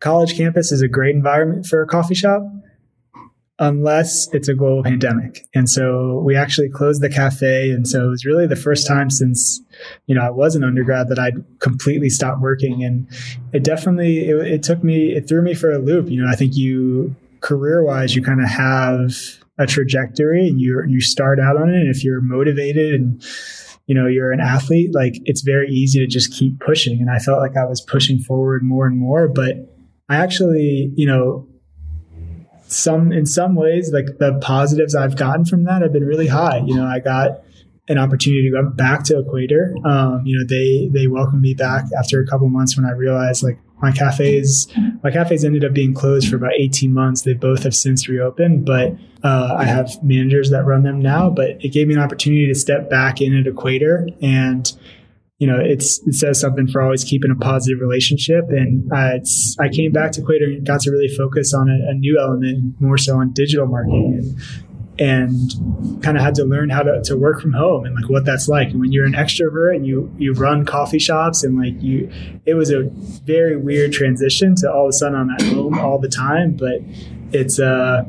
college 0.00 0.34
campus 0.34 0.72
is 0.72 0.80
a 0.80 0.88
great 0.88 1.14
environment 1.14 1.66
for 1.66 1.82
a 1.82 1.86
coffee 1.86 2.14
shop 2.14 2.42
unless 3.58 4.32
it's 4.32 4.48
a 4.48 4.54
global 4.54 4.84
pandemic. 4.84 5.46
And 5.54 5.68
so 5.68 6.22
we 6.24 6.36
actually 6.36 6.68
closed 6.68 7.02
the 7.02 7.08
cafe. 7.08 7.70
And 7.70 7.88
so 7.88 8.06
it 8.06 8.08
was 8.10 8.24
really 8.24 8.46
the 8.46 8.56
first 8.56 8.86
time 8.86 9.10
since, 9.10 9.60
you 10.06 10.14
know, 10.14 10.22
I 10.22 10.30
was 10.30 10.54
an 10.54 10.62
undergrad 10.62 11.08
that 11.08 11.18
I'd 11.18 11.44
completely 11.58 12.08
stopped 12.08 12.40
working. 12.40 12.84
And 12.84 13.08
it 13.52 13.64
definitely, 13.64 14.28
it, 14.28 14.36
it 14.46 14.62
took 14.62 14.84
me, 14.84 15.12
it 15.12 15.28
threw 15.28 15.42
me 15.42 15.54
for 15.54 15.72
a 15.72 15.78
loop. 15.78 16.08
You 16.08 16.22
know, 16.22 16.30
I 16.30 16.36
think 16.36 16.56
you, 16.56 17.16
career 17.40 17.84
wise, 17.84 18.14
you 18.14 18.22
kind 18.22 18.40
of 18.40 18.48
have 18.48 19.10
a 19.58 19.66
trajectory 19.66 20.46
and 20.46 20.60
you 20.60 20.82
you 20.86 21.00
start 21.00 21.40
out 21.40 21.56
on 21.56 21.68
it. 21.68 21.74
And 21.74 21.88
if 21.88 22.04
you're 22.04 22.20
motivated 22.20 22.94
and, 22.94 23.24
you 23.86 23.94
know, 23.94 24.06
you're 24.06 24.30
an 24.30 24.40
athlete, 24.40 24.94
like 24.94 25.14
it's 25.24 25.40
very 25.42 25.68
easy 25.68 25.98
to 25.98 26.06
just 26.06 26.32
keep 26.32 26.60
pushing. 26.60 27.00
And 27.00 27.10
I 27.10 27.18
felt 27.18 27.40
like 27.40 27.56
I 27.56 27.64
was 27.64 27.80
pushing 27.80 28.20
forward 28.20 28.62
more 28.62 28.86
and 28.86 28.96
more, 28.96 29.26
but 29.26 29.56
I 30.08 30.16
actually, 30.16 30.92
you 30.94 31.06
know, 31.06 31.47
some 32.78 33.12
in 33.12 33.26
some 33.26 33.54
ways 33.54 33.92
like 33.92 34.06
the 34.18 34.38
positives 34.40 34.94
I've 34.94 35.16
gotten 35.16 35.44
from 35.44 35.64
that 35.64 35.82
have 35.82 35.92
been 35.92 36.06
really 36.06 36.28
high. 36.28 36.62
You 36.64 36.76
know, 36.76 36.86
I 36.86 37.00
got 37.00 37.42
an 37.88 37.98
opportunity 37.98 38.48
to 38.48 38.50
go 38.50 38.68
back 38.70 39.04
to 39.04 39.18
Equator. 39.18 39.74
Um, 39.84 40.22
you 40.24 40.38
know, 40.38 40.44
they 40.46 40.88
they 40.92 41.06
welcomed 41.06 41.42
me 41.42 41.54
back 41.54 41.84
after 41.98 42.20
a 42.20 42.26
couple 42.26 42.48
months 42.48 42.76
when 42.76 42.86
I 42.86 42.92
realized 42.92 43.42
like 43.42 43.58
my 43.80 43.92
cafes 43.92 44.66
my 45.02 45.10
cafes 45.10 45.44
ended 45.44 45.64
up 45.64 45.72
being 45.72 45.94
closed 45.94 46.28
for 46.28 46.36
about 46.36 46.52
18 46.58 46.92
months 46.92 47.22
they 47.22 47.32
both 47.32 47.62
have 47.62 47.74
since 47.74 48.08
reopened 48.08 48.64
but 48.64 48.92
uh, 49.22 49.54
i 49.56 49.64
have 49.64 50.02
managers 50.02 50.50
that 50.50 50.64
run 50.64 50.82
them 50.82 51.00
now 51.00 51.30
but 51.30 51.50
it 51.64 51.72
gave 51.72 51.86
me 51.86 51.94
an 51.94 52.00
opportunity 52.00 52.46
to 52.46 52.54
step 52.54 52.90
back 52.90 53.20
in 53.20 53.36
at 53.36 53.46
equator 53.46 54.08
and 54.20 54.76
you 55.38 55.46
know 55.46 55.58
it's 55.60 55.98
it 56.06 56.14
says 56.14 56.40
something 56.40 56.66
for 56.66 56.82
always 56.82 57.04
keeping 57.04 57.30
a 57.30 57.36
positive 57.36 57.80
relationship 57.80 58.44
and 58.48 58.90
uh, 58.92 59.14
it's 59.14 59.56
i 59.60 59.68
came 59.68 59.92
back 59.92 60.12
to 60.12 60.20
equator 60.20 60.44
and 60.44 60.66
got 60.66 60.80
to 60.80 60.90
really 60.90 61.08
focus 61.08 61.54
on 61.54 61.68
a, 61.68 61.90
a 61.90 61.94
new 61.94 62.18
element 62.18 62.74
more 62.80 62.98
so 62.98 63.16
on 63.18 63.32
digital 63.32 63.66
marketing 63.66 64.14
and 64.18 64.36
and 64.98 66.02
kind 66.02 66.16
of 66.16 66.24
had 66.24 66.34
to 66.34 66.44
learn 66.44 66.70
how 66.70 66.82
to, 66.82 67.00
to 67.04 67.16
work 67.16 67.40
from 67.40 67.52
home 67.52 67.84
and 67.84 67.94
like 67.94 68.10
what 68.10 68.24
that's 68.24 68.48
like. 68.48 68.70
And 68.70 68.80
when 68.80 68.90
you're 68.90 69.06
an 69.06 69.12
extrovert 69.12 69.76
and 69.76 69.86
you 69.86 70.12
you 70.18 70.32
run 70.32 70.64
coffee 70.64 70.98
shops 70.98 71.44
and 71.44 71.56
like 71.56 71.80
you, 71.80 72.10
it 72.46 72.54
was 72.54 72.70
a 72.72 72.84
very 73.24 73.56
weird 73.56 73.92
transition 73.92 74.56
to 74.56 74.72
all 74.72 74.86
of 74.86 74.90
a 74.90 74.92
sudden 74.92 75.16
I'm 75.16 75.30
at 75.30 75.42
home 75.42 75.78
all 75.78 75.98
the 75.98 76.08
time. 76.08 76.56
But 76.56 76.80
it's 77.32 77.60
uh 77.60 78.04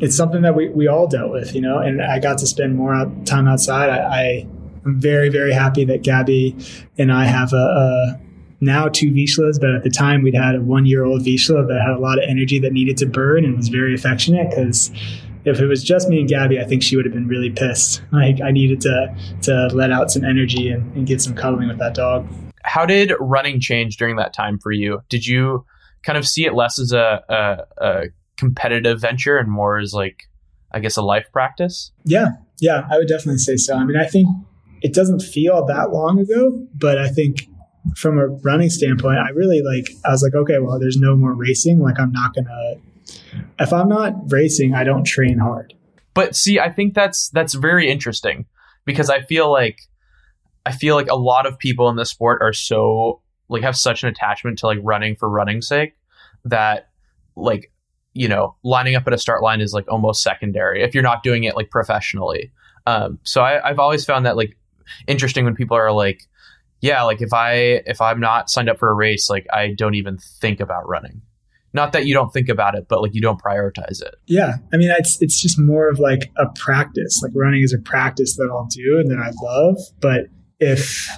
it's 0.00 0.16
something 0.16 0.42
that 0.42 0.56
we, 0.56 0.68
we 0.68 0.88
all 0.88 1.06
dealt 1.06 1.30
with, 1.30 1.54
you 1.54 1.60
know. 1.60 1.78
And 1.78 2.02
I 2.02 2.18
got 2.18 2.38
to 2.38 2.46
spend 2.46 2.76
more 2.76 2.94
out, 2.94 3.26
time 3.26 3.46
outside. 3.46 3.90
I, 3.90 3.98
I 3.98 4.46
am 4.84 5.00
very 5.00 5.28
very 5.28 5.52
happy 5.52 5.84
that 5.84 6.02
Gabby 6.02 6.56
and 6.98 7.12
I 7.12 7.24
have 7.24 7.52
a, 7.52 7.56
a 7.56 8.20
now 8.60 8.88
two 8.88 9.10
Vizslas, 9.10 9.60
but 9.60 9.74
at 9.74 9.82
the 9.82 9.90
time 9.90 10.22
we'd 10.22 10.34
had 10.34 10.54
a 10.54 10.60
one 10.60 10.86
year 10.86 11.04
old 11.04 11.22
Vizsla 11.22 11.66
that 11.66 11.80
had 11.80 11.96
a 11.96 11.98
lot 11.98 12.18
of 12.18 12.24
energy 12.28 12.58
that 12.60 12.72
needed 12.72 12.96
to 12.98 13.06
burn 13.06 13.44
and 13.44 13.56
was 13.56 13.68
very 13.68 13.94
affectionate 13.94 14.50
because 14.50 14.90
if 15.44 15.60
it 15.60 15.66
was 15.66 15.82
just 15.82 16.08
me 16.08 16.20
and 16.20 16.28
Gabby, 16.28 16.60
I 16.60 16.64
think 16.64 16.82
she 16.82 16.94
would 16.94 17.04
have 17.04 17.12
been 17.12 17.26
really 17.26 17.50
pissed. 17.50 18.02
Like 18.12 18.40
I 18.40 18.50
needed 18.50 18.80
to 18.82 19.16
to 19.42 19.68
let 19.72 19.90
out 19.90 20.10
some 20.10 20.24
energy 20.24 20.68
and, 20.68 20.94
and 20.94 21.06
get 21.06 21.20
some 21.20 21.34
cuddling 21.34 21.68
with 21.68 21.78
that 21.78 21.94
dog. 21.94 22.28
How 22.64 22.86
did 22.86 23.12
running 23.18 23.60
change 23.60 23.96
during 23.96 24.16
that 24.16 24.32
time 24.32 24.58
for 24.58 24.70
you? 24.70 25.02
Did 25.08 25.26
you 25.26 25.66
kind 26.04 26.16
of 26.16 26.26
see 26.26 26.46
it 26.46 26.54
less 26.54 26.78
as 26.78 26.92
a, 26.92 27.24
a, 27.28 27.84
a 27.84 28.02
competitive 28.36 29.00
venture 29.00 29.38
and 29.38 29.50
more 29.50 29.78
as 29.78 29.92
like, 29.92 30.28
I 30.72 30.78
guess, 30.78 30.96
a 30.96 31.02
life 31.02 31.26
practice? 31.32 31.90
Yeah, 32.04 32.28
yeah, 32.60 32.86
I 32.88 32.98
would 32.98 33.08
definitely 33.08 33.38
say 33.38 33.56
so. 33.56 33.74
I 33.74 33.84
mean, 33.84 33.96
I 33.96 34.06
think 34.06 34.28
it 34.82 34.94
doesn't 34.94 35.20
feel 35.20 35.64
that 35.66 35.90
long 35.90 36.18
ago, 36.18 36.66
but 36.74 36.98
I 36.98 37.08
think 37.08 37.48
from 37.96 38.18
a 38.18 38.28
running 38.28 38.70
standpoint, 38.70 39.18
I 39.18 39.30
really 39.30 39.62
like, 39.62 39.90
I 40.04 40.10
was 40.10 40.22
like, 40.22 40.34
okay, 40.34 40.58
well, 40.58 40.78
there's 40.78 40.96
no 40.96 41.16
more 41.16 41.34
racing. 41.34 41.80
Like, 41.80 41.98
I'm 41.98 42.12
not 42.12 42.34
going 42.34 42.44
to 42.44 42.76
if 43.58 43.72
I'm 43.72 43.88
not 43.88 44.14
racing, 44.30 44.74
I 44.74 44.84
don't 44.84 45.04
train 45.04 45.38
hard. 45.38 45.74
But 46.14 46.36
see, 46.36 46.60
I 46.60 46.70
think 46.70 46.94
that's 46.94 47.30
that's 47.30 47.54
very 47.54 47.90
interesting 47.90 48.46
because 48.84 49.08
I 49.08 49.22
feel 49.22 49.50
like 49.50 49.78
I 50.66 50.72
feel 50.72 50.94
like 50.94 51.08
a 51.08 51.16
lot 51.16 51.46
of 51.46 51.58
people 51.58 51.88
in 51.88 51.96
the 51.96 52.04
sport 52.04 52.42
are 52.42 52.52
so 52.52 53.22
like 53.48 53.62
have 53.62 53.76
such 53.76 54.02
an 54.02 54.08
attachment 54.08 54.58
to 54.58 54.66
like 54.66 54.78
running 54.82 55.16
for 55.16 55.28
running's 55.28 55.68
sake 55.68 55.94
that 56.44 56.90
like 57.34 57.72
you 58.12 58.28
know 58.28 58.56
lining 58.62 58.94
up 58.94 59.06
at 59.06 59.12
a 59.12 59.18
start 59.18 59.42
line 59.42 59.60
is 59.60 59.72
like 59.72 59.90
almost 59.90 60.22
secondary 60.22 60.82
if 60.82 60.92
you're 60.94 61.02
not 61.02 61.22
doing 61.22 61.44
it 61.44 61.56
like 61.56 61.70
professionally. 61.70 62.52
Um, 62.86 63.18
so 63.22 63.42
I, 63.42 63.66
I've 63.66 63.78
always 63.78 64.04
found 64.04 64.26
that 64.26 64.36
like 64.36 64.56
interesting 65.06 65.44
when 65.44 65.54
people 65.54 65.76
are 65.76 65.92
like, 65.92 66.22
yeah, 66.80 67.02
like 67.02 67.22
if 67.22 67.32
I 67.32 67.52
if 67.86 68.00
I'm 68.00 68.20
not 68.20 68.50
signed 68.50 68.68
up 68.68 68.78
for 68.78 68.88
a 68.88 68.94
race, 68.94 69.30
like 69.30 69.46
I 69.52 69.74
don't 69.76 69.94
even 69.94 70.18
think 70.18 70.60
about 70.60 70.88
running 70.88 71.22
not 71.74 71.92
that 71.92 72.06
you 72.06 72.14
don't 72.14 72.32
think 72.32 72.48
about 72.48 72.74
it, 72.74 72.86
but 72.88 73.00
like 73.00 73.14
you 73.14 73.20
don't 73.20 73.40
prioritize 73.40 74.02
it. 74.02 74.14
Yeah. 74.26 74.56
I 74.72 74.76
mean, 74.76 74.90
it's, 74.90 75.20
it's 75.22 75.40
just 75.40 75.58
more 75.58 75.88
of 75.88 75.98
like 75.98 76.30
a 76.36 76.46
practice. 76.54 77.20
Like 77.22 77.32
running 77.34 77.62
is 77.62 77.72
a 77.72 77.78
practice 77.78 78.36
that 78.36 78.48
I'll 78.50 78.66
do 78.66 79.00
and 79.00 79.10
that 79.10 79.18
I 79.18 79.30
love. 79.42 79.78
But 80.00 80.26
if 80.60 81.08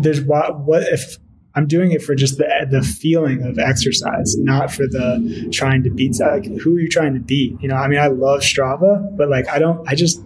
there's 0.00 0.22
what, 0.22 0.60
what 0.60 0.82
if 0.84 1.18
I'm 1.54 1.66
doing 1.66 1.92
it 1.92 2.02
for 2.02 2.14
just 2.14 2.38
the, 2.38 2.66
the 2.70 2.82
feeling 2.82 3.42
of 3.42 3.58
exercise, 3.58 4.36
not 4.38 4.72
for 4.72 4.84
the 4.84 5.48
trying 5.52 5.82
to 5.82 5.90
beat, 5.90 6.18
like 6.20 6.46
who 6.46 6.76
are 6.76 6.80
you 6.80 6.88
trying 6.88 7.14
to 7.14 7.20
beat? 7.20 7.60
You 7.60 7.68
know, 7.68 7.76
I 7.76 7.88
mean, 7.88 7.98
I 7.98 8.06
love 8.06 8.40
Strava, 8.40 9.16
but 9.16 9.28
like, 9.28 9.48
I 9.48 9.58
don't, 9.58 9.86
I 9.88 9.94
just, 9.94 10.24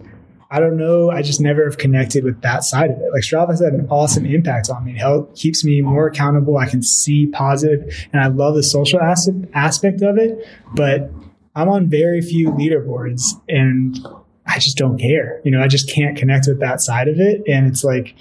I 0.53 0.59
don't 0.59 0.77
know. 0.77 1.09
I 1.09 1.23
just 1.23 1.41
never 1.41 1.65
have 1.65 1.79
connected 1.79 2.23
with 2.23 2.39
that 2.41 2.63
side 2.63 2.91
of 2.91 2.97
it. 2.97 3.11
Like 3.11 3.23
Strava 3.23 3.49
has 3.49 3.59
had 3.59 3.73
an 3.73 3.87
awesome 3.89 4.23
impact 4.23 4.69
on 4.69 4.85
me. 4.85 4.91
It 4.91 4.97
help, 4.97 5.35
keeps 5.35 5.65
me 5.65 5.81
more 5.81 6.05
accountable. 6.05 6.57
I 6.57 6.69
can 6.69 6.83
see 6.83 7.25
positive, 7.25 8.07
and 8.13 8.21
I 8.21 8.27
love 8.27 8.53
the 8.53 8.61
social 8.61 8.99
aspect 9.01 10.03
of 10.03 10.17
it. 10.19 10.47
But 10.75 11.09
I'm 11.55 11.69
on 11.69 11.89
very 11.89 12.21
few 12.21 12.51
leaderboards, 12.51 13.41
and 13.49 13.97
I 14.45 14.59
just 14.59 14.77
don't 14.77 14.99
care. 14.99 15.41
You 15.43 15.49
know, 15.49 15.63
I 15.63 15.67
just 15.67 15.89
can't 15.89 16.15
connect 16.15 16.47
with 16.47 16.59
that 16.59 16.81
side 16.81 17.07
of 17.07 17.19
it. 17.19 17.41
And 17.47 17.65
it's 17.65 17.83
like 17.83 18.15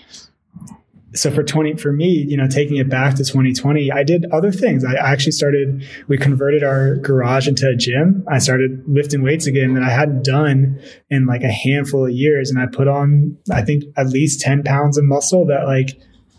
so 1.14 1.30
for 1.30 1.42
20 1.42 1.76
for 1.76 1.92
me 1.92 2.24
you 2.28 2.36
know 2.36 2.46
taking 2.48 2.76
it 2.76 2.88
back 2.88 3.14
to 3.14 3.24
2020 3.24 3.90
i 3.92 4.02
did 4.02 4.26
other 4.32 4.50
things. 4.50 4.84
I 4.84 4.94
actually 4.94 5.32
started 5.32 5.84
we 6.08 6.16
converted 6.16 6.62
our 6.62 6.96
garage 6.96 7.48
into 7.48 7.68
a 7.68 7.76
gym. 7.76 8.24
I 8.30 8.38
started 8.38 8.82
lifting 8.86 9.22
weights 9.22 9.46
again 9.46 9.74
that 9.74 9.82
i 9.82 9.90
hadn't 9.90 10.24
done 10.24 10.80
in 11.10 11.26
like 11.26 11.42
a 11.42 11.50
handful 11.50 12.06
of 12.06 12.12
years. 12.12 12.50
And 12.50 12.60
i 12.60 12.66
put 12.66 12.88
on 12.88 13.36
i 13.50 13.62
think 13.62 13.84
at 13.96 14.08
least 14.08 14.40
10 14.40 14.62
pounds 14.62 14.98
of 14.98 15.04
muscle 15.04 15.46
that 15.46 15.66
like 15.66 15.90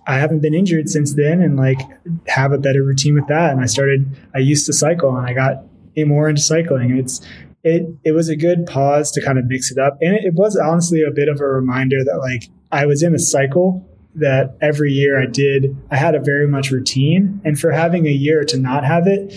i 0.08 0.18
haven't 0.18 0.42
been 0.42 0.54
injured 0.54 0.90
since 0.90 1.16
then 1.16 1.42
and 1.42 1.56
like 1.58 1.80
have 2.28 2.52
a 2.52 2.58
better 2.58 2.84
routine 2.84 3.16
with 3.16 3.28
that. 3.28 3.52
And 3.52 3.62
i 3.62 3.66
started 3.66 4.06
i 4.34 4.40
used 4.40 4.66
to 4.66 4.74
cycle 4.74 5.16
and 5.16 5.28
i 5.28 5.34
got 5.34 5.64
more 5.98 6.28
into 6.28 6.42
cycling. 6.42 6.98
It's 6.98 7.22
it 7.64 7.84
it 8.04 8.12
was 8.12 8.30
a 8.30 8.36
good 8.36 8.66
pause 8.66 9.12
to 9.12 9.22
kind 9.22 9.38
of 9.38 9.46
mix 9.46 9.72
it 9.72 9.78
up. 9.78 9.98
And 10.02 10.16
it, 10.16 10.26
it 10.26 10.34
was 10.34 10.58
honestly 10.58 11.04
a 11.04 11.12
bit 11.12 11.30
of 11.30 11.40
a 11.40 11.46
reminder 11.46 12.04
that 12.04 12.18
like 12.18 12.50
i 12.72 12.86
was 12.86 13.04
in 13.04 13.14
a 13.14 13.20
cycle 13.20 13.88
that 14.16 14.56
every 14.62 14.92
year 14.92 15.22
I 15.22 15.26
did, 15.26 15.76
I 15.90 15.96
had 15.96 16.16
a 16.16 16.20
very 16.20 16.48
much 16.48 16.72
routine. 16.72 17.42
And 17.44 17.60
for 17.60 17.72
having 17.72 18.08
a 18.08 18.12
year 18.12 18.44
to 18.46 18.58
not 18.58 18.84
have 18.86 19.08
it, 19.08 19.34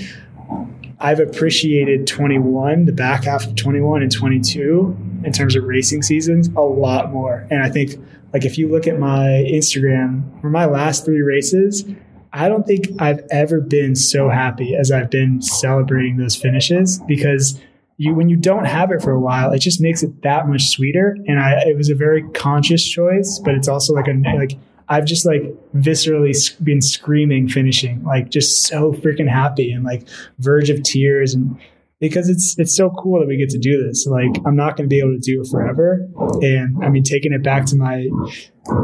I've 0.99 1.21
appreciated 1.21 2.07
21, 2.07 2.87
the 2.87 2.93
back 2.93 3.25
half 3.25 3.47
of 3.47 3.55
21 3.55 4.03
and 4.03 4.13
22 4.13 4.97
in 5.25 5.33
terms 5.33 5.57
of 5.57 5.65
racing 5.65 6.03
seasons 6.03 6.49
a 6.57 6.61
lot 6.61 7.13
more. 7.13 7.47
And 7.51 7.63
I 7.63 7.69
think, 7.69 7.97
like, 8.33 8.45
if 8.45 8.57
you 8.57 8.69
look 8.69 8.87
at 8.87 8.99
my 8.99 9.45
Instagram 9.47 10.41
for 10.41 10.49
my 10.49 10.65
last 10.65 11.05
three 11.05 11.23
races, 11.23 11.85
I 12.33 12.49
don't 12.49 12.67
think 12.67 12.89
I've 12.99 13.27
ever 13.31 13.61
been 13.61 13.95
so 13.95 14.29
happy 14.29 14.75
as 14.75 14.91
I've 14.91 15.11
been 15.11 15.41
celebrating 15.41 16.17
those 16.17 16.37
finishes 16.37 16.99
because 17.07 17.61
you 17.97 18.15
when 18.15 18.29
you 18.29 18.37
don't 18.37 18.67
have 18.67 18.91
it 18.91 19.03
for 19.03 19.11
a 19.11 19.21
while, 19.21 19.53
it 19.53 19.59
just 19.59 19.81
makes 19.81 20.03
it 20.03 20.23
that 20.23 20.49
much 20.49 20.69
sweeter. 20.69 21.17
And 21.27 21.41
I 21.41 21.63
it 21.67 21.77
was 21.77 21.89
a 21.89 21.95
very 21.95 22.23
conscious 22.31 22.87
choice, 22.87 23.41
but 23.45 23.55
it's 23.55 23.69
also 23.69 23.95
like 23.95 24.09
a 24.09 24.15
like 24.37 24.59
I've 24.89 25.05
just 25.05 25.27
like 25.27 25.43
viscerally 25.75 26.35
been 26.63 26.81
screaming 26.81 27.49
finishing, 27.49 28.05
like 28.05 28.31
just 28.31 28.67
so 28.67 28.93
freaking 28.93 29.29
happy 29.29 29.73
and 29.73 29.85
like 29.85 30.09
verge 30.39 30.71
of 30.71 30.83
tears 30.83 31.35
and 31.35 31.59
because 31.99 32.29
it's 32.29 32.59
it's 32.59 32.77
so 32.77 32.91
cool 32.91 33.21
that 33.21 33.27
we 33.27 33.37
get 33.39 33.49
to 33.51 33.59
do 33.59 33.83
this. 33.87 34.07
Like 34.07 34.31
I'm 34.45 34.57
not 34.57 34.77
going 34.77 34.89
to 34.89 34.93
be 34.93 35.01
able 35.01 35.15
to 35.15 35.19
do 35.19 35.41
it 35.41 35.49
forever. 35.51 36.07
And 36.43 36.85
I 36.85 36.91
mean 36.91 37.03
taking 37.03 37.33
it 37.33 37.43
back 37.43 37.65
to 37.67 37.77
my 37.77 38.09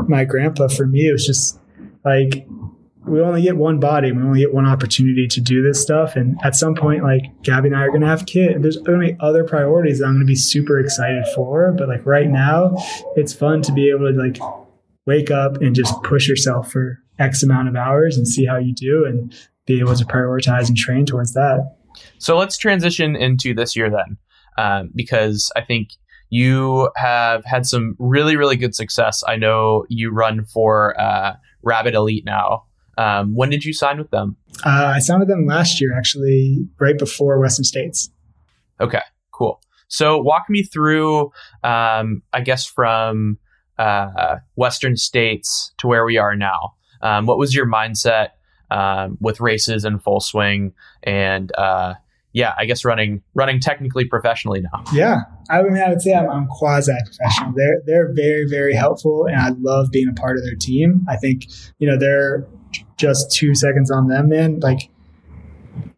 my 0.08 0.24
grandpa 0.24 0.68
for 0.68 0.86
me 0.86 1.08
it 1.08 1.12
was 1.12 1.26
just 1.26 1.58
like 2.04 2.46
we 3.06 3.20
only 3.20 3.42
get 3.42 3.56
one 3.56 3.80
body. 3.80 4.12
We 4.12 4.22
only 4.22 4.40
get 4.40 4.54
one 4.54 4.66
opportunity 4.66 5.26
to 5.28 5.40
do 5.40 5.62
this 5.62 5.82
stuff. 5.82 6.14
And 6.14 6.36
at 6.44 6.54
some 6.54 6.74
point, 6.74 7.02
like 7.02 7.22
Gabby 7.42 7.68
and 7.68 7.76
I 7.76 7.82
are 7.82 7.88
going 7.88 8.02
to 8.02 8.06
have 8.06 8.26
kids. 8.26 8.62
There's 8.62 8.76
going 8.76 9.00
to 9.00 9.06
be 9.12 9.16
other 9.20 9.44
priorities 9.44 9.98
that 9.98 10.06
I'm 10.06 10.12
going 10.12 10.26
to 10.26 10.26
be 10.26 10.36
super 10.36 10.78
excited 10.78 11.24
for. 11.34 11.72
But 11.72 11.88
like 11.88 12.06
right 12.06 12.28
now, 12.28 12.74
it's 13.16 13.32
fun 13.34 13.62
to 13.62 13.72
be 13.72 13.90
able 13.90 14.12
to 14.12 14.18
like 14.18 14.38
wake 15.06 15.30
up 15.30 15.56
and 15.56 15.74
just 15.74 16.00
push 16.02 16.28
yourself 16.28 16.70
for 16.70 17.00
X 17.18 17.42
amount 17.42 17.68
of 17.68 17.76
hours 17.76 18.16
and 18.16 18.26
see 18.26 18.46
how 18.46 18.56
you 18.56 18.72
do 18.74 19.04
and 19.04 19.34
be 19.66 19.80
able 19.80 19.96
to 19.96 20.04
prioritize 20.04 20.68
and 20.68 20.76
train 20.76 21.04
towards 21.04 21.32
that. 21.34 21.76
So 22.18 22.36
let's 22.36 22.56
transition 22.56 23.16
into 23.16 23.52
this 23.52 23.76
year 23.76 23.90
then, 23.90 24.16
um, 24.58 24.90
because 24.94 25.50
I 25.56 25.62
think 25.62 25.90
you 26.30 26.90
have 26.96 27.44
had 27.44 27.66
some 27.66 27.94
really, 27.98 28.36
really 28.36 28.56
good 28.56 28.74
success. 28.74 29.22
I 29.26 29.36
know 29.36 29.84
you 29.88 30.10
run 30.10 30.44
for 30.44 30.98
uh, 31.00 31.34
Rabbit 31.62 31.94
Elite 31.94 32.24
now. 32.24 32.64
Um, 32.98 33.34
when 33.34 33.50
did 33.50 33.64
you 33.64 33.72
sign 33.72 33.98
with 33.98 34.10
them? 34.10 34.36
Uh, 34.64 34.92
I 34.94 34.98
signed 34.98 35.20
with 35.20 35.28
them 35.28 35.46
last 35.46 35.80
year, 35.80 35.96
actually, 35.96 36.66
right 36.78 36.98
before 36.98 37.40
Western 37.40 37.64
States. 37.64 38.10
Okay, 38.80 39.02
cool. 39.32 39.60
So 39.88 40.18
walk 40.18 40.44
me 40.48 40.62
through, 40.62 41.32
um, 41.62 42.22
I 42.32 42.40
guess, 42.42 42.66
from 42.66 43.38
uh, 43.78 44.36
Western 44.54 44.96
States 44.96 45.72
to 45.78 45.86
where 45.86 46.04
we 46.04 46.18
are 46.18 46.36
now. 46.36 46.74
Um, 47.00 47.26
what 47.26 47.38
was 47.38 47.54
your 47.54 47.66
mindset 47.66 48.28
um, 48.70 49.18
with 49.20 49.40
races 49.40 49.84
in 49.84 49.98
full 49.98 50.20
swing 50.20 50.72
and 51.02 51.52
uh, 51.56 51.94
yeah, 52.32 52.54
I 52.56 52.64
guess 52.64 52.84
running 52.84 53.22
running 53.34 53.60
technically 53.60 54.06
professionally 54.06 54.62
now. 54.62 54.84
Yeah, 54.92 55.20
I 55.50 55.62
mean, 55.62 55.76
I 55.76 55.90
would 55.90 56.00
say 56.00 56.14
I'm, 56.14 56.30
I'm 56.30 56.46
quasi 56.46 56.92
professional. 57.04 57.52
They're 57.54 57.82
they're 57.84 58.14
very 58.14 58.46
very 58.48 58.74
helpful, 58.74 59.26
and 59.26 59.36
I 59.36 59.50
love 59.60 59.90
being 59.92 60.08
a 60.08 60.14
part 60.14 60.38
of 60.38 60.44
their 60.44 60.54
team. 60.54 61.04
I 61.08 61.16
think 61.16 61.46
you 61.78 61.86
know 61.86 61.98
they're 61.98 62.46
just 62.96 63.32
two 63.32 63.54
seconds 63.54 63.90
on 63.90 64.08
them, 64.08 64.28
man. 64.28 64.60
Like 64.60 64.90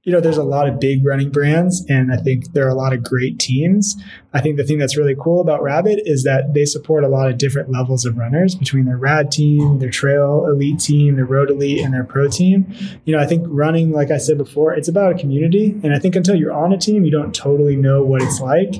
you 0.05 0.13
know, 0.13 0.21
there's 0.21 0.37
a 0.37 0.45
lot 0.45 0.69
of 0.69 0.79
big 0.79 1.05
running 1.05 1.31
brands, 1.31 1.85
and 1.89 2.13
I 2.13 2.19
think 2.19 2.53
there 2.53 2.67
are 2.67 2.71
a 2.71 2.75
lot 2.75 2.93
of 2.93 3.03
great 3.03 3.39
teams. 3.39 3.97
I 4.35 4.41
think 4.43 4.59
the 4.59 4.65
thing 4.65 4.79
that's 4.79 4.99
really 4.99 5.17
cool 5.19 5.41
about 5.41 5.63
Rabbit 5.63 6.03
is 6.05 6.25
that 6.25 6.53
they 6.53 6.67
support 6.67 7.05
a 7.05 7.09
lot 7.09 7.31
of 7.31 7.39
different 7.39 7.71
levels 7.71 8.05
of 8.05 8.19
runners 8.19 8.55
between 8.55 8.85
their 8.85 8.99
rad 8.99 9.33
team, 9.33 9.79
their 9.79 9.91
trail 9.91 10.45
elite 10.47 10.79
team, 10.79 11.17
their 11.17 11.25
road 11.25 11.51
elite, 11.51 11.81
and 11.81 11.95
their 11.95 12.05
pro 12.05 12.29
team. 12.29 12.73
You 13.07 13.17
know, 13.17 13.23
I 13.23 13.27
think 13.27 13.47
running, 13.49 13.93
like 13.93 14.11
I 14.11 14.19
said 14.19 14.37
before, 14.37 14.75
it's 14.75 14.89
about 14.89 15.13
a 15.13 15.19
community. 15.19 15.71
And 15.83 15.95
I 15.95 15.99
think 15.99 16.17
until 16.17 16.35
you're 16.35 16.53
on 16.53 16.73
a 16.75 16.79
team, 16.79 17.05
you 17.05 17.11
don't 17.11 17.35
totally 17.35 17.77
know 17.77 18.05
what 18.05 18.21
it's 18.21 18.41
like 18.41 18.75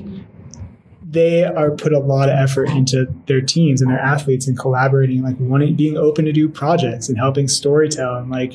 they 1.15 1.43
are 1.43 1.71
put 1.71 1.93
a 1.93 1.99
lot 1.99 2.29
of 2.29 2.35
effort 2.37 2.69
into 2.69 3.07
their 3.25 3.41
teams 3.41 3.81
and 3.81 3.89
their 3.89 3.99
athletes 3.99 4.47
and 4.47 4.59
collaborating, 4.59 5.23
like 5.23 5.37
wanting, 5.39 5.75
being 5.75 5.97
open 5.97 6.25
to 6.25 6.31
do 6.31 6.47
projects 6.47 7.09
and 7.09 7.17
helping 7.17 7.47
storytell. 7.47 8.19
And 8.19 8.29
like, 8.29 8.53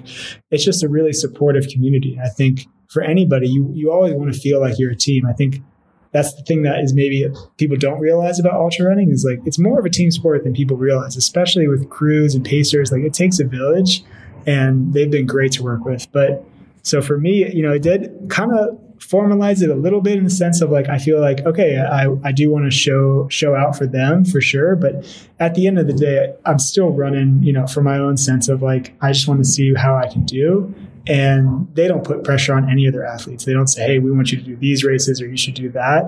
it's 0.50 0.64
just 0.64 0.84
a 0.84 0.88
really 0.88 1.12
supportive 1.12 1.66
community. 1.66 2.20
I 2.22 2.28
think 2.28 2.66
for 2.88 3.02
anybody, 3.02 3.48
you, 3.48 3.70
you 3.72 3.90
always 3.90 4.14
want 4.14 4.32
to 4.32 4.38
feel 4.38 4.60
like 4.60 4.78
you're 4.78 4.92
a 4.92 4.96
team. 4.96 5.26
I 5.26 5.32
think 5.32 5.62
that's 6.12 6.34
the 6.34 6.42
thing 6.42 6.62
that 6.62 6.80
is 6.80 6.92
maybe 6.92 7.26
people 7.56 7.76
don't 7.76 7.98
realize 7.98 8.38
about 8.38 8.54
ultra 8.54 8.86
running 8.86 9.10
is 9.10 9.24
like, 9.24 9.40
it's 9.46 9.58
more 9.58 9.78
of 9.80 9.86
a 9.86 9.90
team 9.90 10.10
sport 10.10 10.44
than 10.44 10.52
people 10.52 10.76
realize, 10.76 11.16
especially 11.16 11.66
with 11.66 11.88
crews 11.88 12.34
and 12.34 12.44
pacers. 12.44 12.92
Like 12.92 13.02
it 13.02 13.14
takes 13.14 13.40
a 13.40 13.44
village 13.44 14.04
and 14.46 14.92
they've 14.92 15.10
been 15.10 15.26
great 15.26 15.52
to 15.52 15.62
work 15.62 15.84
with. 15.84 16.10
But 16.12 16.44
so 16.82 17.00
for 17.00 17.18
me, 17.18 17.50
you 17.52 17.62
know, 17.62 17.72
it 17.72 17.82
did 17.82 18.12
kind 18.28 18.52
of 18.52 18.78
formalize 19.00 19.62
it 19.62 19.70
a 19.70 19.74
little 19.74 20.02
bit 20.02 20.18
in 20.18 20.24
the 20.24 20.30
sense 20.30 20.60
of 20.60 20.70
like 20.70 20.88
I 20.88 20.98
feel 20.98 21.20
like 21.20 21.40
okay 21.46 21.78
I, 21.78 22.08
I 22.22 22.32
do 22.32 22.50
want 22.50 22.66
to 22.66 22.70
show 22.70 23.28
show 23.28 23.54
out 23.54 23.76
for 23.76 23.86
them 23.86 24.24
for 24.26 24.42
sure 24.42 24.76
but 24.76 25.26
at 25.40 25.54
the 25.54 25.66
end 25.66 25.78
of 25.78 25.86
the 25.86 25.94
day 25.94 26.34
I'm 26.44 26.58
still 26.58 26.90
running 26.90 27.42
you 27.42 27.52
know 27.52 27.66
for 27.66 27.82
my 27.82 27.98
own 27.98 28.18
sense 28.18 28.48
of 28.48 28.60
like 28.60 28.94
I 29.00 29.12
just 29.12 29.26
want 29.26 29.40
to 29.40 29.44
see 29.44 29.74
how 29.74 29.96
I 29.96 30.06
can 30.06 30.24
do 30.24 30.74
and 31.06 31.66
they 31.74 31.88
don't 31.88 32.04
put 32.04 32.24
pressure 32.24 32.52
on 32.52 32.70
any 32.70 32.86
of 32.86 32.92
their 32.92 33.06
athletes. 33.06 33.46
They 33.46 33.54
don't 33.54 33.68
say 33.68 33.86
hey 33.86 33.98
we 34.00 34.12
want 34.12 34.32
you 34.32 34.38
to 34.38 34.44
do 34.44 34.56
these 34.56 34.84
races 34.84 35.22
or 35.22 35.28
you 35.28 35.38
should 35.38 35.54
do 35.54 35.70
that 35.70 36.04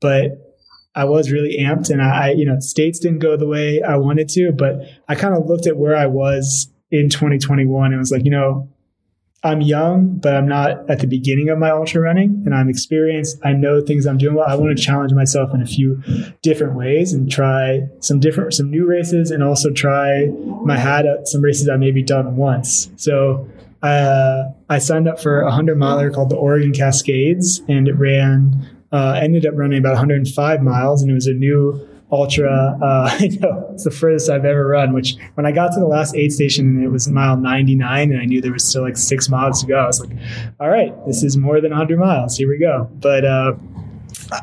but 0.00 0.54
I 0.94 1.04
was 1.04 1.32
really 1.32 1.58
amped 1.58 1.90
and 1.90 2.00
I 2.00 2.30
you 2.30 2.46
know 2.46 2.60
states 2.60 3.00
didn't 3.00 3.18
go 3.18 3.36
the 3.36 3.48
way 3.48 3.82
I 3.82 3.96
wanted 3.96 4.28
to 4.30 4.52
but 4.52 4.82
I 5.08 5.16
kind 5.16 5.34
of 5.34 5.46
looked 5.46 5.66
at 5.66 5.76
where 5.76 5.96
I 5.96 6.06
was 6.06 6.70
in 6.92 7.10
2021 7.10 7.90
and 7.90 7.98
was 7.98 8.12
like 8.12 8.24
you 8.24 8.30
know 8.30 8.68
I'm 9.46 9.60
young, 9.60 10.18
but 10.18 10.34
I'm 10.34 10.48
not 10.48 10.90
at 10.90 10.98
the 10.98 11.06
beginning 11.06 11.50
of 11.50 11.58
my 11.58 11.70
ultra 11.70 12.00
running 12.00 12.42
and 12.44 12.52
I'm 12.52 12.68
experienced. 12.68 13.38
I 13.44 13.52
know 13.52 13.80
things 13.80 14.04
I'm 14.04 14.18
doing 14.18 14.34
well. 14.34 14.46
I 14.46 14.56
want 14.56 14.76
to 14.76 14.82
challenge 14.82 15.12
myself 15.12 15.54
in 15.54 15.62
a 15.62 15.66
few 15.66 16.02
different 16.42 16.74
ways 16.74 17.12
and 17.12 17.30
try 17.30 17.82
some 18.00 18.18
different, 18.18 18.54
some 18.54 18.70
new 18.70 18.86
races 18.86 19.30
and 19.30 19.44
also 19.44 19.70
try 19.70 20.26
my 20.64 20.76
hat 20.76 21.06
at 21.06 21.28
some 21.28 21.42
races 21.42 21.68
I 21.68 21.76
maybe 21.76 22.02
done 22.02 22.36
once. 22.36 22.90
So, 22.96 23.48
uh, 23.82 24.44
I 24.68 24.78
signed 24.78 25.06
up 25.06 25.20
for 25.20 25.42
a 25.42 25.52
hundred 25.52 25.78
miler 25.78 26.10
called 26.10 26.30
the 26.30 26.36
Oregon 26.36 26.72
Cascades 26.72 27.62
and 27.68 27.86
it 27.86 27.94
ran, 27.94 28.68
uh, 28.90 29.12
ended 29.22 29.46
up 29.46 29.54
running 29.54 29.78
about 29.78 29.92
105 29.92 30.62
miles 30.62 31.02
and 31.02 31.10
it 31.10 31.14
was 31.14 31.28
a 31.28 31.34
new 31.34 31.88
ultra. 32.10 32.78
Uh, 32.82 33.10
I 33.20 33.28
know 33.40 33.70
it's 33.72 33.84
the 33.84 33.90
furthest 33.90 34.30
I've 34.30 34.44
ever 34.44 34.66
run. 34.66 34.92
Which 34.92 35.16
when 35.34 35.46
I 35.46 35.52
got 35.52 35.72
to 35.72 35.80
the 35.80 35.86
last 35.86 36.14
aid 36.14 36.32
station, 36.32 36.82
it 36.82 36.88
was 36.88 37.08
mile 37.08 37.36
99, 37.36 38.12
and 38.12 38.20
I 38.20 38.24
knew 38.24 38.40
there 38.40 38.52
was 38.52 38.64
still 38.64 38.82
like 38.82 38.96
six 38.96 39.28
miles 39.28 39.60
to 39.60 39.66
go. 39.66 39.76
I 39.76 39.86
was 39.86 40.00
like, 40.00 40.16
"All 40.60 40.68
right, 40.68 40.94
this 41.06 41.22
is 41.22 41.36
more 41.36 41.60
than 41.60 41.70
100 41.70 41.98
miles. 41.98 42.36
Here 42.36 42.48
we 42.48 42.58
go." 42.58 42.88
But 42.94 43.24
uh, 43.24 43.54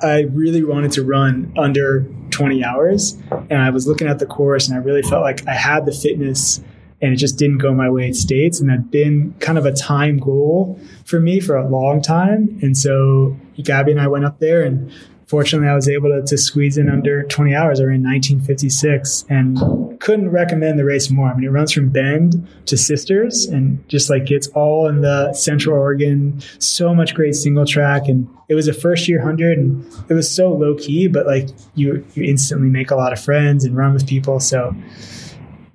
I 0.02 0.22
really 0.32 0.64
wanted 0.64 0.92
to 0.94 1.04
run 1.04 1.54
under 1.58 2.06
20 2.32 2.64
hours, 2.64 3.18
and 3.50 3.62
I 3.62 3.70
was 3.70 3.88
looking 3.88 4.08
at 4.08 4.20
the 4.20 4.26
course, 4.26 4.68
and 4.68 4.78
I 4.78 4.82
really 4.82 5.04
felt 5.04 5.22
like 5.22 5.48
I 5.48 5.54
had 5.54 5.86
the 5.86 5.94
fitness. 5.94 6.62
And 7.02 7.12
it 7.12 7.18
just 7.18 7.38
didn't 7.38 7.58
go 7.58 7.74
my 7.74 7.90
way 7.90 8.08
at 8.08 8.16
States. 8.16 8.62
And 8.62 8.70
that'd 8.70 8.90
been 8.90 9.36
kind 9.40 9.58
of 9.58 9.66
a 9.66 9.74
time 9.74 10.20
goal 10.20 10.80
for 11.04 11.20
me 11.20 11.42
for 11.42 11.58
a 11.58 11.68
long 11.68 12.02
time. 12.02 12.58
And 12.62 12.78
so 12.78 13.36
Gabby 13.62 13.92
and 13.92 14.00
I 14.00 14.08
went 14.08 14.24
up 14.24 14.40
there 14.40 14.62
and 14.64 14.90
fortunately, 15.28 15.68
I 15.68 15.76
was 15.76 15.88
able 15.88 16.10
to, 16.10 16.22
to, 16.26 16.38
squeeze 16.38 16.78
in 16.78 16.90
under 16.90 17.24
20 17.24 17.56
hours. 17.56 17.80
I 17.80 17.84
ran 17.84 18.04
1956 18.04 19.26
and 19.30 20.00
couldn't 20.00 20.30
recommend 20.30 20.78
the 20.78 20.86
race 20.86 21.10
more. 21.10 21.30
I 21.30 21.36
mean, 21.36 21.46
it 21.46 21.52
runs 21.52 21.72
from 21.72 21.90
Bend 21.90 22.48
to 22.66 22.78
Sisters 22.78 23.46
and 23.46 23.88
just 23.88 24.10
like 24.10 24.30
it's 24.32 24.48
all 24.50 24.88
in 24.88 25.02
the 25.02 25.34
Central 25.34 25.78
Oregon. 25.78 26.42
So 26.60 26.94
much 26.94 27.16
great 27.16 27.36
single 27.36 27.66
track, 27.66 28.08
and 28.08 28.28
it 28.50 28.56
was 28.56 28.68
a 28.68 28.74
first 28.74 29.08
year 29.08 29.22
hundred, 29.22 29.58
and 29.58 29.86
it 30.10 30.14
was 30.14 30.34
so 30.34 30.54
low 30.54 30.76
key, 30.76 31.08
but 31.08 31.26
like 31.26 31.50
you 31.76 32.06
you 32.14 32.24
instantly 32.24 32.70
make 32.70 32.92
a 32.92 32.96
lot 32.96 33.14
of 33.14 33.24
friends 33.24 33.66
and 33.66 33.76
run 33.76 33.94
with 33.94 34.08
people. 34.08 34.40
So. 34.40 34.76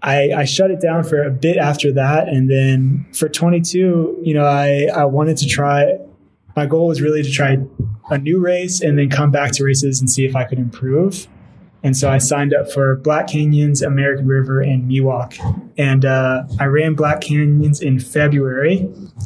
I, 0.00 0.30
I 0.30 0.44
shut 0.44 0.70
it 0.70 0.80
down 0.80 1.02
for 1.02 1.24
a 1.24 1.30
bit 1.30 1.56
after 1.56 1.92
that. 1.94 2.28
And 2.28 2.48
then 2.48 3.04
for 3.12 3.28
22, 3.28 4.20
you 4.22 4.32
know, 4.32 4.44
I, 4.44 4.88
I 4.94 5.06
wanted 5.06 5.38
to 5.38 5.46
try, 5.48 5.98
my 6.58 6.66
goal 6.66 6.88
was 6.88 7.00
really 7.00 7.22
to 7.22 7.30
try 7.30 7.56
a 8.10 8.18
new 8.18 8.40
race 8.40 8.80
and 8.80 8.98
then 8.98 9.08
come 9.08 9.30
back 9.30 9.52
to 9.52 9.62
races 9.62 10.00
and 10.00 10.10
see 10.10 10.24
if 10.24 10.34
I 10.34 10.42
could 10.42 10.58
improve. 10.58 11.28
And 11.84 11.96
so 11.96 12.10
I 12.10 12.18
signed 12.18 12.52
up 12.52 12.68
for 12.72 12.96
Black 12.96 13.28
Canyons, 13.28 13.80
American 13.80 14.26
River, 14.26 14.60
and 14.60 14.90
Miwok. 14.90 15.38
And 15.78 16.04
uh, 16.04 16.42
I 16.58 16.64
ran 16.64 16.94
Black 16.94 17.20
Canyons 17.20 17.80
in 17.80 18.00
February, 18.00 18.78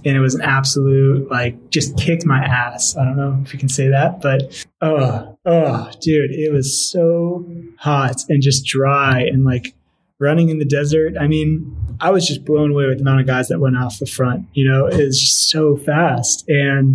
and 0.04 0.14
it 0.14 0.20
was 0.20 0.34
an 0.34 0.42
absolute, 0.42 1.30
like, 1.30 1.70
just 1.70 1.96
kicked 1.96 2.26
my 2.26 2.44
ass. 2.44 2.94
I 2.98 3.04
don't 3.06 3.16
know 3.16 3.40
if 3.42 3.54
you 3.54 3.58
can 3.58 3.70
say 3.70 3.88
that, 3.88 4.20
but 4.20 4.66
oh, 4.82 5.38
oh, 5.46 5.90
dude, 6.02 6.32
it 6.32 6.52
was 6.52 6.90
so 6.90 7.50
hot 7.78 8.16
and 8.28 8.42
just 8.42 8.66
dry 8.66 9.22
and 9.22 9.42
like 9.42 9.74
running 10.18 10.50
in 10.50 10.58
the 10.58 10.66
desert. 10.66 11.14
I 11.18 11.28
mean, 11.28 11.74
I 11.98 12.10
was 12.10 12.28
just 12.28 12.44
blown 12.44 12.72
away 12.72 12.86
with 12.88 12.98
the 12.98 13.02
amount 13.02 13.22
of 13.22 13.26
guys 13.26 13.48
that 13.48 13.58
went 13.58 13.78
off 13.78 13.98
the 13.98 14.04
front. 14.04 14.44
You 14.52 14.68
know, 14.68 14.86
it 14.86 15.02
was 15.02 15.18
just 15.18 15.48
so 15.48 15.76
fast. 15.76 16.46
And 16.48 16.94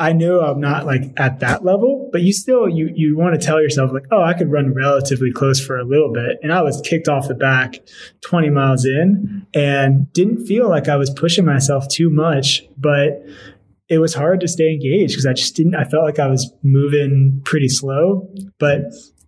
I 0.00 0.14
know 0.14 0.40
I'm 0.40 0.60
not 0.60 0.86
like 0.86 1.12
at 1.18 1.40
that 1.40 1.62
level, 1.62 2.08
but 2.10 2.22
you 2.22 2.32
still 2.32 2.66
you 2.66 2.90
you 2.94 3.18
want 3.18 3.38
to 3.38 3.46
tell 3.46 3.60
yourself 3.60 3.92
like, 3.92 4.06
oh, 4.10 4.22
I 4.22 4.32
could 4.32 4.50
run 4.50 4.72
relatively 4.72 5.30
close 5.30 5.64
for 5.64 5.78
a 5.78 5.84
little 5.84 6.10
bit. 6.10 6.38
And 6.42 6.54
I 6.54 6.62
was 6.62 6.80
kicked 6.80 7.06
off 7.06 7.28
the 7.28 7.34
back 7.34 7.76
20 8.22 8.48
miles 8.48 8.86
in 8.86 9.46
and 9.52 10.10
didn't 10.14 10.46
feel 10.46 10.70
like 10.70 10.88
I 10.88 10.96
was 10.96 11.10
pushing 11.10 11.44
myself 11.44 11.86
too 11.88 12.08
much, 12.08 12.66
but 12.78 13.22
it 13.90 13.98
was 13.98 14.14
hard 14.14 14.40
to 14.40 14.48
stay 14.48 14.72
engaged 14.72 15.12
because 15.12 15.26
I 15.26 15.34
just 15.34 15.54
didn't 15.54 15.74
I 15.74 15.84
felt 15.84 16.04
like 16.04 16.18
I 16.18 16.28
was 16.28 16.50
moving 16.62 17.42
pretty 17.44 17.68
slow. 17.68 18.26
But 18.58 18.80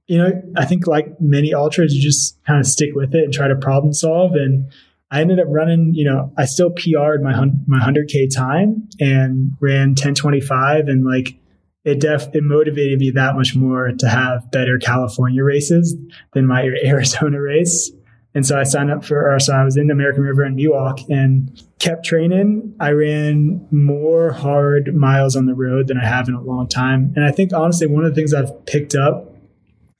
you 0.07 0.17
know, 0.17 0.43
I 0.57 0.65
think 0.65 0.87
like 0.87 1.21
many 1.21 1.53
ultras, 1.53 1.93
you 1.95 2.01
just 2.01 2.43
kind 2.47 2.59
of 2.59 2.67
stick 2.67 2.95
with 2.95 3.15
it 3.15 3.25
and 3.25 3.33
try 3.33 3.47
to 3.47 3.57
problem 3.57 3.93
solve 3.93 4.33
and 4.37 4.73
I 5.13 5.21
ended 5.21 5.39
up 5.39 5.47
running, 5.49 5.93
you 5.95 6.07
know, 6.07 6.33
I 6.39 6.47
still 6.47 6.71
PR'd 6.71 7.23
my 7.23 7.33
my 7.67 7.79
100k 7.79 8.35
time 8.35 8.89
and 8.99 9.53
ran 9.61 9.91
1025 9.91 10.89
and 10.89 11.05
like 11.05 11.39
it 11.85 12.01
def 12.01 12.35
it 12.35 12.43
motivated 12.43 12.99
me 12.99 13.11
that 13.11 13.37
much 13.37 13.55
more 13.55 13.91
to 13.93 14.09
have 14.09 14.51
better 14.51 14.79
California 14.79 15.45
races 15.45 15.95
than 16.33 16.47
my 16.47 16.63
Arizona 16.85 17.41
race. 17.41 17.91
And 18.35 18.47
so 18.47 18.59
I 18.59 18.63
signed 18.63 18.91
up 18.91 19.05
for, 19.05 19.31
or 19.31 19.39
so 19.39 19.53
I 19.53 19.63
was 19.63 19.77
in 19.77 19.91
American 19.91 20.23
River 20.23 20.43
and 20.43 20.59
Miwok 20.59 21.07
and 21.11 21.63
kept 21.79 22.07
training. 22.07 22.75
I 22.81 22.93
ran 22.93 23.67
more 23.71 24.33
hard 24.33 24.95
miles 24.95 25.37
on 25.37 25.45
the 25.45 25.55
road 25.55 25.89
than 25.89 25.99
I 25.99 26.07
have 26.07 26.29
in 26.29 26.35
a 26.35 26.41
long 26.41 26.67
time. 26.67 27.13
And 27.15 27.27
I 27.27 27.31
think 27.31 27.53
honestly, 27.53 27.87
one 27.87 28.07
of 28.07 28.15
the 28.15 28.15
things 28.15 28.33
I've 28.33 28.65
picked 28.65 28.95
up 28.95 29.32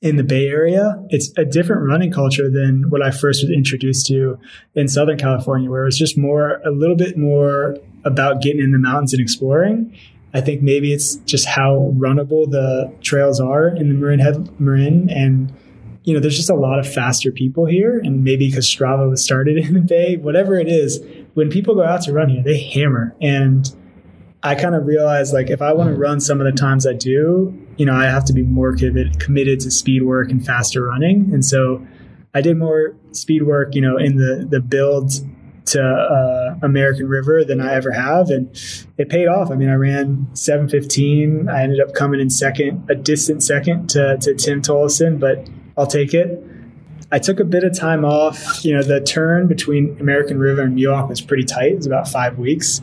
in 0.03 0.17
the 0.17 0.25
Bay 0.25 0.49
Area, 0.49 1.01
it's 1.11 1.33
a 1.39 1.45
different 1.45 1.89
running 1.89 2.11
culture 2.11 2.51
than 2.51 2.91
what 2.91 3.03
I 3.03 3.13
first 3.13 3.45
was 3.45 3.51
introduced 3.51 4.07
to 4.09 4.37
in 4.75 4.89
Southern 4.89 5.17
California, 5.17 5.71
where 5.71 5.87
it's 5.87 5.97
just 5.97 6.19
more, 6.19 6.61
a 6.67 6.73
little 6.73 6.97
bit 6.97 7.17
more 7.17 7.77
about 8.05 8.43
getting 8.43 8.61
in 8.61 8.73
the 8.73 8.79
mountains 8.79 9.13
and 9.13 9.23
exploring. 9.23 9.97
I 10.35 10.41
think 10.41 10.61
maybe 10.61 10.93
it's 10.93 11.17
just 11.17 11.47
how 11.47 11.95
runnable 11.97 12.51
the 12.51 12.93
trails 13.01 13.41
are 13.41 13.69
in 13.69 13.89
the 13.89 13.95
Marin 13.95 14.19
Head, 14.19 14.61
Marin, 14.61 15.09
and 15.09 15.55
you 16.03 16.15
know, 16.15 16.19
there's 16.19 16.37
just 16.37 16.51
a 16.51 16.55
lot 16.55 16.81
of 16.81 16.93
faster 16.93 17.31
people 17.31 17.67
here, 17.67 18.01
and 18.03 18.25
maybe 18.25 18.49
because 18.49 18.67
Strava 18.67 19.09
was 19.09 19.23
started 19.23 19.57
in 19.65 19.75
the 19.75 19.81
Bay, 19.81 20.17
whatever 20.17 20.59
it 20.59 20.67
is, 20.67 21.01
when 21.35 21.49
people 21.49 21.77
go 21.77 21.85
out 21.85 22.03
to 22.03 22.13
run 22.13 22.29
here, 22.29 22.43
they 22.43 22.61
hammer, 22.61 23.15
and 23.21 23.73
I 24.43 24.57
kind 24.57 24.75
of 24.75 24.87
realized 24.87 25.33
like 25.33 25.49
if 25.49 25.63
I 25.63 25.73
want 25.73 25.91
to 25.91 25.95
run 25.95 26.21
some 26.21 26.41
of 26.41 26.53
the 26.53 26.59
times 26.59 26.89
I 26.89 26.95
do, 26.95 27.62
you 27.77 27.87
know, 27.87 27.95
I 27.95 28.05
have 28.05 28.25
to 28.27 28.33
be 28.33 28.43
more 28.43 28.75
committed, 28.75 29.61
to 29.61 29.71
speed 29.71 30.03
work 30.03 30.31
and 30.31 30.45
faster 30.45 30.85
running. 30.85 31.31
And 31.33 31.45
so 31.45 31.87
I 32.35 32.41
did 32.41 32.57
more 32.57 32.95
speed 33.13 33.45
work, 33.45 33.75
you 33.75 33.81
know, 33.81 33.97
in 33.97 34.17
the 34.17 34.47
the 34.49 34.61
build 34.61 35.13
to 35.65 35.83
uh, 35.83 36.59
American 36.63 37.09
River 37.09 37.45
than 37.45 37.61
I 37.61 37.75
ever 37.75 37.93
have, 37.93 38.31
and 38.31 38.51
it 38.99 39.09
paid 39.09 39.27
off. 39.29 39.51
I 39.51 39.55
mean, 39.55 39.69
I 39.69 39.75
ran 39.75 40.29
7:15. 40.33 41.49
I 41.49 41.63
ended 41.63 41.81
up 41.81 41.95
coming 41.95 42.21
in 42.21 42.31
second, 42.31 42.89
a 42.91 42.95
distant 42.95 43.43
second 43.43 43.89
to 43.91 44.17
to 44.19 44.35
Tim 44.35 44.63
Tollefson, 44.63 45.21
but 45.21 45.49
I'll 45.77 45.87
take 45.87 46.15
it. 46.15 46.43
I 47.11 47.19
took 47.19 47.41
a 47.41 47.45
bit 47.45 47.63
of 47.63 47.79
time 47.79 48.05
off. 48.05 48.65
You 48.65 48.75
know, 48.75 48.83
the 48.83 49.01
turn 49.01 49.47
between 49.47 49.99
American 50.01 50.39
River 50.39 50.63
and 50.63 50.77
Miwok 50.77 51.09
was 51.09 51.21
pretty 51.21 51.45
tight. 51.45 51.73
It 51.73 51.77
was 51.77 51.87
about 51.87 52.09
five 52.09 52.39
weeks. 52.39 52.81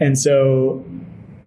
And 0.00 0.16
so 0.18 0.84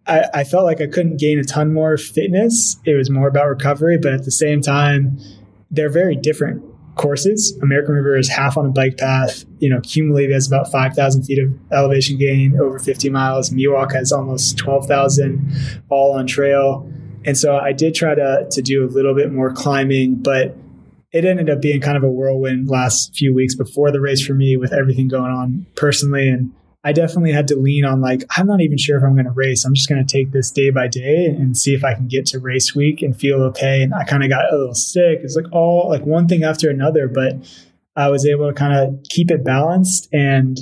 I, 0.08 0.26
I 0.34 0.44
felt 0.44 0.66
like 0.66 0.82
I 0.82 0.88
couldn't 0.88 1.18
gain 1.18 1.40
a 1.40 1.44
ton 1.44 1.74
more 1.74 1.98
fitness. 1.98 2.78
It 2.86 2.96
was 2.96 3.10
more 3.10 3.28
about 3.28 3.48
recovery, 3.48 3.98
but 3.98 4.14
at 4.14 4.26
the 4.26 4.32
same 4.32 4.62
time, 4.62 5.20
they're 5.72 5.90
very 5.90 6.16
different 6.16 6.64
courses. 6.96 7.58
American 7.62 7.96
River 7.96 8.18
is 8.18 8.30
half 8.30 8.58
on 8.58 8.66
a 8.66 8.70
bike 8.70 8.98
path. 8.98 9.46
You 9.60 9.70
know, 9.70 9.82
cumulative 9.82 10.32
has 10.32 10.48
about 10.48 10.72
5,000 10.72 11.24
feet 11.24 11.40
of 11.40 11.54
elevation 11.72 12.18
gain 12.18 12.60
over 12.60 12.80
50 12.80 13.10
miles. 13.10 13.50
Miwok 13.50 13.94
has 13.94 14.12
almost 14.12 14.58
12,000 14.58 15.84
all 15.90 16.14
on 16.14 16.28
trail. 16.28 16.90
And 17.26 17.38
so 17.38 17.58
I 17.58 17.74
did 17.74 17.96
try 17.96 18.16
to, 18.16 18.48
to 18.50 18.62
do 18.62 18.86
a 18.86 18.90
little 18.90 19.16
bit 19.16 19.32
more 19.32 19.52
climbing, 19.52 20.16
but 20.16 20.56
it 21.12 21.26
ended 21.26 21.50
up 21.50 21.62
being 21.62 21.82
kind 21.82 21.98
of 21.98 22.04
a 22.04 22.10
whirlwind 22.10 22.70
last 22.70 23.16
few 23.16 23.34
weeks 23.34 23.56
before 23.56 23.92
the 23.92 24.00
race 24.00 24.26
for 24.26 24.34
me 24.34 24.58
with 24.58 24.74
everything 24.74 25.08
going 25.08 25.32
on 25.32 25.66
personally. 25.76 26.30
And 26.30 26.54
I 26.86 26.94
definitely 26.94 27.32
had 27.32 27.48
to 27.48 27.56
lean 27.56 27.84
on 27.84 28.00
like, 28.00 28.24
I'm 28.38 28.46
not 28.46 28.62
even 28.62 28.78
sure 28.78 28.96
if 28.96 29.04
I'm 29.04 29.14
going 29.14 29.26
to 29.26 29.32
race. 29.32 29.66
I'm 29.66 29.74
just 29.74 29.90
going 29.90 30.06
to 30.06 30.12
take 30.12 30.32
this 30.32 30.52
day 30.52 30.70
by 30.70 30.88
day 30.88 31.26
and 31.26 31.58
see 31.58 31.74
if 31.74 31.84
I 31.84 31.96
can 31.96 32.08
get 32.08 32.28
to 32.28 32.40
race 32.40 32.76
week 32.76 33.02
and 33.02 33.20
feel 33.20 33.42
okay. 33.46 33.82
And 33.82 33.92
I 33.92 34.04
kind 34.04 34.24
of 34.24 34.30
got 34.30 34.54
a 34.54 34.56
little 34.56 34.76
sick. 34.76 35.22
It's 35.24 35.36
like 35.36 35.52
all 35.52 35.90
like 35.90 36.06
one 36.06 36.28
thing 36.28 36.44
after 36.44 36.70
another, 36.70 37.08
but 37.08 37.34
I 37.96 38.10
was 38.10 38.24
able 38.24 38.48
to 38.48 38.54
kind 38.54 38.76
of 38.76 39.04
keep 39.10 39.32
it 39.32 39.44
balanced 39.44 40.08
and 40.14 40.60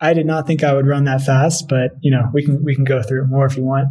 I 0.00 0.14
did 0.14 0.26
not 0.26 0.46
think 0.46 0.64
I 0.64 0.72
would 0.72 0.86
run 0.86 1.04
that 1.04 1.22
fast, 1.22 1.68
but 1.68 1.96
you 2.00 2.10
know, 2.12 2.30
we 2.32 2.44
can 2.44 2.64
we 2.64 2.74
can 2.74 2.84
go 2.84 3.02
through 3.02 3.24
it 3.24 3.26
more 3.26 3.44
if 3.44 3.56
you 3.56 3.64
want. 3.64 3.88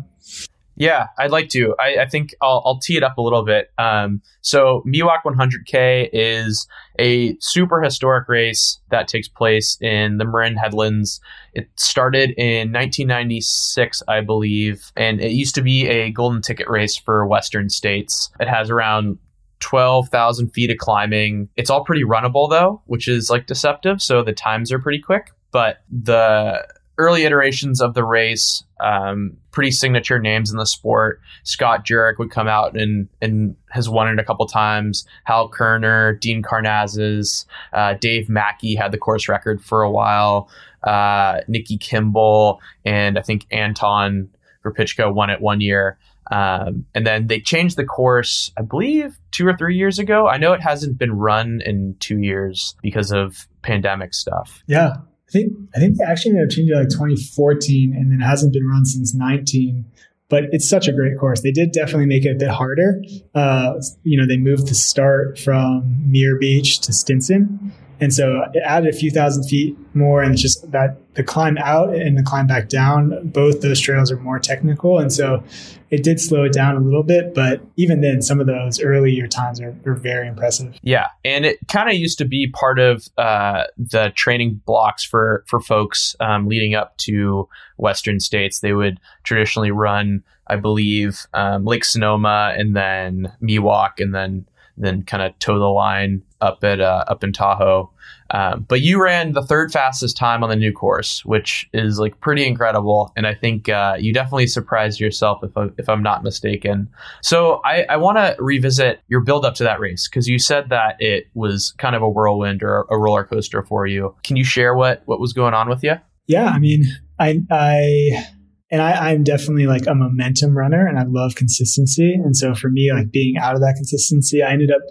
Yeah, 0.79 1.07
I'd 1.17 1.31
like 1.31 1.49
to. 1.49 1.73
I, 1.79 2.03
I 2.03 2.05
think 2.05 2.35
I'll, 2.39 2.61
I'll, 2.63 2.77
tee 2.77 2.97
it 2.97 3.03
up 3.03 3.17
a 3.17 3.21
little 3.21 3.43
bit. 3.43 3.71
Um, 3.79 4.21
so, 4.41 4.83
Miwok 4.85 5.23
100K 5.25 6.09
is 6.13 6.67
a 6.99 7.35
super 7.39 7.81
historic 7.81 8.29
race 8.29 8.79
that 8.91 9.07
takes 9.07 9.27
place 9.27 9.79
in 9.81 10.19
the 10.19 10.25
Marin 10.25 10.55
Headlands. 10.55 11.19
It 11.53 11.67
started 11.77 12.29
in 12.37 12.71
1996, 12.71 14.03
I 14.07 14.21
believe, 14.21 14.91
and 14.95 15.19
it 15.19 15.31
used 15.31 15.55
to 15.55 15.63
be 15.63 15.87
a 15.87 16.11
golden 16.11 16.43
ticket 16.43 16.69
race 16.69 16.95
for 16.95 17.25
Western 17.25 17.69
states. 17.69 18.29
It 18.39 18.47
has 18.47 18.69
around 18.69 19.17
12,000 19.61 20.49
feet 20.49 20.69
of 20.69 20.77
climbing. 20.77 21.49
It's 21.57 21.71
all 21.71 21.83
pretty 21.83 22.03
runnable, 22.03 22.51
though, 22.51 22.83
which 22.85 23.07
is 23.07 23.31
like 23.31 23.47
deceptive. 23.47 23.99
So, 23.99 24.21
the 24.21 24.31
times 24.31 24.71
are 24.71 24.79
pretty 24.79 24.99
quick. 24.99 25.31
But 25.51 25.77
the 25.89 26.67
early 26.99 27.23
iterations 27.23 27.81
of 27.81 27.95
the 27.95 28.03
race, 28.03 28.63
um, 28.79 29.37
pretty 29.51 29.71
signature 29.71 30.19
names 30.19 30.51
in 30.51 30.57
the 30.57 30.65
sport. 30.65 31.19
Scott 31.43 31.85
Jurek 31.85 32.17
would 32.19 32.31
come 32.31 32.47
out 32.47 32.79
and 32.79 33.07
and 33.21 33.55
has 33.69 33.89
won 33.89 34.07
it 34.07 34.19
a 34.19 34.23
couple 34.23 34.45
times. 34.47 35.05
Hal 35.23 35.49
Koerner, 35.49 36.19
Dean 36.19 36.43
Karnazes, 36.43 37.45
uh, 37.73 37.95
Dave 37.99 38.29
Mackey 38.29 38.75
had 38.75 38.91
the 38.91 38.97
course 38.97 39.27
record 39.27 39.63
for 39.63 39.81
a 39.81 39.91
while. 39.91 40.49
Uh, 40.83 41.41
Nikki 41.47 41.77
Kimball 41.77 42.61
and 42.85 43.17
I 43.17 43.21
think 43.21 43.45
Anton 43.51 44.29
Krupicka 44.63 45.13
won 45.13 45.29
it 45.29 45.41
one 45.41 45.61
year. 45.61 45.97
Um, 46.29 46.85
and 46.93 47.07
then 47.07 47.27
they 47.27 47.39
changed 47.39 47.77
the 47.77 47.85
course, 47.85 48.51
I 48.57 48.61
believe, 48.61 49.17
two 49.31 49.47
or 49.47 49.55
three 49.55 49.77
years 49.77 49.97
ago. 49.97 50.27
I 50.27 50.37
know 50.37 50.53
it 50.53 50.61
hasn't 50.61 50.97
been 50.97 51.13
run 51.13 51.61
in 51.65 51.95
two 51.99 52.19
years 52.19 52.75
because 52.81 53.11
of 53.11 53.47
pandemic 53.61 54.13
stuff. 54.13 54.61
Yeah, 54.67 54.97
I 55.27 55.31
think 55.31 55.53
I 55.75 55.79
think 55.79 55.97
they 55.97 56.05
actually 56.05 56.31
ended 56.31 56.45
up 56.45 56.51
changing 56.51 56.75
it 56.75 56.79
like 56.79 56.89
2014, 56.89 57.93
and 57.93 58.11
then 58.11 58.21
it 58.21 58.23
hasn't 58.23 58.53
been 58.53 58.67
run 58.67 58.85
since 58.85 59.13
19. 59.13 59.85
But 60.29 60.45
it's 60.51 60.67
such 60.67 60.87
a 60.87 60.93
great 60.93 61.17
course. 61.17 61.41
They 61.41 61.51
did 61.51 61.71
definitely 61.71 62.05
make 62.05 62.25
it 62.25 62.31
a 62.31 62.35
bit 62.35 62.49
harder. 62.49 63.01
Uh, 63.33 63.75
you 64.03 64.17
know, 64.17 64.27
they 64.27 64.37
moved 64.37 64.67
the 64.67 64.75
start 64.75 65.39
from 65.39 66.03
Muir 66.05 66.37
Beach 66.37 66.79
to 66.81 66.91
Stinson, 66.91 67.71
and 67.99 68.13
so 68.13 68.43
it 68.53 68.61
added 68.63 68.93
a 68.93 68.97
few 68.97 69.11
thousand 69.11 69.43
feet 69.43 69.77
more, 69.93 70.21
and 70.21 70.37
just 70.37 70.71
that 70.71 70.97
the 71.15 71.23
climb 71.23 71.57
out 71.57 71.93
and 71.95 72.17
the 72.17 72.23
climb 72.23 72.47
back 72.47 72.69
down, 72.69 73.27
both 73.27 73.61
those 73.61 73.79
trails 73.79 74.11
are 74.11 74.17
more 74.17 74.39
technical, 74.39 74.99
and 74.99 75.11
so 75.11 75.43
it 75.89 76.03
did 76.03 76.19
slow 76.19 76.43
it 76.43 76.53
down 76.53 76.75
a 76.75 76.79
little 76.79 77.03
bit. 77.03 77.33
But 77.33 77.61
even 77.75 78.01
then, 78.01 78.21
some 78.21 78.39
of 78.39 78.45
those 78.45 78.79
earlier 78.81 79.25
times 79.27 79.59
are, 79.61 79.75
are 79.85 79.95
very 79.95 80.27
impressive. 80.27 80.77
Yeah, 80.83 81.07
and 81.25 81.45
it 81.45 81.57
kind 81.67 81.89
of 81.89 81.95
used 81.95 82.17
to 82.19 82.25
be 82.25 82.47
part 82.47 82.79
of 82.79 83.07
uh, 83.17 83.63
the 83.77 84.11
training 84.15 84.61
blocks 84.65 85.03
for 85.03 85.43
for 85.47 85.59
folks 85.59 86.15
um, 86.19 86.47
leading 86.47 86.75
up 86.75 86.97
to 86.97 87.49
Western 87.77 88.19
states. 88.19 88.59
They 88.59 88.73
would 88.73 88.99
traditionally 89.23 89.71
run, 89.71 90.23
I 90.45 90.57
believe, 90.57 91.25
um, 91.33 91.65
Lake 91.65 91.83
Sonoma, 91.85 92.53
and 92.55 92.75
then 92.75 93.33
Miwok, 93.41 93.93
and 93.99 94.13
then 94.13 94.45
then 94.77 95.03
kind 95.03 95.23
of 95.23 95.37
toe 95.39 95.59
the 95.59 95.65
line 95.65 96.21
up 96.41 96.63
at 96.63 96.79
uh, 96.79 97.03
up 97.07 97.23
in 97.23 97.33
Tahoe. 97.33 97.91
Um, 98.29 98.65
but 98.67 98.81
you 98.81 99.01
ran 99.01 99.31
the 99.33 99.41
third 99.41 99.71
fastest 99.71 100.17
time 100.17 100.43
on 100.43 100.49
the 100.49 100.55
new 100.55 100.73
course, 100.73 101.23
which 101.23 101.69
is 101.73 101.97
like 101.97 102.19
pretty 102.19 102.45
incredible, 102.45 103.11
and 103.15 103.25
I 103.25 103.33
think 103.33 103.69
uh, 103.69 103.95
you 103.97 104.13
definitely 104.13 104.47
surprised 104.47 104.99
yourself 104.99 105.43
if 105.43 105.57
I, 105.57 105.67
if 105.77 105.87
I'm 105.87 106.03
not 106.03 106.23
mistaken. 106.23 106.89
So 107.21 107.61
I, 107.63 107.83
I 107.83 107.97
want 107.97 108.17
to 108.17 108.35
revisit 108.39 109.01
your 109.07 109.21
build 109.21 109.45
up 109.45 109.55
to 109.55 109.63
that 109.63 109.79
race 109.79 110.07
because 110.09 110.27
you 110.27 110.39
said 110.39 110.69
that 110.69 110.97
it 110.99 111.27
was 111.35 111.73
kind 111.77 111.95
of 111.95 112.01
a 112.01 112.09
whirlwind 112.09 112.63
or 112.63 112.85
a 112.89 112.97
roller 112.97 113.23
coaster 113.23 113.63
for 113.63 113.87
you. 113.87 114.13
Can 114.23 114.35
you 114.35 114.43
share 114.43 114.75
what 114.75 115.03
what 115.05 115.19
was 115.19 115.31
going 115.31 115.53
on 115.53 115.69
with 115.69 115.83
you? 115.83 115.95
Yeah, 116.27 116.47
I 116.47 116.59
mean, 116.59 116.83
I 117.19 117.41
I 117.49 118.27
and 118.69 118.81
I, 118.81 119.13
am 119.13 119.23
definitely 119.23 119.65
like 119.65 119.87
a 119.87 119.95
momentum 119.95 120.57
runner 120.57 120.85
and 120.85 120.99
I 120.99 121.03
love 121.03 121.35
consistency. 121.35 122.13
And 122.13 122.35
so 122.35 122.53
for 122.53 122.69
me, 122.69 122.91
like 122.91 123.11
being 123.11 123.37
out 123.37 123.55
of 123.55 123.61
that 123.61 123.75
consistency, 123.75 124.43
I 124.43 124.51
ended 124.51 124.71
up 124.71 124.81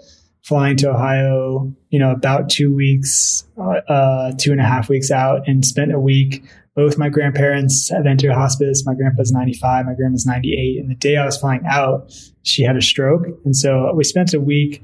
flying 0.42 0.76
to 0.78 0.90
Ohio, 0.90 1.74
you 1.90 1.98
know, 1.98 2.10
about 2.10 2.48
two 2.48 2.74
weeks, 2.74 3.44
uh, 3.58 4.32
two 4.38 4.52
and 4.52 4.60
a 4.60 4.64
half 4.64 4.88
weeks 4.88 5.10
out 5.10 5.46
and 5.46 5.64
spent 5.64 5.92
a 5.92 6.00
week. 6.00 6.44
Both 6.74 6.98
my 6.98 7.08
grandparents 7.08 7.90
have 7.90 8.06
entered 8.06 8.32
hospice. 8.32 8.84
My 8.86 8.94
grandpa's 8.94 9.32
95, 9.32 9.86
my 9.86 9.94
grandma's 9.94 10.26
98. 10.26 10.78
And 10.78 10.90
the 10.90 10.94
day 10.94 11.16
I 11.16 11.24
was 11.24 11.36
flying 11.36 11.62
out, 11.68 12.12
she 12.44 12.62
had 12.62 12.76
a 12.76 12.82
stroke. 12.82 13.26
And 13.44 13.56
so 13.56 13.92
we 13.94 14.04
spent 14.04 14.32
a 14.32 14.40
week 14.40 14.82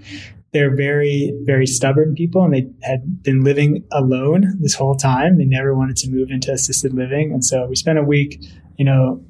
they're 0.52 0.74
very, 0.76 1.32
very 1.44 1.66
stubborn 1.66 2.14
people 2.14 2.44
and 2.44 2.52
they 2.52 2.68
had 2.82 3.22
been 3.22 3.42
living 3.42 3.84
alone 3.90 4.58
this 4.60 4.74
whole 4.74 4.94
time. 4.94 5.38
They 5.38 5.46
never 5.46 5.74
wanted 5.74 5.96
to 5.98 6.10
move 6.10 6.30
into 6.30 6.52
assisted 6.52 6.92
living. 6.92 7.32
And 7.32 7.42
so 7.42 7.66
we 7.66 7.74
spent 7.74 7.98
a 7.98 8.02
week 8.02 8.44
you 8.76 8.84
know, 8.84 9.22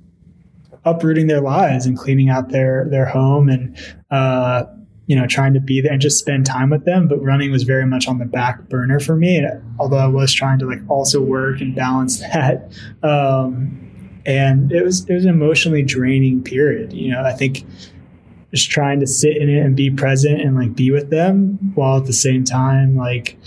uprooting 0.85 1.29
their 1.29 1.41
lives 1.41 1.87
and 1.87 1.97
cleaning 1.97 2.29
out 2.29 2.49
their 2.51 2.87
their 2.89 3.07
home 3.07 3.49
and 3.49 3.77
uh, 4.11 4.65
you 5.07 5.15
know 5.15 5.27
trying 5.27 5.55
to 5.55 5.61
be 5.61 5.81
there 5.81 5.93
and 5.93 6.01
just 6.01 6.19
spend 6.19 6.47
time 6.47 6.71
with 6.71 6.85
them. 6.85 7.09
But 7.09 7.23
running 7.23 7.51
was 7.51 7.63
very 7.63 7.87
much 7.87 8.09
on 8.09 8.19
the 8.19 8.25
back 8.25 8.69
burner 8.69 9.01
for 9.01 9.17
me. 9.17 9.47
Although 9.79 9.99
I 9.99 10.07
was 10.07 10.33
trying 10.33 10.59
to 10.61 10.67
like 10.67 10.81
also 10.89 11.21
work 11.21 11.61
and 11.61 11.75
balance 11.75 12.21
that. 12.21 12.73
Um, 13.03 13.79
and 14.25 14.71
it 14.73 14.85
was 14.85 15.09
it 15.09 15.15
was 15.15 15.25
an 15.25 15.31
emotionally 15.31 15.83
draining 15.83 16.43
period. 16.43 16.93
You 16.93 17.13
know, 17.13 17.23
I 17.23 17.33
think 17.33 17.65
just 18.53 18.71
trying 18.71 19.01
to 19.01 19.07
sit 19.07 19.37
in 19.37 19.49
it 19.49 19.65
and 19.65 19.75
be 19.75 19.91
present 19.91 20.41
and 20.41 20.55
like 20.57 20.75
be 20.75 20.91
with 20.91 21.11
them 21.11 21.59
while 21.75 21.99
at 21.99 22.05
the 22.05 22.13
same 22.13 22.45
time 22.45 22.97
like 22.97 23.39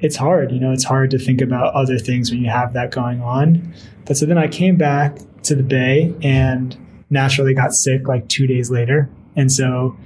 it's 0.00 0.16
hard 0.16 0.52
you 0.52 0.60
know 0.60 0.72
it's 0.72 0.84
hard 0.84 1.10
to 1.10 1.18
think 1.18 1.40
about 1.40 1.74
other 1.74 1.98
things 1.98 2.30
when 2.30 2.40
you 2.40 2.48
have 2.48 2.72
that 2.72 2.92
going 2.92 3.20
on 3.20 3.74
but 4.04 4.16
so 4.16 4.24
then 4.24 4.38
i 4.38 4.46
came 4.46 4.76
back 4.76 5.18
to 5.44 5.54
the 5.54 5.62
Bay 5.62 6.14
and 6.22 6.76
naturally 7.10 7.54
got 7.54 7.74
sick 7.74 8.08
like 8.08 8.28
two 8.28 8.46
days 8.46 8.70
later. 8.70 9.08
And 9.36 9.50
so 9.50 9.96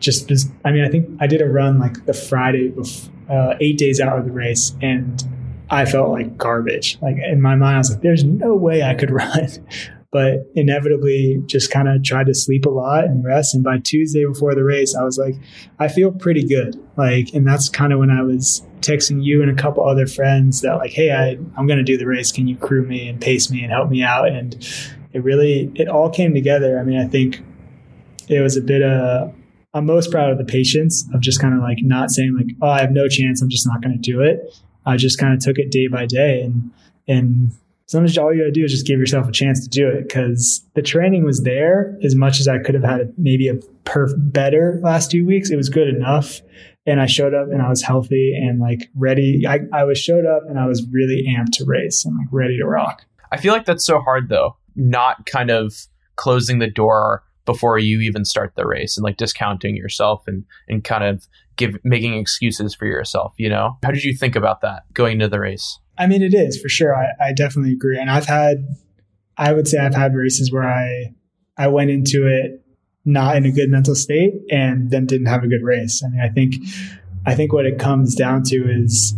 just, 0.00 0.30
I 0.64 0.72
mean, 0.72 0.84
I 0.84 0.88
think 0.88 1.08
I 1.20 1.26
did 1.26 1.40
a 1.40 1.48
run 1.48 1.78
like 1.78 2.04
the 2.06 2.14
Friday, 2.14 2.68
before, 2.68 3.12
uh, 3.28 3.54
eight 3.60 3.78
days 3.78 4.00
out 4.00 4.18
of 4.18 4.26
the 4.26 4.32
race, 4.32 4.74
and 4.82 5.22
I 5.70 5.86
felt 5.86 6.10
like 6.10 6.36
garbage. 6.36 6.98
Like 7.00 7.16
in 7.16 7.40
my 7.40 7.54
mind, 7.54 7.76
I 7.76 7.78
was 7.78 7.90
like, 7.90 8.02
there's 8.02 8.24
no 8.24 8.54
way 8.54 8.82
I 8.82 8.94
could 8.94 9.10
run. 9.22 9.48
But 10.14 10.48
inevitably 10.54 11.42
just 11.46 11.72
kind 11.72 11.88
of 11.88 12.00
tried 12.04 12.26
to 12.26 12.34
sleep 12.34 12.66
a 12.66 12.70
lot 12.70 13.02
and 13.02 13.24
rest. 13.24 13.52
And 13.52 13.64
by 13.64 13.78
Tuesday 13.78 14.24
before 14.24 14.54
the 14.54 14.62
race, 14.62 14.94
I 14.94 15.02
was 15.02 15.18
like, 15.18 15.34
I 15.80 15.88
feel 15.88 16.12
pretty 16.12 16.46
good. 16.46 16.80
Like, 16.96 17.34
and 17.34 17.44
that's 17.44 17.68
kind 17.68 17.92
of 17.92 17.98
when 17.98 18.10
I 18.10 18.22
was 18.22 18.64
texting 18.80 19.24
you 19.24 19.42
and 19.42 19.50
a 19.50 19.60
couple 19.60 19.84
other 19.84 20.06
friends 20.06 20.60
that 20.60 20.76
like, 20.76 20.92
hey, 20.92 21.10
I, 21.10 21.30
I'm 21.58 21.66
going 21.66 21.78
to 21.78 21.82
do 21.82 21.98
the 21.98 22.06
race. 22.06 22.30
Can 22.30 22.46
you 22.46 22.56
crew 22.56 22.86
me 22.86 23.08
and 23.08 23.20
pace 23.20 23.50
me 23.50 23.64
and 23.64 23.72
help 23.72 23.90
me 23.90 24.04
out? 24.04 24.28
And 24.28 24.54
it 25.12 25.24
really, 25.24 25.72
it 25.74 25.88
all 25.88 26.10
came 26.10 26.32
together. 26.32 26.78
I 26.78 26.84
mean, 26.84 27.00
I 27.00 27.08
think 27.08 27.42
it 28.28 28.40
was 28.40 28.56
a 28.56 28.62
bit 28.62 28.82
of, 28.82 29.34
I'm 29.74 29.84
most 29.84 30.12
proud 30.12 30.30
of 30.30 30.38
the 30.38 30.44
patience 30.44 31.04
of 31.12 31.22
just 31.22 31.40
kind 31.40 31.54
of 31.54 31.60
like 31.60 31.78
not 31.80 32.12
saying 32.12 32.36
like, 32.36 32.54
oh, 32.62 32.68
I 32.68 32.82
have 32.82 32.92
no 32.92 33.08
chance. 33.08 33.42
I'm 33.42 33.50
just 33.50 33.66
not 33.66 33.82
going 33.82 34.00
to 34.00 34.12
do 34.12 34.20
it. 34.20 34.38
I 34.86 34.96
just 34.96 35.18
kind 35.18 35.34
of 35.34 35.40
took 35.40 35.58
it 35.58 35.72
day 35.72 35.88
by 35.88 36.06
day 36.06 36.42
and, 36.42 36.70
and 37.08 37.50
sometimes 37.86 38.16
all 38.16 38.32
you 38.32 38.40
got 38.40 38.46
to 38.46 38.50
do 38.50 38.64
is 38.64 38.72
just 38.72 38.86
give 38.86 38.98
yourself 38.98 39.28
a 39.28 39.32
chance 39.32 39.62
to 39.62 39.68
do 39.68 39.88
it 39.88 40.08
because 40.08 40.64
the 40.74 40.82
training 40.82 41.24
was 41.24 41.42
there 41.42 41.96
as 42.02 42.14
much 42.14 42.40
as 42.40 42.48
I 42.48 42.58
could 42.58 42.74
have 42.74 42.84
had 42.84 43.12
maybe 43.18 43.48
a 43.48 43.54
perf 43.84 44.12
better 44.16 44.80
last 44.82 45.10
two 45.10 45.26
weeks. 45.26 45.50
It 45.50 45.56
was 45.56 45.68
good 45.68 45.88
enough 45.88 46.40
and 46.86 47.00
I 47.00 47.06
showed 47.06 47.34
up 47.34 47.48
and 47.50 47.62
I 47.62 47.68
was 47.68 47.82
healthy 47.82 48.34
and 48.36 48.60
like 48.60 48.90
ready. 48.94 49.44
I, 49.46 49.60
I 49.72 49.84
was 49.84 49.98
showed 49.98 50.26
up 50.26 50.42
and 50.48 50.58
I 50.58 50.66
was 50.66 50.86
really 50.90 51.24
amped 51.28 51.52
to 51.54 51.64
race 51.64 52.04
and 52.04 52.16
like 52.16 52.28
ready 52.30 52.58
to 52.58 52.66
rock. 52.66 53.04
I 53.32 53.36
feel 53.36 53.52
like 53.52 53.64
that's 53.64 53.84
so 53.84 54.00
hard 54.00 54.28
though, 54.28 54.56
not 54.76 55.26
kind 55.26 55.50
of 55.50 55.74
closing 56.16 56.58
the 56.58 56.70
door 56.70 57.22
before 57.44 57.78
you 57.78 58.00
even 58.00 58.24
start 58.24 58.54
the 58.56 58.66
race 58.66 58.96
and 58.96 59.04
like 59.04 59.16
discounting 59.16 59.76
yourself 59.76 60.24
and 60.26 60.44
and 60.68 60.82
kind 60.82 61.04
of 61.04 61.26
give 61.56 61.76
making 61.84 62.14
excuses 62.14 62.74
for 62.74 62.86
yourself, 62.86 63.34
you 63.36 63.48
know? 63.48 63.78
How 63.82 63.90
did 63.90 64.04
you 64.04 64.16
think 64.16 64.36
about 64.36 64.60
that 64.62 64.82
going 64.92 65.14
into 65.14 65.28
the 65.28 65.40
race? 65.40 65.78
I 65.98 66.06
mean 66.06 66.22
it 66.22 66.34
is 66.34 66.60
for 66.60 66.68
sure. 66.68 66.94
I, 66.94 67.28
I 67.28 67.32
definitely 67.32 67.72
agree. 67.72 67.98
And 67.98 68.10
I've 68.10 68.26
had 68.26 68.66
I 69.36 69.52
would 69.52 69.68
say 69.68 69.78
I've 69.78 69.94
had 69.94 70.14
races 70.14 70.52
where 70.52 70.68
I 70.68 71.14
I 71.56 71.68
went 71.68 71.90
into 71.90 72.26
it 72.26 72.60
not 73.04 73.36
in 73.36 73.44
a 73.44 73.52
good 73.52 73.68
mental 73.68 73.94
state 73.94 74.34
and 74.50 74.90
then 74.90 75.06
didn't 75.06 75.26
have 75.26 75.44
a 75.44 75.48
good 75.48 75.62
race. 75.62 76.02
I 76.04 76.08
mean, 76.08 76.20
I 76.20 76.28
think 76.28 76.54
I 77.26 77.34
think 77.34 77.52
what 77.52 77.66
it 77.66 77.78
comes 77.78 78.14
down 78.14 78.42
to 78.44 78.56
is 78.56 79.14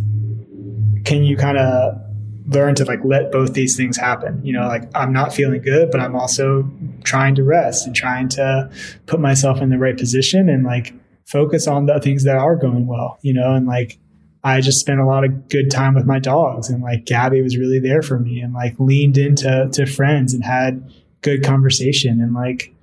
can 1.05 1.23
you 1.23 1.37
kind 1.37 1.57
of 1.57 2.01
learn 2.47 2.75
to 2.75 2.85
like 2.85 2.99
let 3.03 3.31
both 3.31 3.53
these 3.53 3.75
things 3.75 3.97
happen 3.97 4.39
you 4.43 4.53
know 4.53 4.67
like 4.67 4.83
i'm 4.95 5.11
not 5.11 5.33
feeling 5.33 5.61
good 5.61 5.91
but 5.91 5.99
i'm 5.99 6.15
also 6.15 6.69
trying 7.03 7.35
to 7.35 7.43
rest 7.43 7.85
and 7.85 7.95
trying 7.95 8.29
to 8.29 8.69
put 9.05 9.19
myself 9.19 9.61
in 9.61 9.69
the 9.69 9.77
right 9.77 9.97
position 9.97 10.47
and 10.47 10.63
like 10.63 10.93
focus 11.25 11.67
on 11.67 11.87
the 11.87 11.99
things 11.99 12.23
that 12.23 12.37
are 12.37 12.55
going 12.55 12.87
well 12.87 13.17
you 13.21 13.33
know 13.33 13.53
and 13.53 13.67
like 13.67 13.99
i 14.43 14.61
just 14.61 14.79
spent 14.79 14.99
a 14.99 15.05
lot 15.05 15.23
of 15.23 15.49
good 15.49 15.69
time 15.69 15.95
with 15.95 16.05
my 16.05 16.19
dogs 16.19 16.69
and 16.69 16.81
like 16.83 17.05
gabby 17.05 17.41
was 17.41 17.57
really 17.57 17.79
there 17.79 18.01
for 18.01 18.19
me 18.19 18.39
and 18.39 18.53
like 18.53 18.75
leaned 18.79 19.17
into 19.17 19.69
to 19.71 19.85
friends 19.85 20.33
and 20.33 20.43
had 20.43 20.91
good 21.21 21.43
conversation 21.43 22.21
and 22.21 22.33
like 22.33 22.73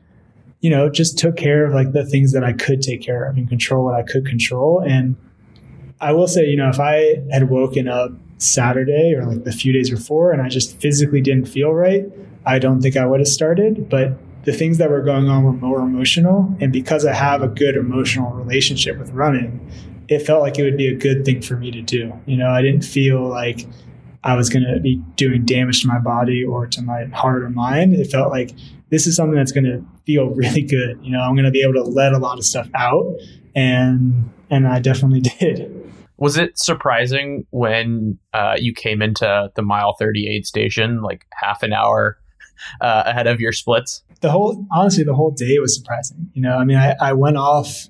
you 0.61 0.70
know 0.70 0.88
just 0.88 1.18
took 1.18 1.36
care 1.36 1.64
of 1.66 1.72
like 1.72 1.92
the 1.92 2.05
things 2.07 2.32
that 2.32 2.44
i 2.44 2.52
could 2.52 2.82
take 2.82 3.02
care 3.02 3.24
of 3.24 3.36
and 3.36 3.48
control 3.48 3.84
what 3.84 3.94
i 3.94 4.02
could 4.02 4.26
control 4.26 4.80
and 4.80 5.16
i 6.00 6.12
will 6.12 6.28
say 6.28 6.46
you 6.46 6.57
know 6.57 6.68
if 6.68 6.80
i 6.80 7.16
had 7.30 7.48
woken 7.50 7.88
up 7.88 8.11
Saturday 8.38 9.14
or 9.14 9.24
like 9.26 9.44
the 9.44 9.52
few 9.52 9.72
days 9.72 9.90
before, 9.90 10.32
and 10.32 10.42
I 10.42 10.48
just 10.48 10.78
physically 10.80 11.20
didn't 11.20 11.46
feel 11.46 11.72
right, 11.72 12.05
I 12.46 12.59
don't 12.59 12.80
think 12.80 12.96
I 12.96 13.07
would 13.07 13.20
have 13.20 13.28
started. 13.28 13.88
But 13.88 14.12
the 14.44 14.52
things 14.52 14.78
that 14.78 14.90
were 14.90 15.02
going 15.02 15.28
on 15.28 15.44
were 15.44 15.52
more 15.52 15.80
emotional. 15.80 16.55
And 16.61 16.72
because 16.72 17.07
I 17.07 17.14
have 17.14 17.42
a 17.42 17.48
good 17.48 17.76
emotional 17.76 18.30
relationship 18.32 18.98
with 18.98 19.11
running, 19.11 19.66
it 20.09 20.20
felt 20.20 20.42
like 20.42 20.59
it 20.59 20.64
would 20.64 20.76
be 20.76 20.86
a 20.86 20.94
good 20.94 21.24
thing 21.24 21.42
for 21.42 21.57
me 21.57 21.70
to 21.70 21.82
do. 21.82 22.12
You 22.26 22.36
know, 22.36 22.48
I 22.48 22.62
didn't 22.62 22.84
feel 22.84 23.26
like 23.26 23.66
I 24.22 24.34
was 24.34 24.48
going 24.48 24.64
to 24.64 24.80
be 24.80 24.96
doing 25.16 25.44
damage 25.44 25.82
to 25.82 25.88
my 25.88 25.98
body 25.98 26.44
or 26.44 26.66
to 26.66 26.82
my 26.82 27.05
heart 27.07 27.42
or 27.42 27.50
mind. 27.50 27.94
It 27.94 28.11
felt 28.11 28.30
like 28.30 28.52
this 28.90 29.07
is 29.07 29.16
something 29.16 29.36
that's 29.36 29.52
going 29.52 29.64
to 29.64 29.84
feel 30.05 30.26
really 30.34 30.62
good. 30.62 30.98
You 31.02 31.12
know, 31.12 31.20
I'm 31.20 31.34
going 31.34 31.44
to 31.44 31.50
be 31.50 31.62
able 31.62 31.74
to 31.74 31.82
let 31.82 32.12
a 32.12 32.18
lot 32.18 32.38
of 32.38 32.44
stuff 32.44 32.68
out. 32.74 33.16
And, 33.55 34.30
and 34.50 34.66
I 34.66 34.80
definitely 34.80 35.20
did. 35.40 35.80
Was 36.16 36.36
it 36.36 36.59
surprising 36.59 37.46
when 37.50 38.18
uh, 38.32 38.57
you 38.59 38.72
came 38.72 39.02
into 39.02 39.50
the 39.57 39.62
mile 39.62 39.94
38 39.98 40.46
station 40.46 41.02
like 41.02 41.26
half 41.32 41.62
an 41.62 41.72
hour 41.72 42.18
uh, 42.80 43.02
ahead 43.07 43.26
of 43.26 43.40
your 43.40 43.52
splits? 43.52 44.02
The 44.20 44.30
whole, 44.30 44.64
honestly, 44.72 45.05
the 45.05 45.14
whole 45.14 45.32
day 45.32 45.59
was 45.59 45.76
surprising. 45.76 46.30
You 46.32 46.42
know, 46.42 46.57
I 46.57 46.64
mean, 46.64 46.78
I, 46.78 46.94
I 47.00 47.12
went 47.12 47.36
off, 47.36 47.88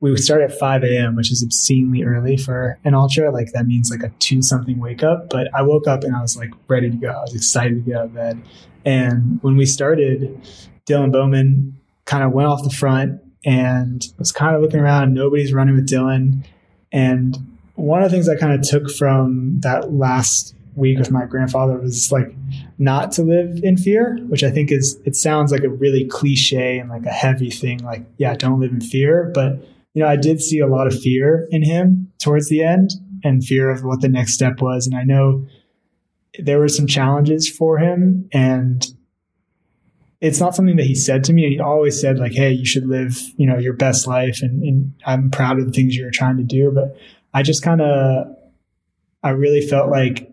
we 0.00 0.16
start 0.16 0.42
at 0.42 0.56
5 0.56 0.84
a.m., 0.84 1.16
which 1.16 1.32
is 1.32 1.42
obscenely 1.42 2.04
early 2.04 2.36
for 2.36 2.78
an 2.84 2.94
ultra. 2.94 3.30
Like 3.32 3.52
that 3.52 3.66
means 3.66 3.90
like 3.90 4.02
a 4.02 4.12
two 4.18 4.42
something 4.42 4.78
wake 4.78 5.02
up. 5.02 5.28
But 5.28 5.52
I 5.54 5.62
woke 5.62 5.88
up 5.88 6.04
and 6.04 6.14
I 6.14 6.22
was 6.22 6.36
like 6.36 6.50
ready 6.68 6.90
to 6.90 6.96
go. 6.96 7.10
I 7.10 7.22
was 7.22 7.34
excited 7.34 7.74
to 7.74 7.80
get 7.80 7.98
out 7.98 8.04
of 8.06 8.14
bed. 8.14 8.40
And 8.84 9.42
when 9.42 9.56
we 9.56 9.66
started, 9.66 10.40
Dylan 10.86 11.12
Bowman 11.12 11.76
kind 12.04 12.22
of 12.22 12.32
went 12.32 12.48
off 12.48 12.62
the 12.62 12.70
front 12.70 13.20
and 13.44 14.06
was 14.18 14.32
kind 14.32 14.54
of 14.54 14.62
looking 14.62 14.80
around. 14.80 15.14
Nobody's 15.14 15.52
running 15.52 15.74
with 15.74 15.88
Dylan. 15.88 16.44
And 16.92 17.36
one 17.74 18.02
of 18.02 18.10
the 18.10 18.16
things 18.16 18.28
I 18.28 18.36
kind 18.36 18.52
of 18.52 18.66
took 18.66 18.90
from 18.90 19.60
that 19.60 19.92
last 19.92 20.54
week 20.74 20.98
with 20.98 21.10
my 21.10 21.26
grandfather 21.26 21.76
was 21.76 22.12
like 22.12 22.32
not 22.78 23.10
to 23.12 23.22
live 23.22 23.60
in 23.64 23.76
fear, 23.76 24.16
which 24.28 24.44
I 24.44 24.50
think 24.50 24.70
is 24.70 24.98
it 25.04 25.16
sounds 25.16 25.50
like 25.50 25.64
a 25.64 25.68
really 25.68 26.04
cliche 26.04 26.78
and 26.78 26.88
like 26.88 27.04
a 27.04 27.10
heavy 27.10 27.50
thing, 27.50 27.78
like, 27.78 28.04
yeah, 28.16 28.34
don't 28.34 28.60
live 28.60 28.70
in 28.70 28.80
fear. 28.80 29.30
But 29.34 29.64
you 29.98 30.04
know, 30.04 30.10
I 30.10 30.14
did 30.14 30.40
see 30.40 30.60
a 30.60 30.68
lot 30.68 30.86
of 30.86 30.96
fear 30.96 31.48
in 31.50 31.64
him 31.64 32.12
towards 32.22 32.48
the 32.48 32.62
end 32.62 32.90
and 33.24 33.44
fear 33.44 33.68
of 33.68 33.82
what 33.82 34.00
the 34.00 34.08
next 34.08 34.34
step 34.34 34.60
was. 34.60 34.86
And 34.86 34.96
I 34.96 35.02
know 35.02 35.44
there 36.38 36.60
were 36.60 36.68
some 36.68 36.86
challenges 36.86 37.50
for 37.50 37.78
him 37.78 38.28
and 38.32 38.86
it's 40.20 40.38
not 40.38 40.54
something 40.54 40.76
that 40.76 40.86
he 40.86 40.94
said 40.94 41.24
to 41.24 41.32
me. 41.32 41.42
And 41.42 41.52
he 41.52 41.58
always 41.58 42.00
said 42.00 42.20
like, 42.20 42.30
Hey, 42.30 42.52
you 42.52 42.64
should 42.64 42.86
live, 42.86 43.20
you 43.36 43.44
know, 43.44 43.58
your 43.58 43.72
best 43.72 44.06
life. 44.06 44.38
And, 44.40 44.62
and 44.62 44.94
I'm 45.04 45.32
proud 45.32 45.58
of 45.58 45.66
the 45.66 45.72
things 45.72 45.96
you're 45.96 46.12
trying 46.12 46.36
to 46.36 46.44
do. 46.44 46.70
But 46.72 46.96
I 47.34 47.42
just 47.42 47.64
kind 47.64 47.80
of, 47.80 48.36
I 49.24 49.30
really 49.30 49.66
felt 49.66 49.90
like 49.90 50.32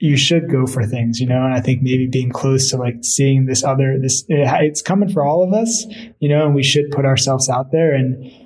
you 0.00 0.16
should 0.16 0.50
go 0.50 0.66
for 0.66 0.84
things, 0.84 1.20
you 1.20 1.28
know, 1.28 1.44
and 1.44 1.54
I 1.54 1.60
think 1.60 1.82
maybe 1.82 2.08
being 2.08 2.30
close 2.30 2.68
to 2.70 2.78
like 2.78 3.04
seeing 3.04 3.46
this 3.46 3.62
other, 3.62 3.96
this, 4.02 4.24
it's 4.28 4.82
coming 4.82 5.08
for 5.08 5.24
all 5.24 5.44
of 5.44 5.52
us, 5.52 5.86
you 6.18 6.28
know, 6.28 6.46
and 6.46 6.54
we 6.56 6.64
should 6.64 6.90
put 6.90 7.04
ourselves 7.04 7.48
out 7.48 7.70
there. 7.70 7.94
And, 7.94 8.41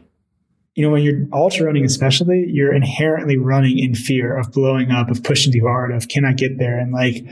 you 0.76 0.82
know, 0.84 0.90
when 0.90 1.02
you're 1.02 1.26
ultra 1.32 1.66
running, 1.66 1.86
especially, 1.86 2.44
you're 2.48 2.72
inherently 2.72 3.38
running 3.38 3.78
in 3.78 3.94
fear 3.94 4.36
of 4.38 4.52
blowing 4.52 4.90
up, 4.90 5.08
of 5.08 5.22
pushing 5.22 5.50
too 5.50 5.62
hard, 5.62 5.90
of 5.90 6.06
can 6.06 6.26
I 6.26 6.34
get 6.34 6.58
there? 6.58 6.78
And 6.78 6.92
like, 6.92 7.24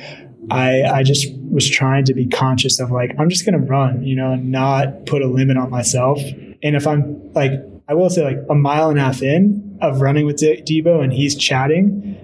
I, 0.51 0.83
I 0.83 1.03
just 1.03 1.27
was 1.51 1.69
trying 1.69 2.07
to 2.07 2.15
be 2.15 2.27
conscious 2.27 2.81
of 2.81 2.91
like, 2.91 3.15
I'm 3.19 3.29
just 3.29 3.45
going 3.45 3.61
to 3.61 3.67
run, 3.67 4.03
you 4.03 4.17
know, 4.17 4.33
and 4.33 4.51
not 4.51 5.05
put 5.05 5.21
a 5.21 5.27
limit 5.27 5.59
on 5.59 5.69
myself. 5.71 6.23
And 6.63 6.75
if 6.75 6.87
I'm 6.87 7.33
like, 7.35 7.53
I 7.87 7.93
will 7.93 8.09
say 8.09 8.25
like 8.25 8.39
a 8.49 8.55
mile 8.55 8.89
and 8.89 8.99
a 8.99 9.03
half 9.03 9.23
in 9.23 9.79
of 9.83 10.01
running 10.01 10.25
with 10.25 10.39
D- 10.39 10.63
Debo 10.63 11.05
and 11.05 11.13
he's 11.13 11.37
chatting, 11.37 12.19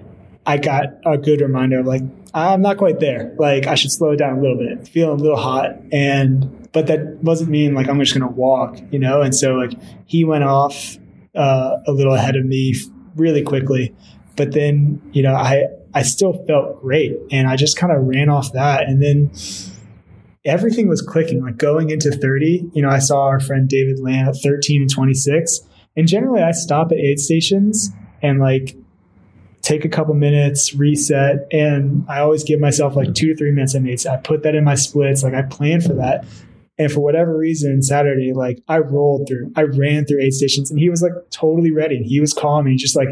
I 0.47 0.57
got 0.57 0.85
a 1.05 1.19
good 1.19 1.41
reminder 1.41 1.81
of 1.81 1.85
like, 1.85 2.01
I'm 2.33 2.63
not 2.63 2.77
quite 2.77 2.99
there. 2.99 3.35
Like 3.37 3.67
I 3.67 3.75
should 3.75 3.91
slow 3.91 4.15
down 4.15 4.39
a 4.39 4.41
little 4.41 4.57
bit, 4.57 4.87
feeling 4.87 5.19
a 5.19 5.21
little 5.21 5.37
hot. 5.37 5.75
And, 5.91 6.67
but 6.71 6.87
that 6.87 7.23
doesn't 7.23 7.49
mean 7.49 7.75
like 7.75 7.87
I'm 7.89 7.99
just 7.99 8.17
going 8.17 8.27
to 8.27 8.35
walk, 8.35 8.79
you 8.89 8.97
know? 8.97 9.21
And 9.21 9.35
so 9.35 9.53
like 9.53 9.73
he 10.07 10.25
went 10.25 10.43
off 10.43 10.97
uh, 11.35 11.77
a 11.87 11.91
little 11.91 12.13
ahead 12.13 12.35
of 12.35 12.45
me 12.45 12.75
really 13.15 13.41
quickly. 13.41 13.95
But 14.35 14.53
then, 14.53 15.01
you 15.11 15.23
know, 15.23 15.33
I, 15.33 15.65
I 15.93 16.03
still 16.03 16.33
felt 16.45 16.81
great. 16.81 17.17
And 17.31 17.47
I 17.47 17.55
just 17.55 17.77
kind 17.77 17.93
of 17.93 18.03
ran 18.03 18.29
off 18.29 18.53
that. 18.53 18.87
And 18.87 19.01
then 19.01 19.31
everything 20.45 20.87
was 20.87 21.01
clicking. 21.01 21.43
Like 21.43 21.57
going 21.57 21.89
into 21.89 22.11
30, 22.11 22.71
you 22.73 22.81
know, 22.81 22.89
I 22.89 22.99
saw 22.99 23.25
our 23.25 23.39
friend 23.39 23.67
David 23.67 23.99
Lamb 23.99 24.29
at 24.29 24.35
13 24.41 24.81
and 24.81 24.89
26. 24.89 25.61
And 25.97 26.07
generally, 26.07 26.41
I 26.41 26.51
stop 26.51 26.91
at 26.91 26.97
aid 26.97 27.19
stations 27.19 27.89
and 28.21 28.39
like 28.39 28.75
take 29.61 29.85
a 29.85 29.89
couple 29.89 30.13
minutes, 30.13 30.73
reset. 30.73 31.47
And 31.51 32.05
I 32.07 32.19
always 32.19 32.43
give 32.43 32.59
myself 32.59 32.95
like 32.95 33.13
two 33.13 33.27
to 33.27 33.35
three 33.35 33.51
minutes 33.51 33.75
of 33.75 33.85
aids. 33.85 34.05
I 34.05 34.17
put 34.17 34.43
that 34.43 34.55
in 34.55 34.63
my 34.63 34.75
splits. 34.75 35.23
Like 35.23 35.33
I 35.33 35.43
plan 35.43 35.81
for 35.81 35.93
that. 35.93 36.25
And 36.81 36.91
for 36.91 36.99
whatever 36.99 37.37
reason, 37.37 37.83
Saturday, 37.83 38.33
like 38.33 38.63
I 38.67 38.79
rolled 38.79 39.27
through, 39.27 39.51
I 39.55 39.61
ran 39.61 40.05
through 40.05 40.19
aid 40.19 40.33
stations 40.33 40.71
and 40.71 40.79
he 40.79 40.89
was 40.89 41.03
like 41.03 41.11
totally 41.29 41.71
ready. 41.71 41.97
And 41.97 42.05
he 42.07 42.19
was 42.19 42.33
calm 42.33 42.65
he 42.65 42.75
just 42.75 42.95
like, 42.95 43.07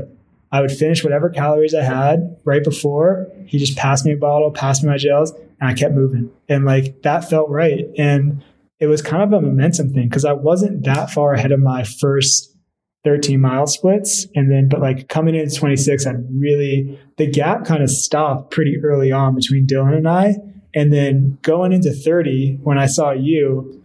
I 0.51 0.59
would 0.59 0.72
finish 0.72 1.03
whatever 1.03 1.30
calories 1.30 1.76
I 1.76 1.84
had 1.84 2.36
right 2.45 2.63
before. 2.63 3.32
He 3.45 3.59
just 3.59 3.78
passed 3.78 4.07
me 4.07 4.13
a 4.13 4.17
bottle, 4.17 4.49
passed 4.49 4.84
me 4.84 4.89
my 4.89 4.97
gels, 4.97 5.34
and 5.61 5.70
I 5.70 5.76
kept 5.76 5.93
moving. 5.93 6.32
And 6.47 6.65
like 6.65 7.03
that 7.03 7.30
felt 7.30 7.47
right. 7.51 7.86
And 7.95 8.43
it 8.80 8.88
was 8.88 9.03
kind 9.03 9.22
of 9.22 9.34
a 9.34 9.39
momentum 9.39 9.93
thing 9.93 10.09
because 10.09 10.26
I 10.26 10.34
wasn't 10.34 10.86
that 10.86 11.11
far 11.11 11.36
ahead 11.36 11.51
of 11.51 11.59
my 11.59 11.84
first 11.84 12.57
13 13.03 13.39
mile 13.39 13.67
splits. 13.67 14.26
And 14.34 14.49
then, 14.49 14.67
but 14.67 14.82
like 14.82 15.09
coming 15.09 15.36
into 15.36 15.55
26, 15.55 16.07
I 16.07 16.13
really, 16.32 16.99
the 17.17 17.28
gap 17.28 17.65
kind 17.65 17.84
of 17.84 17.91
stopped 17.91 18.49
pretty 18.49 18.80
early 18.84 19.11
on 19.11 19.36
between 19.36 19.67
Dylan 19.67 19.95
and 19.95 20.09
I. 20.09 20.38
And 20.74 20.93
then 20.93 21.38
going 21.41 21.72
into 21.72 21.91
30, 21.91 22.59
when 22.63 22.78
I 22.78 22.86
saw 22.86 23.11
you, 23.11 23.82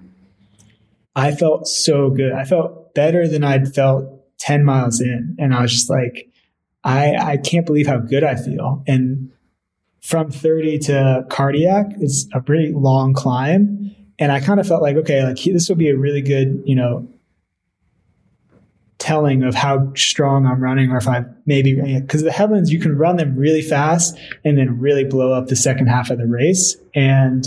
I 1.16 1.32
felt 1.32 1.66
so 1.66 2.10
good. 2.10 2.32
I 2.32 2.44
felt 2.44 2.94
better 2.94 3.26
than 3.28 3.44
I'd 3.44 3.74
felt 3.74 4.06
10 4.38 4.64
miles 4.64 5.00
in. 5.00 5.36
And 5.38 5.54
I 5.54 5.62
was 5.62 5.72
just 5.72 5.90
like, 5.90 6.30
I, 6.82 7.14
I 7.16 7.36
can't 7.38 7.64
believe 7.64 7.86
how 7.86 7.98
good 7.98 8.24
I 8.24 8.36
feel. 8.36 8.82
And 8.86 9.30
from 10.02 10.30
30 10.30 10.78
to 10.80 11.24
cardiac 11.30 11.86
is 12.00 12.28
a 12.34 12.40
pretty 12.40 12.72
long 12.74 13.14
climb. 13.14 13.94
And 14.18 14.30
I 14.30 14.40
kind 14.40 14.60
of 14.60 14.68
felt 14.68 14.82
like, 14.82 14.96
okay, 14.96 15.24
like 15.24 15.42
this 15.42 15.68
will 15.68 15.76
be 15.76 15.88
a 15.88 15.96
really 15.96 16.20
good, 16.20 16.62
you 16.66 16.74
know, 16.74 17.08
telling 19.04 19.42
of 19.42 19.54
how 19.54 19.92
strong 19.94 20.46
I'm 20.46 20.62
running 20.62 20.90
or 20.90 20.96
if 20.96 21.06
I 21.06 21.24
maybe, 21.44 21.74
because 22.00 22.22
the 22.22 22.32
headlands, 22.32 22.72
you 22.72 22.80
can 22.80 22.96
run 22.96 23.18
them 23.18 23.36
really 23.36 23.60
fast 23.60 24.18
and 24.46 24.56
then 24.56 24.80
really 24.80 25.04
blow 25.04 25.34
up 25.34 25.48
the 25.48 25.56
second 25.56 25.88
half 25.88 26.08
of 26.08 26.16
the 26.16 26.26
race. 26.26 26.74
And 26.94 27.44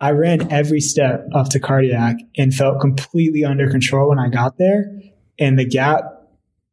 I 0.00 0.12
ran 0.12 0.50
every 0.50 0.80
step 0.80 1.28
up 1.34 1.50
to 1.50 1.60
cardiac 1.60 2.16
and 2.38 2.54
felt 2.54 2.80
completely 2.80 3.44
under 3.44 3.70
control 3.70 4.08
when 4.08 4.18
I 4.18 4.30
got 4.30 4.56
there. 4.56 4.90
And 5.38 5.58
the 5.58 5.66
gap 5.66 6.02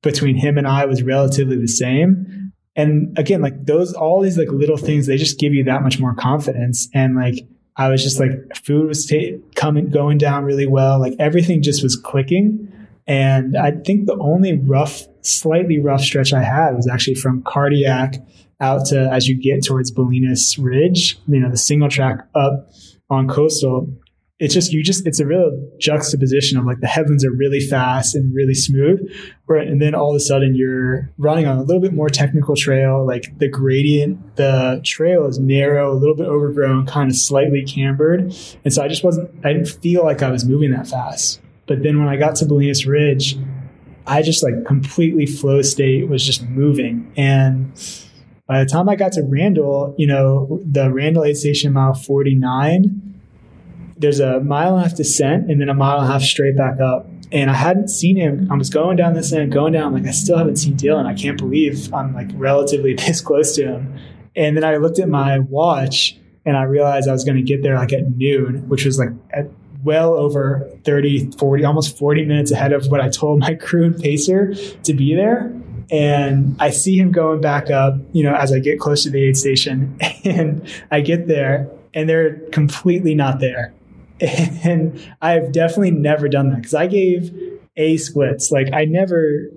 between 0.01 0.37
him 0.37 0.57
and 0.57 0.69
I 0.69 0.85
was 0.85 1.03
relatively 1.03 1.57
the 1.57 1.67
same. 1.67 2.53
And 2.77 3.17
again, 3.19 3.41
like 3.41 3.65
those, 3.65 3.91
all 3.93 4.21
these 4.21 4.37
like 4.37 4.47
little 4.47 4.77
things, 4.77 5.05
they 5.05 5.17
just 5.17 5.37
give 5.37 5.53
you 5.53 5.65
that 5.65 5.83
much 5.83 5.99
more 5.99 6.15
confidence. 6.15 6.87
And 6.93 7.17
like, 7.17 7.45
I 7.75 7.89
was 7.89 8.01
just 8.01 8.21
like, 8.21 8.31
food 8.55 8.87
was 8.87 9.05
t- 9.05 9.39
coming, 9.55 9.89
going 9.89 10.17
down 10.17 10.45
really 10.45 10.67
well. 10.67 10.97
Like 10.97 11.15
everything 11.19 11.61
just 11.61 11.83
was 11.83 11.97
clicking. 11.97 12.69
And 13.07 13.57
I 13.57 13.71
think 13.71 14.05
the 14.05 14.17
only 14.19 14.57
rough, 14.57 15.03
slightly 15.21 15.79
rough 15.79 16.01
stretch 16.01 16.33
I 16.33 16.43
had 16.43 16.75
was 16.75 16.87
actually 16.87 17.15
from 17.15 17.43
cardiac 17.43 18.15
out 18.59 18.85
to 18.87 19.09
as 19.11 19.27
you 19.27 19.35
get 19.35 19.65
towards 19.65 19.91
Bolinas 19.91 20.57
Ridge, 20.61 21.19
you 21.27 21.39
know, 21.39 21.49
the 21.49 21.57
single 21.57 21.89
track 21.89 22.19
up 22.35 22.69
on 23.09 23.27
coastal. 23.27 23.87
It's 24.39 24.53
just 24.53 24.73
you 24.73 24.83
just 24.83 25.05
it's 25.05 25.19
a 25.19 25.25
real 25.25 25.51
juxtaposition 25.79 26.57
of 26.57 26.65
like 26.65 26.79
the 26.79 26.87
headlands 26.87 27.23
are 27.23 27.31
really 27.31 27.59
fast 27.59 28.15
and 28.15 28.33
really 28.33 28.55
smooth 28.55 28.99
and 29.47 29.81
then 29.81 29.93
all 29.93 30.09
of 30.09 30.15
a 30.15 30.19
sudden 30.19 30.55
you're 30.55 31.11
running 31.17 31.45
on 31.45 31.57
a 31.57 31.61
little 31.61 31.81
bit 31.81 31.93
more 31.93 32.09
technical 32.09 32.55
trail 32.55 33.05
like 33.05 33.37
the 33.37 33.47
gradient 33.47 34.35
the 34.35 34.81
trail 34.83 35.27
is 35.27 35.37
narrow 35.39 35.93
a 35.93 35.97
little 35.97 36.15
bit 36.15 36.25
overgrown 36.25 36.85
kind 36.85 37.09
of 37.11 37.15
slightly 37.15 37.63
cambered. 37.63 38.35
And 38.65 38.73
so 38.73 38.83
i 38.83 38.87
just 38.87 39.03
wasn't 39.03 39.29
i 39.45 39.53
didn't 39.53 39.69
feel 39.69 40.03
like 40.03 40.23
i 40.23 40.31
was 40.31 40.45
moving 40.45 40.71
that 40.71 40.87
fast 40.87 41.42
but 41.67 41.83
then 41.83 41.99
when 41.99 42.07
i 42.07 42.15
got 42.15 42.35
to 42.35 42.45
bolinas 42.45 42.87
ridge 42.87 43.37
I 44.05 44.21
just 44.21 44.43
like 44.43 44.65
completely 44.65 45.25
flow 45.25 45.61
state 45.61 46.07
was 46.09 46.25
just 46.25 46.43
moving. 46.43 47.11
And 47.15 47.71
by 48.47 48.63
the 48.63 48.69
time 48.69 48.89
I 48.89 48.95
got 48.95 49.13
to 49.13 49.23
Randall, 49.23 49.95
you 49.97 50.07
know, 50.07 50.61
the 50.69 50.91
Randall 50.91 51.23
aid 51.23 51.37
station 51.37 51.73
mile 51.73 51.93
49, 51.93 53.19
there's 53.97 54.19
a 54.19 54.41
mile 54.41 54.75
and 54.75 54.85
a 54.85 54.89
half 54.89 54.97
descent 54.97 55.49
and 55.49 55.61
then 55.61 55.69
a 55.69 55.73
mile 55.73 55.99
and 55.99 56.09
a 56.09 56.11
half 56.11 56.21
straight 56.21 56.57
back 56.57 56.81
up. 56.81 57.07
And 57.31 57.49
I 57.49 57.53
hadn't 57.53 57.89
seen 57.89 58.17
him. 58.17 58.47
I 58.51 58.55
was 58.55 58.69
going 58.69 58.97
down 58.97 59.13
this 59.13 59.31
end, 59.31 59.51
going 59.51 59.73
down. 59.73 59.93
like, 59.93 60.05
I 60.05 60.11
still 60.11 60.37
haven't 60.37 60.57
seen 60.57 60.75
Dylan. 60.75 61.05
I 61.05 61.15
can't 61.15 61.37
believe 61.37 61.91
I'm 61.93 62.13
like 62.13 62.29
relatively 62.33 62.93
this 62.95 63.21
close 63.21 63.55
to 63.55 63.65
him. 63.65 63.97
And 64.35 64.57
then 64.57 64.63
I 64.63 64.77
looked 64.77 64.99
at 64.99 65.07
my 65.07 65.39
watch 65.39 66.17
and 66.45 66.57
I 66.57 66.63
realized 66.63 67.07
I 67.07 67.13
was 67.13 67.23
going 67.23 67.37
to 67.37 67.41
get 67.41 67.63
there 67.63 67.75
like 67.75 67.93
at 67.93 68.17
noon, 68.17 68.67
which 68.67 68.83
was 68.83 68.99
like 68.99 69.09
at 69.31 69.47
well 69.83 70.13
over 70.13 70.69
30, 70.83 71.31
40, 71.31 71.63
almost 71.65 71.97
40 71.97 72.25
minutes 72.25 72.51
ahead 72.51 72.73
of 72.73 72.87
what 72.87 73.01
I 73.01 73.09
told 73.09 73.39
my 73.39 73.55
crew 73.61 73.85
and 73.85 73.99
pacer 73.99 74.53
to 74.83 74.93
be 74.93 75.15
there. 75.15 75.53
And 75.91 76.55
I 76.59 76.69
see 76.69 76.97
him 76.97 77.11
going 77.11 77.41
back 77.41 77.69
up, 77.69 77.95
you 78.13 78.23
know, 78.23 78.33
as 78.33 78.51
I 78.51 78.59
get 78.59 78.79
close 78.79 79.03
to 79.03 79.09
the 79.09 79.23
aid 79.23 79.37
station. 79.37 79.97
And 80.25 80.65
I 80.89 81.01
get 81.01 81.27
there 81.27 81.69
and 81.93 82.07
they're 82.07 82.39
completely 82.51 83.13
not 83.13 83.39
there. 83.39 83.73
And 84.21 84.99
I've 85.21 85.51
definitely 85.51 85.91
never 85.91 86.29
done 86.29 86.49
that 86.51 86.57
because 86.57 86.73
I 86.73 86.87
gave 86.87 87.31
A 87.75 87.97
splits. 87.97 88.51
Like 88.51 88.69
I 88.71 88.85
never, 88.85 89.49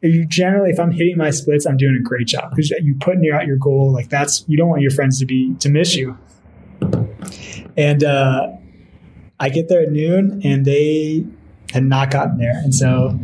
you 0.00 0.24
generally, 0.26 0.70
if 0.70 0.78
I'm 0.78 0.92
hitting 0.92 1.18
my 1.18 1.30
splits, 1.30 1.66
I'm 1.66 1.76
doing 1.76 1.96
a 1.96 2.02
great 2.02 2.28
job 2.28 2.50
because 2.50 2.70
you 2.70 2.94
putting 3.00 3.28
out 3.32 3.46
your 3.46 3.56
goal. 3.56 3.92
Like 3.92 4.10
that's, 4.10 4.44
you 4.46 4.56
don't 4.56 4.68
want 4.68 4.82
your 4.82 4.92
friends 4.92 5.18
to 5.18 5.26
be, 5.26 5.54
to 5.56 5.68
miss 5.68 5.96
you. 5.96 6.16
And, 7.76 8.04
uh, 8.04 8.52
I 9.42 9.48
get 9.48 9.68
there 9.68 9.82
at 9.82 9.90
noon 9.90 10.40
and 10.44 10.64
they 10.64 11.26
had 11.72 11.82
not 11.82 12.12
gotten 12.12 12.38
there. 12.38 12.52
And 12.54 12.72
so 12.72 13.18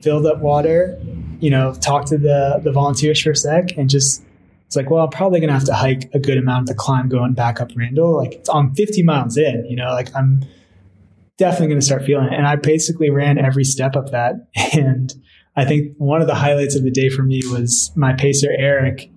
filled 0.00 0.24
up 0.24 0.38
water, 0.40 0.98
you 1.38 1.50
know, 1.50 1.74
talked 1.74 2.08
to 2.08 2.18
the, 2.18 2.62
the 2.64 2.72
volunteers 2.72 3.20
for 3.20 3.32
a 3.32 3.36
sec 3.36 3.76
and 3.76 3.90
just, 3.90 4.24
it's 4.64 4.74
like, 4.74 4.88
well, 4.88 5.04
I'm 5.04 5.10
probably 5.10 5.38
going 5.38 5.48
to 5.48 5.54
have 5.54 5.66
to 5.66 5.74
hike 5.74 6.08
a 6.14 6.18
good 6.18 6.38
amount 6.38 6.62
of 6.62 6.66
the 6.68 6.74
climb 6.74 7.10
going 7.10 7.34
back 7.34 7.60
up 7.60 7.72
Randall. 7.76 8.16
Like 8.16 8.32
it's 8.32 8.48
on 8.48 8.74
50 8.74 9.02
miles 9.02 9.36
in, 9.36 9.66
you 9.68 9.76
know, 9.76 9.90
like 9.90 10.08
I'm 10.16 10.46
definitely 11.36 11.68
going 11.68 11.80
to 11.80 11.86
start 11.86 12.04
feeling 12.04 12.28
it. 12.28 12.32
And 12.32 12.46
I 12.46 12.56
basically 12.56 13.10
ran 13.10 13.36
every 13.36 13.64
step 13.64 13.96
up 13.96 14.12
that. 14.12 14.36
And 14.72 15.12
I 15.56 15.66
think 15.66 15.94
one 15.98 16.22
of 16.22 16.26
the 16.26 16.36
highlights 16.36 16.74
of 16.74 16.84
the 16.84 16.90
day 16.90 17.10
for 17.10 17.22
me 17.22 17.42
was 17.50 17.92
my 17.96 18.14
pacer, 18.14 18.48
Eric, 18.56 19.10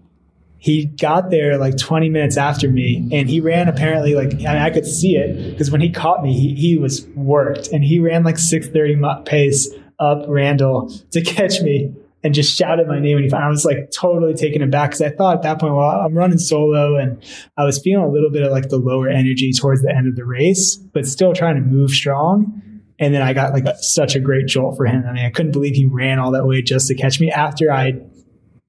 he 0.63 0.85
got 0.85 1.29
there 1.29 1.57
like 1.57 1.75
20 1.75 2.07
minutes 2.07 2.37
after 2.37 2.69
me 2.69 3.09
and 3.11 3.29
he 3.29 3.41
ran 3.41 3.67
apparently 3.67 4.15
like 4.15 4.33
I, 4.33 4.37
mean, 4.37 4.47
I 4.47 4.69
could 4.69 4.85
see 4.85 5.17
it 5.17 5.51
because 5.51 5.69
when 5.69 5.81
he 5.81 5.89
caught 5.89 6.23
me 6.23 6.31
he, 6.31 6.55
he 6.55 6.77
was 6.77 7.05
worked 7.15 7.67
and 7.67 7.83
he 7.83 7.99
ran 7.99 8.23
like 8.23 8.37
630 8.37 9.25
pace 9.29 9.69
up 9.99 10.23
Randall 10.25 10.89
to 11.11 11.21
catch 11.21 11.61
me 11.61 11.93
and 12.23 12.33
just 12.33 12.57
shouted 12.57 12.87
my 12.87 12.97
name 12.97 13.17
and 13.17 13.25
he 13.25 13.33
I 13.33 13.49
was 13.49 13.65
like 13.65 13.91
totally 13.91 14.35
taken 14.35 14.61
aback 14.61 14.91
because 14.91 15.01
I 15.01 15.09
thought 15.09 15.35
at 15.35 15.41
that 15.41 15.59
point 15.59 15.75
well 15.75 15.83
I'm 15.83 16.13
running 16.13 16.37
solo 16.37 16.95
and 16.95 17.21
I 17.57 17.65
was 17.65 17.81
feeling 17.81 18.05
a 18.05 18.09
little 18.09 18.31
bit 18.31 18.43
of 18.43 18.51
like 18.53 18.69
the 18.69 18.77
lower 18.77 19.09
energy 19.09 19.51
towards 19.51 19.81
the 19.81 19.93
end 19.93 20.07
of 20.07 20.15
the 20.15 20.23
race 20.23 20.77
but 20.77 21.05
still 21.05 21.33
trying 21.33 21.55
to 21.55 21.61
move 21.61 21.91
strong 21.91 22.61
and 22.99 23.13
then 23.13 23.21
I 23.21 23.33
got 23.33 23.51
like 23.51 23.65
such 23.79 24.15
a 24.15 24.19
great 24.21 24.47
jolt 24.47 24.77
for 24.77 24.85
him. 24.85 25.03
I 25.05 25.11
mean 25.11 25.25
I 25.25 25.29
couldn't 25.29 25.51
believe 25.51 25.75
he 25.75 25.87
ran 25.87 26.19
all 26.19 26.31
that 26.31 26.47
way 26.47 26.61
just 26.61 26.87
to 26.87 26.95
catch 26.95 27.19
me 27.19 27.29
after 27.29 27.69
I 27.69 27.99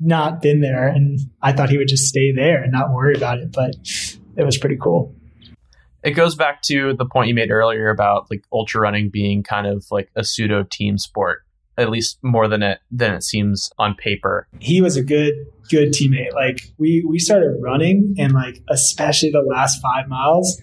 not 0.00 0.42
been 0.42 0.60
there 0.60 0.88
and 0.88 1.20
I 1.40 1.52
thought 1.52 1.70
he 1.70 1.78
would 1.78 1.88
just 1.88 2.06
stay 2.06 2.32
there 2.32 2.62
and 2.62 2.72
not 2.72 2.92
worry 2.92 3.14
about 3.14 3.38
it, 3.38 3.52
but 3.52 3.74
it 4.36 4.44
was 4.44 4.58
pretty 4.58 4.76
cool. 4.80 5.14
It 6.02 6.12
goes 6.12 6.34
back 6.34 6.62
to 6.62 6.94
the 6.94 7.06
point 7.06 7.28
you 7.28 7.34
made 7.34 7.50
earlier 7.50 7.88
about 7.88 8.30
like 8.30 8.44
ultra 8.52 8.80
running 8.80 9.08
being 9.08 9.42
kind 9.42 9.66
of 9.66 9.86
like 9.90 10.10
a 10.14 10.24
pseudo 10.24 10.64
team 10.64 10.98
sport, 10.98 11.44
at 11.78 11.88
least 11.88 12.18
more 12.22 12.46
than 12.48 12.62
it 12.62 12.80
than 12.90 13.14
it 13.14 13.22
seems 13.22 13.70
on 13.78 13.94
paper. 13.94 14.46
He 14.60 14.82
was 14.82 14.96
a 14.96 15.02
good 15.02 15.34
good 15.70 15.92
teammate. 15.92 16.34
Like 16.34 16.72
we 16.76 17.02
we 17.08 17.18
started 17.18 17.56
running 17.62 18.16
and 18.18 18.32
like 18.32 18.60
especially 18.68 19.30
the 19.30 19.40
last 19.40 19.80
5 19.80 20.08
miles 20.08 20.60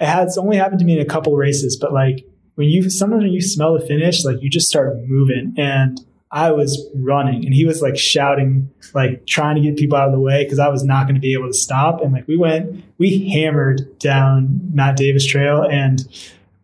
it 0.00 0.06
has 0.06 0.36
only 0.36 0.56
happened 0.56 0.80
to 0.80 0.84
me 0.84 0.94
in 0.94 1.00
a 1.00 1.04
couple 1.04 1.34
races, 1.36 1.76
but 1.76 1.92
like 1.92 2.24
when 2.56 2.68
you 2.68 2.88
sometimes 2.90 3.22
when 3.22 3.32
you 3.32 3.40
smell 3.40 3.78
the 3.78 3.84
finish, 3.84 4.24
like 4.24 4.36
you 4.40 4.50
just 4.50 4.68
start 4.68 4.96
moving 5.06 5.54
and 5.56 6.00
I 6.34 6.50
was 6.50 6.84
running 6.96 7.44
and 7.44 7.54
he 7.54 7.64
was 7.64 7.80
like 7.80 7.96
shouting, 7.96 8.68
like 8.92 9.24
trying 9.24 9.54
to 9.54 9.62
get 9.62 9.76
people 9.76 9.96
out 9.96 10.08
of 10.08 10.12
the 10.12 10.18
way 10.18 10.42
because 10.42 10.58
I 10.58 10.66
was 10.66 10.82
not 10.82 11.04
going 11.04 11.14
to 11.14 11.20
be 11.20 11.32
able 11.32 11.46
to 11.46 11.54
stop. 11.54 12.02
And 12.02 12.12
like 12.12 12.26
we 12.26 12.36
went, 12.36 12.84
we 12.98 13.28
hammered 13.30 14.00
down 14.00 14.60
Matt 14.74 14.96
Davis 14.96 15.24
Trail. 15.24 15.62
And 15.62 16.00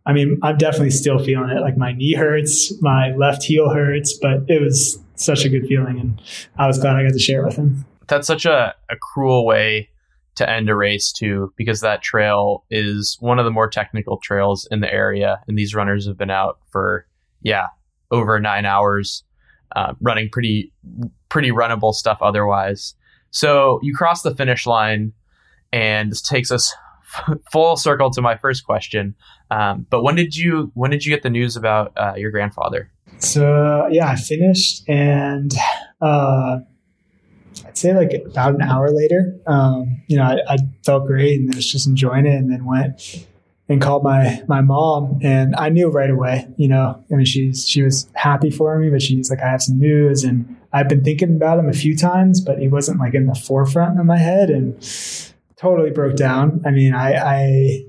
I 0.07 0.12
mean, 0.12 0.41
I'm 0.43 0.59
definitely 0.59 0.91
still 0.91 1.21
feeling 1.21 1.51
it. 1.51 1.61
Like 1.61 1.77
my 1.77 1.93
knee 1.93 2.14
hurts, 2.14 2.83
my 2.83 3.14
left 3.14 3.45
heel 3.45 3.71
hurts, 3.71 4.18
but 4.21 4.43
it 4.49 4.61
was 4.61 4.99
such 5.14 5.45
a 5.45 5.49
good 5.49 5.68
feeling. 5.68 6.01
And 6.01 6.21
I 6.59 6.66
was 6.66 6.77
glad 6.77 6.97
I 6.97 7.05
got 7.05 7.12
to 7.12 7.21
share 7.21 7.43
it 7.43 7.47
with 7.47 7.57
him. 7.57 7.85
That's 8.09 8.27
such 8.27 8.47
a, 8.47 8.75
a 8.91 8.97
cruel 8.97 9.47
way 9.47 9.89
to 10.35 10.51
end 10.51 10.68
a 10.68 10.75
race 10.75 11.12
too, 11.12 11.53
because 11.57 11.81
that 11.83 12.03
trail 12.03 12.64
is 12.71 13.16
one 13.21 13.39
of 13.39 13.45
the 13.45 13.53
more 13.53 13.68
technical 13.68 14.16
trails 14.16 14.66
in 14.73 14.81
the 14.81 14.93
area. 14.93 15.41
And 15.47 15.57
these 15.57 15.77
runners 15.77 16.09
have 16.09 16.18
been 16.18 16.29
out 16.29 16.59
for, 16.71 17.07
yeah, 17.41 17.66
over 18.11 18.41
nine 18.41 18.66
hours 18.66 19.23
uh, 19.77 19.95
running 20.01 20.29
pretty 20.31 20.73
pretty 21.29 21.51
runnable 21.51 21.95
stuff 21.95 22.18
otherwise. 22.21 22.95
So 23.31 23.79
you 23.83 23.95
cross 23.95 24.23
the 24.23 24.35
finish 24.35 24.66
line, 24.66 25.12
and 25.73 26.11
this 26.11 26.23
takes 26.23 26.51
us 26.51 26.75
full 27.53 27.77
circle 27.77 28.11
to 28.11 28.23
my 28.23 28.37
first 28.37 28.64
question. 28.64 29.14
Um, 29.51 29.87
but 29.91 30.03
when 30.03 30.14
did 30.14 30.37
you 30.37 30.71
when 30.75 30.91
did 30.91 31.05
you 31.05 31.14
get 31.14 31.23
the 31.23 31.31
news 31.31 31.57
about 31.57 31.93
uh, 31.97 32.14
your 32.16 32.31
grandfather? 32.31 32.91
So 33.18 33.89
yeah, 33.91 34.09
I 34.09 34.16
finished, 34.16 34.89
and 34.89 35.53
uh, 36.01 36.61
I'd 37.66 37.77
say 37.77 37.95
like 37.95 38.12
about 38.27 38.55
an 38.55 38.62
hour 38.62 38.91
later, 38.91 39.39
um, 39.47 40.03
you 40.07 40.16
know, 40.16 40.23
I, 40.23 40.55
I, 40.55 40.57
felt 40.85 41.07
great 41.07 41.39
and 41.39 41.55
was 41.55 41.71
just 41.71 41.87
enjoying 41.87 42.27
it, 42.27 42.35
and 42.35 42.51
then 42.51 42.64
went 42.64 43.27
and 43.71 43.81
called 43.81 44.03
my 44.03 44.43
my 44.49 44.61
mom 44.61 45.21
and 45.23 45.55
I 45.55 45.68
knew 45.68 45.89
right 45.89 46.11
away, 46.11 46.49
you 46.57 46.66
know, 46.66 47.03
I 47.11 47.14
mean 47.14 47.25
she's 47.25 47.66
she 47.68 47.83
was 47.83 48.09
happy 48.14 48.51
for 48.51 48.77
me, 48.81 48.91
but 48.91 49.01
she's 49.01 49.31
like, 49.31 49.39
I 49.39 49.49
have 49.49 49.62
some 49.62 49.79
news 49.79 50.25
and 50.25 50.57
I've 50.73 50.89
been 50.89 51.05
thinking 51.05 51.37
about 51.37 51.61
him 51.61 51.68
a 51.68 51.73
few 51.73 51.97
times, 51.97 52.41
but 52.41 52.59
he 52.59 52.66
wasn't 52.66 52.99
like 52.99 53.14
in 53.14 53.27
the 53.27 53.35
forefront 53.35 53.99
of 54.01 54.07
my 54.07 54.18
head 54.18 54.51
and 54.51 54.75
totally 55.57 55.91
broke 55.91 56.16
down. 56.16 56.61
I 56.66 56.73
mean, 56.73 56.95
I 56.95 57.12
I 57.14 57.85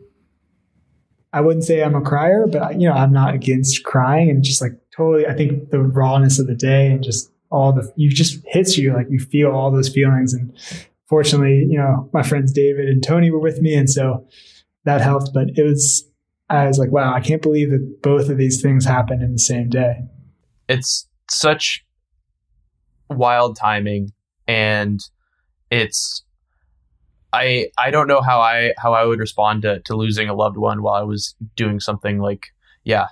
I 1.34 1.41
wouldn't 1.41 1.65
say 1.65 1.84
I'm 1.84 1.95
a 1.95 2.01
crier, 2.01 2.45
but 2.45 2.79
you 2.79 2.88
know, 2.88 2.93
I'm 2.93 3.11
not 3.11 3.34
against 3.34 3.84
crying 3.84 4.29
and 4.29 4.43
just 4.43 4.61
like 4.61 4.73
totally 4.95 5.25
I 5.25 5.34
think 5.34 5.71
the 5.71 5.79
rawness 5.79 6.38
of 6.38 6.45
the 6.45 6.53
day 6.53 6.91
and 6.91 7.03
just 7.03 7.32
all 7.49 7.73
the 7.73 7.91
you 7.95 8.11
just 8.11 8.39
hits 8.45 8.77
you 8.77 8.93
like 8.93 9.07
you 9.09 9.17
feel 9.17 9.49
all 9.49 9.71
those 9.71 9.89
feelings 9.89 10.36
and 10.36 10.55
fortunately, 11.09 11.65
you 11.67 11.79
know, 11.79 12.07
my 12.13 12.21
friends 12.21 12.51
David 12.51 12.88
and 12.88 13.03
Tony 13.03 13.32
were 13.32 13.39
with 13.39 13.61
me 13.63 13.73
and 13.73 13.89
so 13.89 14.27
that 14.86 15.01
helped. 15.01 15.32
But 15.34 15.49
it 15.55 15.63
was, 15.63 16.09
I 16.49 16.67
was 16.67 16.77
like, 16.77 16.91
wow, 16.91 17.13
I 17.13 17.19
can't 17.19 17.41
believe 17.41 17.71
that 17.71 18.01
both 18.01 18.29
of 18.29 18.38
these 18.38 18.61
things 18.61 18.86
happened 18.86 19.21
in 19.21 19.34
the 19.34 19.39
same 19.39 19.69
day. 19.69 20.01
It's 20.67 21.07
such 21.29 21.86
wild 23.09 23.57
timing 23.57 24.11
and 24.47 24.99
it's 25.69 26.23
I 27.34 27.67
I 27.77 27.91
don't 27.91 28.07
know 28.07 28.21
how 28.21 28.41
I 28.41 28.73
how 28.77 28.93
I 28.93 29.05
would 29.05 29.19
respond 29.19 29.61
to 29.63 29.79
to 29.82 29.95
losing 29.95 30.29
a 30.29 30.34
loved 30.34 30.57
one 30.57 30.82
while 30.82 30.95
I 30.95 31.03
was 31.03 31.36
doing 31.55 31.79
something 31.79 32.19
like 32.19 32.47
yeah 32.84 33.07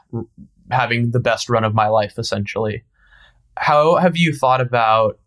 having 0.72 1.12
the 1.12 1.20
best 1.20 1.50
run 1.50 1.64
of 1.64 1.74
my 1.74 1.88
life 1.88 2.16
essentially. 2.18 2.84
How 3.58 3.96
have 3.96 4.18
you 4.18 4.34
thought 4.34 4.62
about 4.62 5.20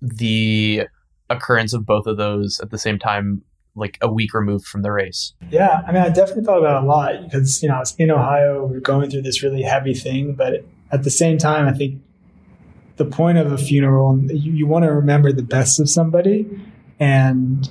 the 0.00 0.82
occurrence 1.30 1.72
of 1.72 1.86
both 1.86 2.06
of 2.06 2.16
those 2.16 2.60
at 2.60 2.70
the 2.70 2.78
same 2.78 2.98
time 2.98 3.42
like 3.76 3.98
a 4.00 4.12
week 4.12 4.34
removed 4.34 4.66
from 4.66 4.82
the 4.82 4.92
race? 4.92 5.34
Yeah, 5.50 5.82
I 5.86 5.92
mean, 5.92 6.02
I 6.02 6.08
definitely 6.08 6.44
thought 6.44 6.58
about 6.58 6.82
it 6.82 6.84
a 6.84 6.86
lot 6.86 7.24
because 7.24 7.62
you 7.62 7.68
know 7.68 7.76
I 7.76 7.80
was 7.80 7.94
in 7.96 8.10
Ohio, 8.10 8.66
we 8.66 8.76
are 8.76 8.80
going 8.80 9.10
through 9.10 9.22
this 9.22 9.42
really 9.42 9.62
heavy 9.62 9.94
thing, 9.94 10.34
but 10.34 10.64
at 10.90 11.02
the 11.02 11.10
same 11.10 11.38
time, 11.38 11.66
I 11.66 11.72
think 11.72 12.00
the 12.96 13.04
point 13.04 13.38
of 13.38 13.50
a 13.50 13.58
funeral, 13.58 14.20
you, 14.30 14.52
you 14.52 14.66
want 14.66 14.84
to 14.84 14.92
remember 14.92 15.32
the 15.32 15.42
best 15.42 15.80
of 15.80 15.90
somebody, 15.90 16.48
and 17.00 17.70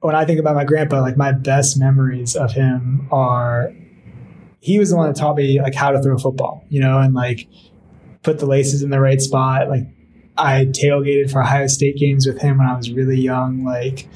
when 0.00 0.14
I 0.14 0.24
think 0.24 0.40
about 0.40 0.54
my 0.54 0.64
grandpa, 0.64 1.00
like 1.00 1.16
my 1.16 1.32
best 1.32 1.78
memories 1.78 2.34
of 2.34 2.52
him 2.52 3.08
are 3.10 3.72
he 4.60 4.78
was 4.78 4.90
the 4.90 4.96
one 4.96 5.08
that 5.08 5.16
taught 5.16 5.36
me 5.36 5.60
like 5.60 5.74
how 5.74 5.90
to 5.90 6.02
throw 6.02 6.14
a 6.14 6.18
football, 6.18 6.64
you 6.68 6.80
know, 6.80 6.98
and 6.98 7.14
like 7.14 7.48
put 8.22 8.38
the 8.38 8.46
laces 8.46 8.82
in 8.82 8.90
the 8.90 9.00
right 9.00 9.20
spot. 9.20 9.68
Like 9.68 9.84
I 10.36 10.66
tailgated 10.66 11.30
for 11.30 11.42
Ohio 11.42 11.66
State 11.66 11.96
games 11.96 12.26
with 12.26 12.40
him 12.40 12.58
when 12.58 12.66
I 12.66 12.76
was 12.76 12.90
really 12.90 13.18
young. 13.18 13.64
Like 13.64 14.08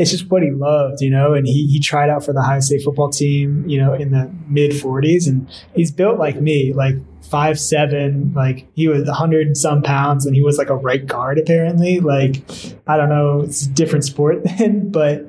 it's 0.00 0.10
just 0.10 0.30
what 0.30 0.42
he 0.42 0.50
loved, 0.50 1.02
you 1.02 1.10
know. 1.10 1.34
And 1.34 1.46
he 1.46 1.66
he 1.66 1.78
tried 1.78 2.08
out 2.08 2.24
for 2.24 2.32
the 2.32 2.40
Ohio 2.40 2.60
State 2.60 2.82
football 2.82 3.10
team, 3.10 3.68
you 3.68 3.78
know, 3.78 3.92
in 3.92 4.12
the 4.12 4.32
mid 4.48 4.70
40s, 4.70 5.28
and 5.28 5.46
he's 5.74 5.92
built 5.92 6.18
like 6.18 6.40
me, 6.40 6.72
like 6.72 6.94
five 7.22 7.60
seven, 7.60 8.32
like 8.34 8.66
he 8.74 8.88
was 8.88 9.06
a 9.06 9.12
hundred 9.12 9.54
some 9.58 9.82
pounds, 9.82 10.24
and 10.24 10.34
he 10.34 10.40
was 10.40 10.56
like 10.56 10.70
a 10.70 10.74
right 10.74 11.04
guard 11.04 11.38
apparently. 11.38 12.00
Like 12.00 12.42
I 12.86 12.96
don't 12.96 13.10
know, 13.10 13.42
it's 13.42 13.66
a 13.66 13.68
different 13.68 14.06
sport 14.06 14.42
then, 14.58 14.90
but 14.90 15.26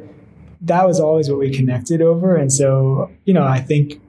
that 0.62 0.88
was 0.88 1.02
always 1.02 1.30
what 1.30 1.40
we 1.40 1.52
connected 1.54 2.02
over, 2.02 2.38
and 2.38 2.52
so 2.52 3.12
you 3.26 3.34
know, 3.34 3.44
I 3.44 3.60
think 3.60 4.02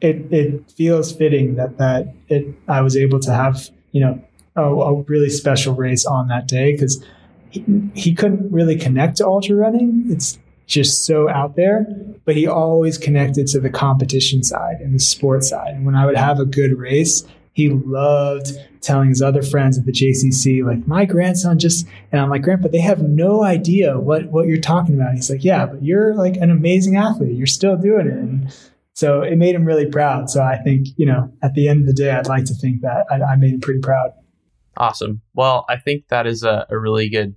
it 0.00 0.32
it 0.32 0.70
feels 0.70 1.12
fitting 1.12 1.56
that 1.56 1.78
that 1.78 2.14
it 2.28 2.46
I 2.68 2.82
was 2.82 2.96
able 2.96 3.18
to 3.20 3.32
have 3.34 3.70
you 3.90 4.02
know 4.02 4.22
a, 4.54 4.62
a 4.62 5.02
really 5.02 5.30
special 5.30 5.74
race 5.74 6.06
on 6.06 6.28
that 6.28 6.46
day 6.46 6.72
because 6.72 7.04
he, 7.50 7.64
he 7.94 8.14
couldn't 8.14 8.50
really 8.50 8.76
connect 8.76 9.18
to 9.18 9.26
ultra 9.26 9.56
running. 9.56 10.04
It's 10.08 10.38
just 10.66 11.06
so 11.06 11.28
out 11.30 11.56
there, 11.56 11.86
but 12.24 12.36
he 12.36 12.46
always 12.46 12.98
connected 12.98 13.46
to 13.48 13.60
the 13.60 13.70
competition 13.70 14.42
side 14.42 14.76
and 14.80 14.94
the 14.94 14.98
sports 14.98 15.48
side. 15.48 15.74
And 15.74 15.86
when 15.86 15.94
I 15.94 16.04
would 16.04 16.16
have 16.16 16.38
a 16.38 16.44
good 16.44 16.78
race, 16.78 17.24
he 17.54 17.70
loved 17.70 18.52
telling 18.80 19.08
his 19.08 19.20
other 19.20 19.42
friends 19.42 19.78
at 19.78 19.84
the 19.84 19.92
JCC, 19.92 20.64
like, 20.64 20.86
my 20.86 21.04
grandson 21.04 21.58
just, 21.58 21.86
and 22.12 22.20
I'm 22.20 22.30
like, 22.30 22.42
Grandpa, 22.42 22.68
they 22.68 22.80
have 22.80 23.02
no 23.02 23.42
idea 23.42 23.98
what, 23.98 24.26
what 24.26 24.46
you're 24.46 24.60
talking 24.60 24.94
about. 24.94 25.08
And 25.08 25.16
he's 25.16 25.30
like, 25.30 25.42
yeah, 25.42 25.66
but 25.66 25.82
you're 25.82 26.14
like 26.14 26.36
an 26.36 26.50
amazing 26.50 26.96
athlete. 26.96 27.36
You're 27.36 27.46
still 27.48 27.76
doing 27.76 28.06
it. 28.06 28.12
And 28.12 28.54
so 28.92 29.22
it 29.22 29.36
made 29.36 29.54
him 29.54 29.64
really 29.64 29.86
proud. 29.86 30.30
So 30.30 30.42
I 30.42 30.58
think, 30.58 30.88
you 30.96 31.06
know, 31.06 31.32
at 31.42 31.54
the 31.54 31.68
end 31.68 31.80
of 31.80 31.86
the 31.86 31.94
day, 31.94 32.10
I'd 32.10 32.28
like 32.28 32.44
to 32.44 32.54
think 32.54 32.82
that 32.82 33.06
I, 33.10 33.22
I 33.22 33.36
made 33.36 33.54
him 33.54 33.60
pretty 33.60 33.80
proud. 33.80 34.12
Awesome. 34.78 35.20
Well, 35.34 35.66
I 35.68 35.76
think 35.76 36.08
that 36.08 36.26
is 36.26 36.44
a, 36.44 36.66
a 36.70 36.78
really 36.78 37.08
good, 37.08 37.34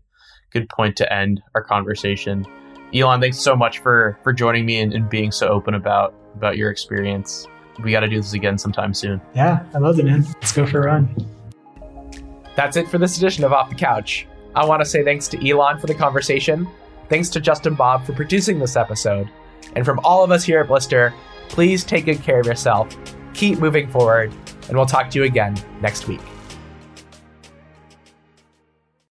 good 0.51 0.69
point 0.69 0.95
to 0.97 1.13
end 1.13 1.41
our 1.55 1.63
conversation. 1.63 2.45
Elon, 2.93 3.19
thanks 3.19 3.39
so 3.39 3.55
much 3.55 3.79
for 3.79 4.17
for 4.23 4.31
joining 4.31 4.65
me 4.65 4.79
and, 4.79 4.93
and 4.93 5.09
being 5.09 5.31
so 5.31 5.47
open 5.47 5.73
about 5.73 6.13
about 6.35 6.57
your 6.57 6.69
experience. 6.69 7.47
We 7.83 7.91
got 7.91 8.01
to 8.01 8.07
do 8.07 8.17
this 8.17 8.33
again 8.33 8.57
sometime 8.57 8.93
soon. 8.93 9.21
Yeah, 9.33 9.65
I 9.73 9.79
love 9.79 9.97
it, 9.97 10.05
man. 10.05 10.23
Let's 10.35 10.51
go 10.51 10.65
for 10.65 10.81
a 10.81 10.85
run. 10.85 11.15
That's 12.55 12.77
it 12.77 12.87
for 12.87 12.97
this 12.97 13.17
edition 13.17 13.43
of 13.43 13.53
Off 13.53 13.69
the 13.69 13.75
Couch. 13.75 14.27
I 14.55 14.65
want 14.65 14.81
to 14.81 14.85
say 14.85 15.03
thanks 15.03 15.27
to 15.29 15.49
Elon 15.49 15.79
for 15.79 15.87
the 15.87 15.95
conversation. 15.95 16.67
Thanks 17.09 17.29
to 17.29 17.39
Justin 17.39 17.73
Bob 17.75 18.05
for 18.05 18.13
producing 18.13 18.59
this 18.59 18.75
episode. 18.75 19.29
And 19.75 19.85
from 19.85 19.99
all 20.03 20.23
of 20.23 20.31
us 20.31 20.43
here 20.43 20.59
at 20.59 20.67
Blister, 20.67 21.13
please 21.47 21.83
take 21.83 22.05
good 22.05 22.21
care 22.21 22.41
of 22.41 22.45
yourself, 22.45 22.95
keep 23.33 23.59
moving 23.59 23.89
forward, 23.89 24.33
and 24.67 24.77
we'll 24.77 24.85
talk 24.85 25.09
to 25.11 25.19
you 25.19 25.23
again 25.23 25.55
next 25.81 26.07
week. 26.07 26.21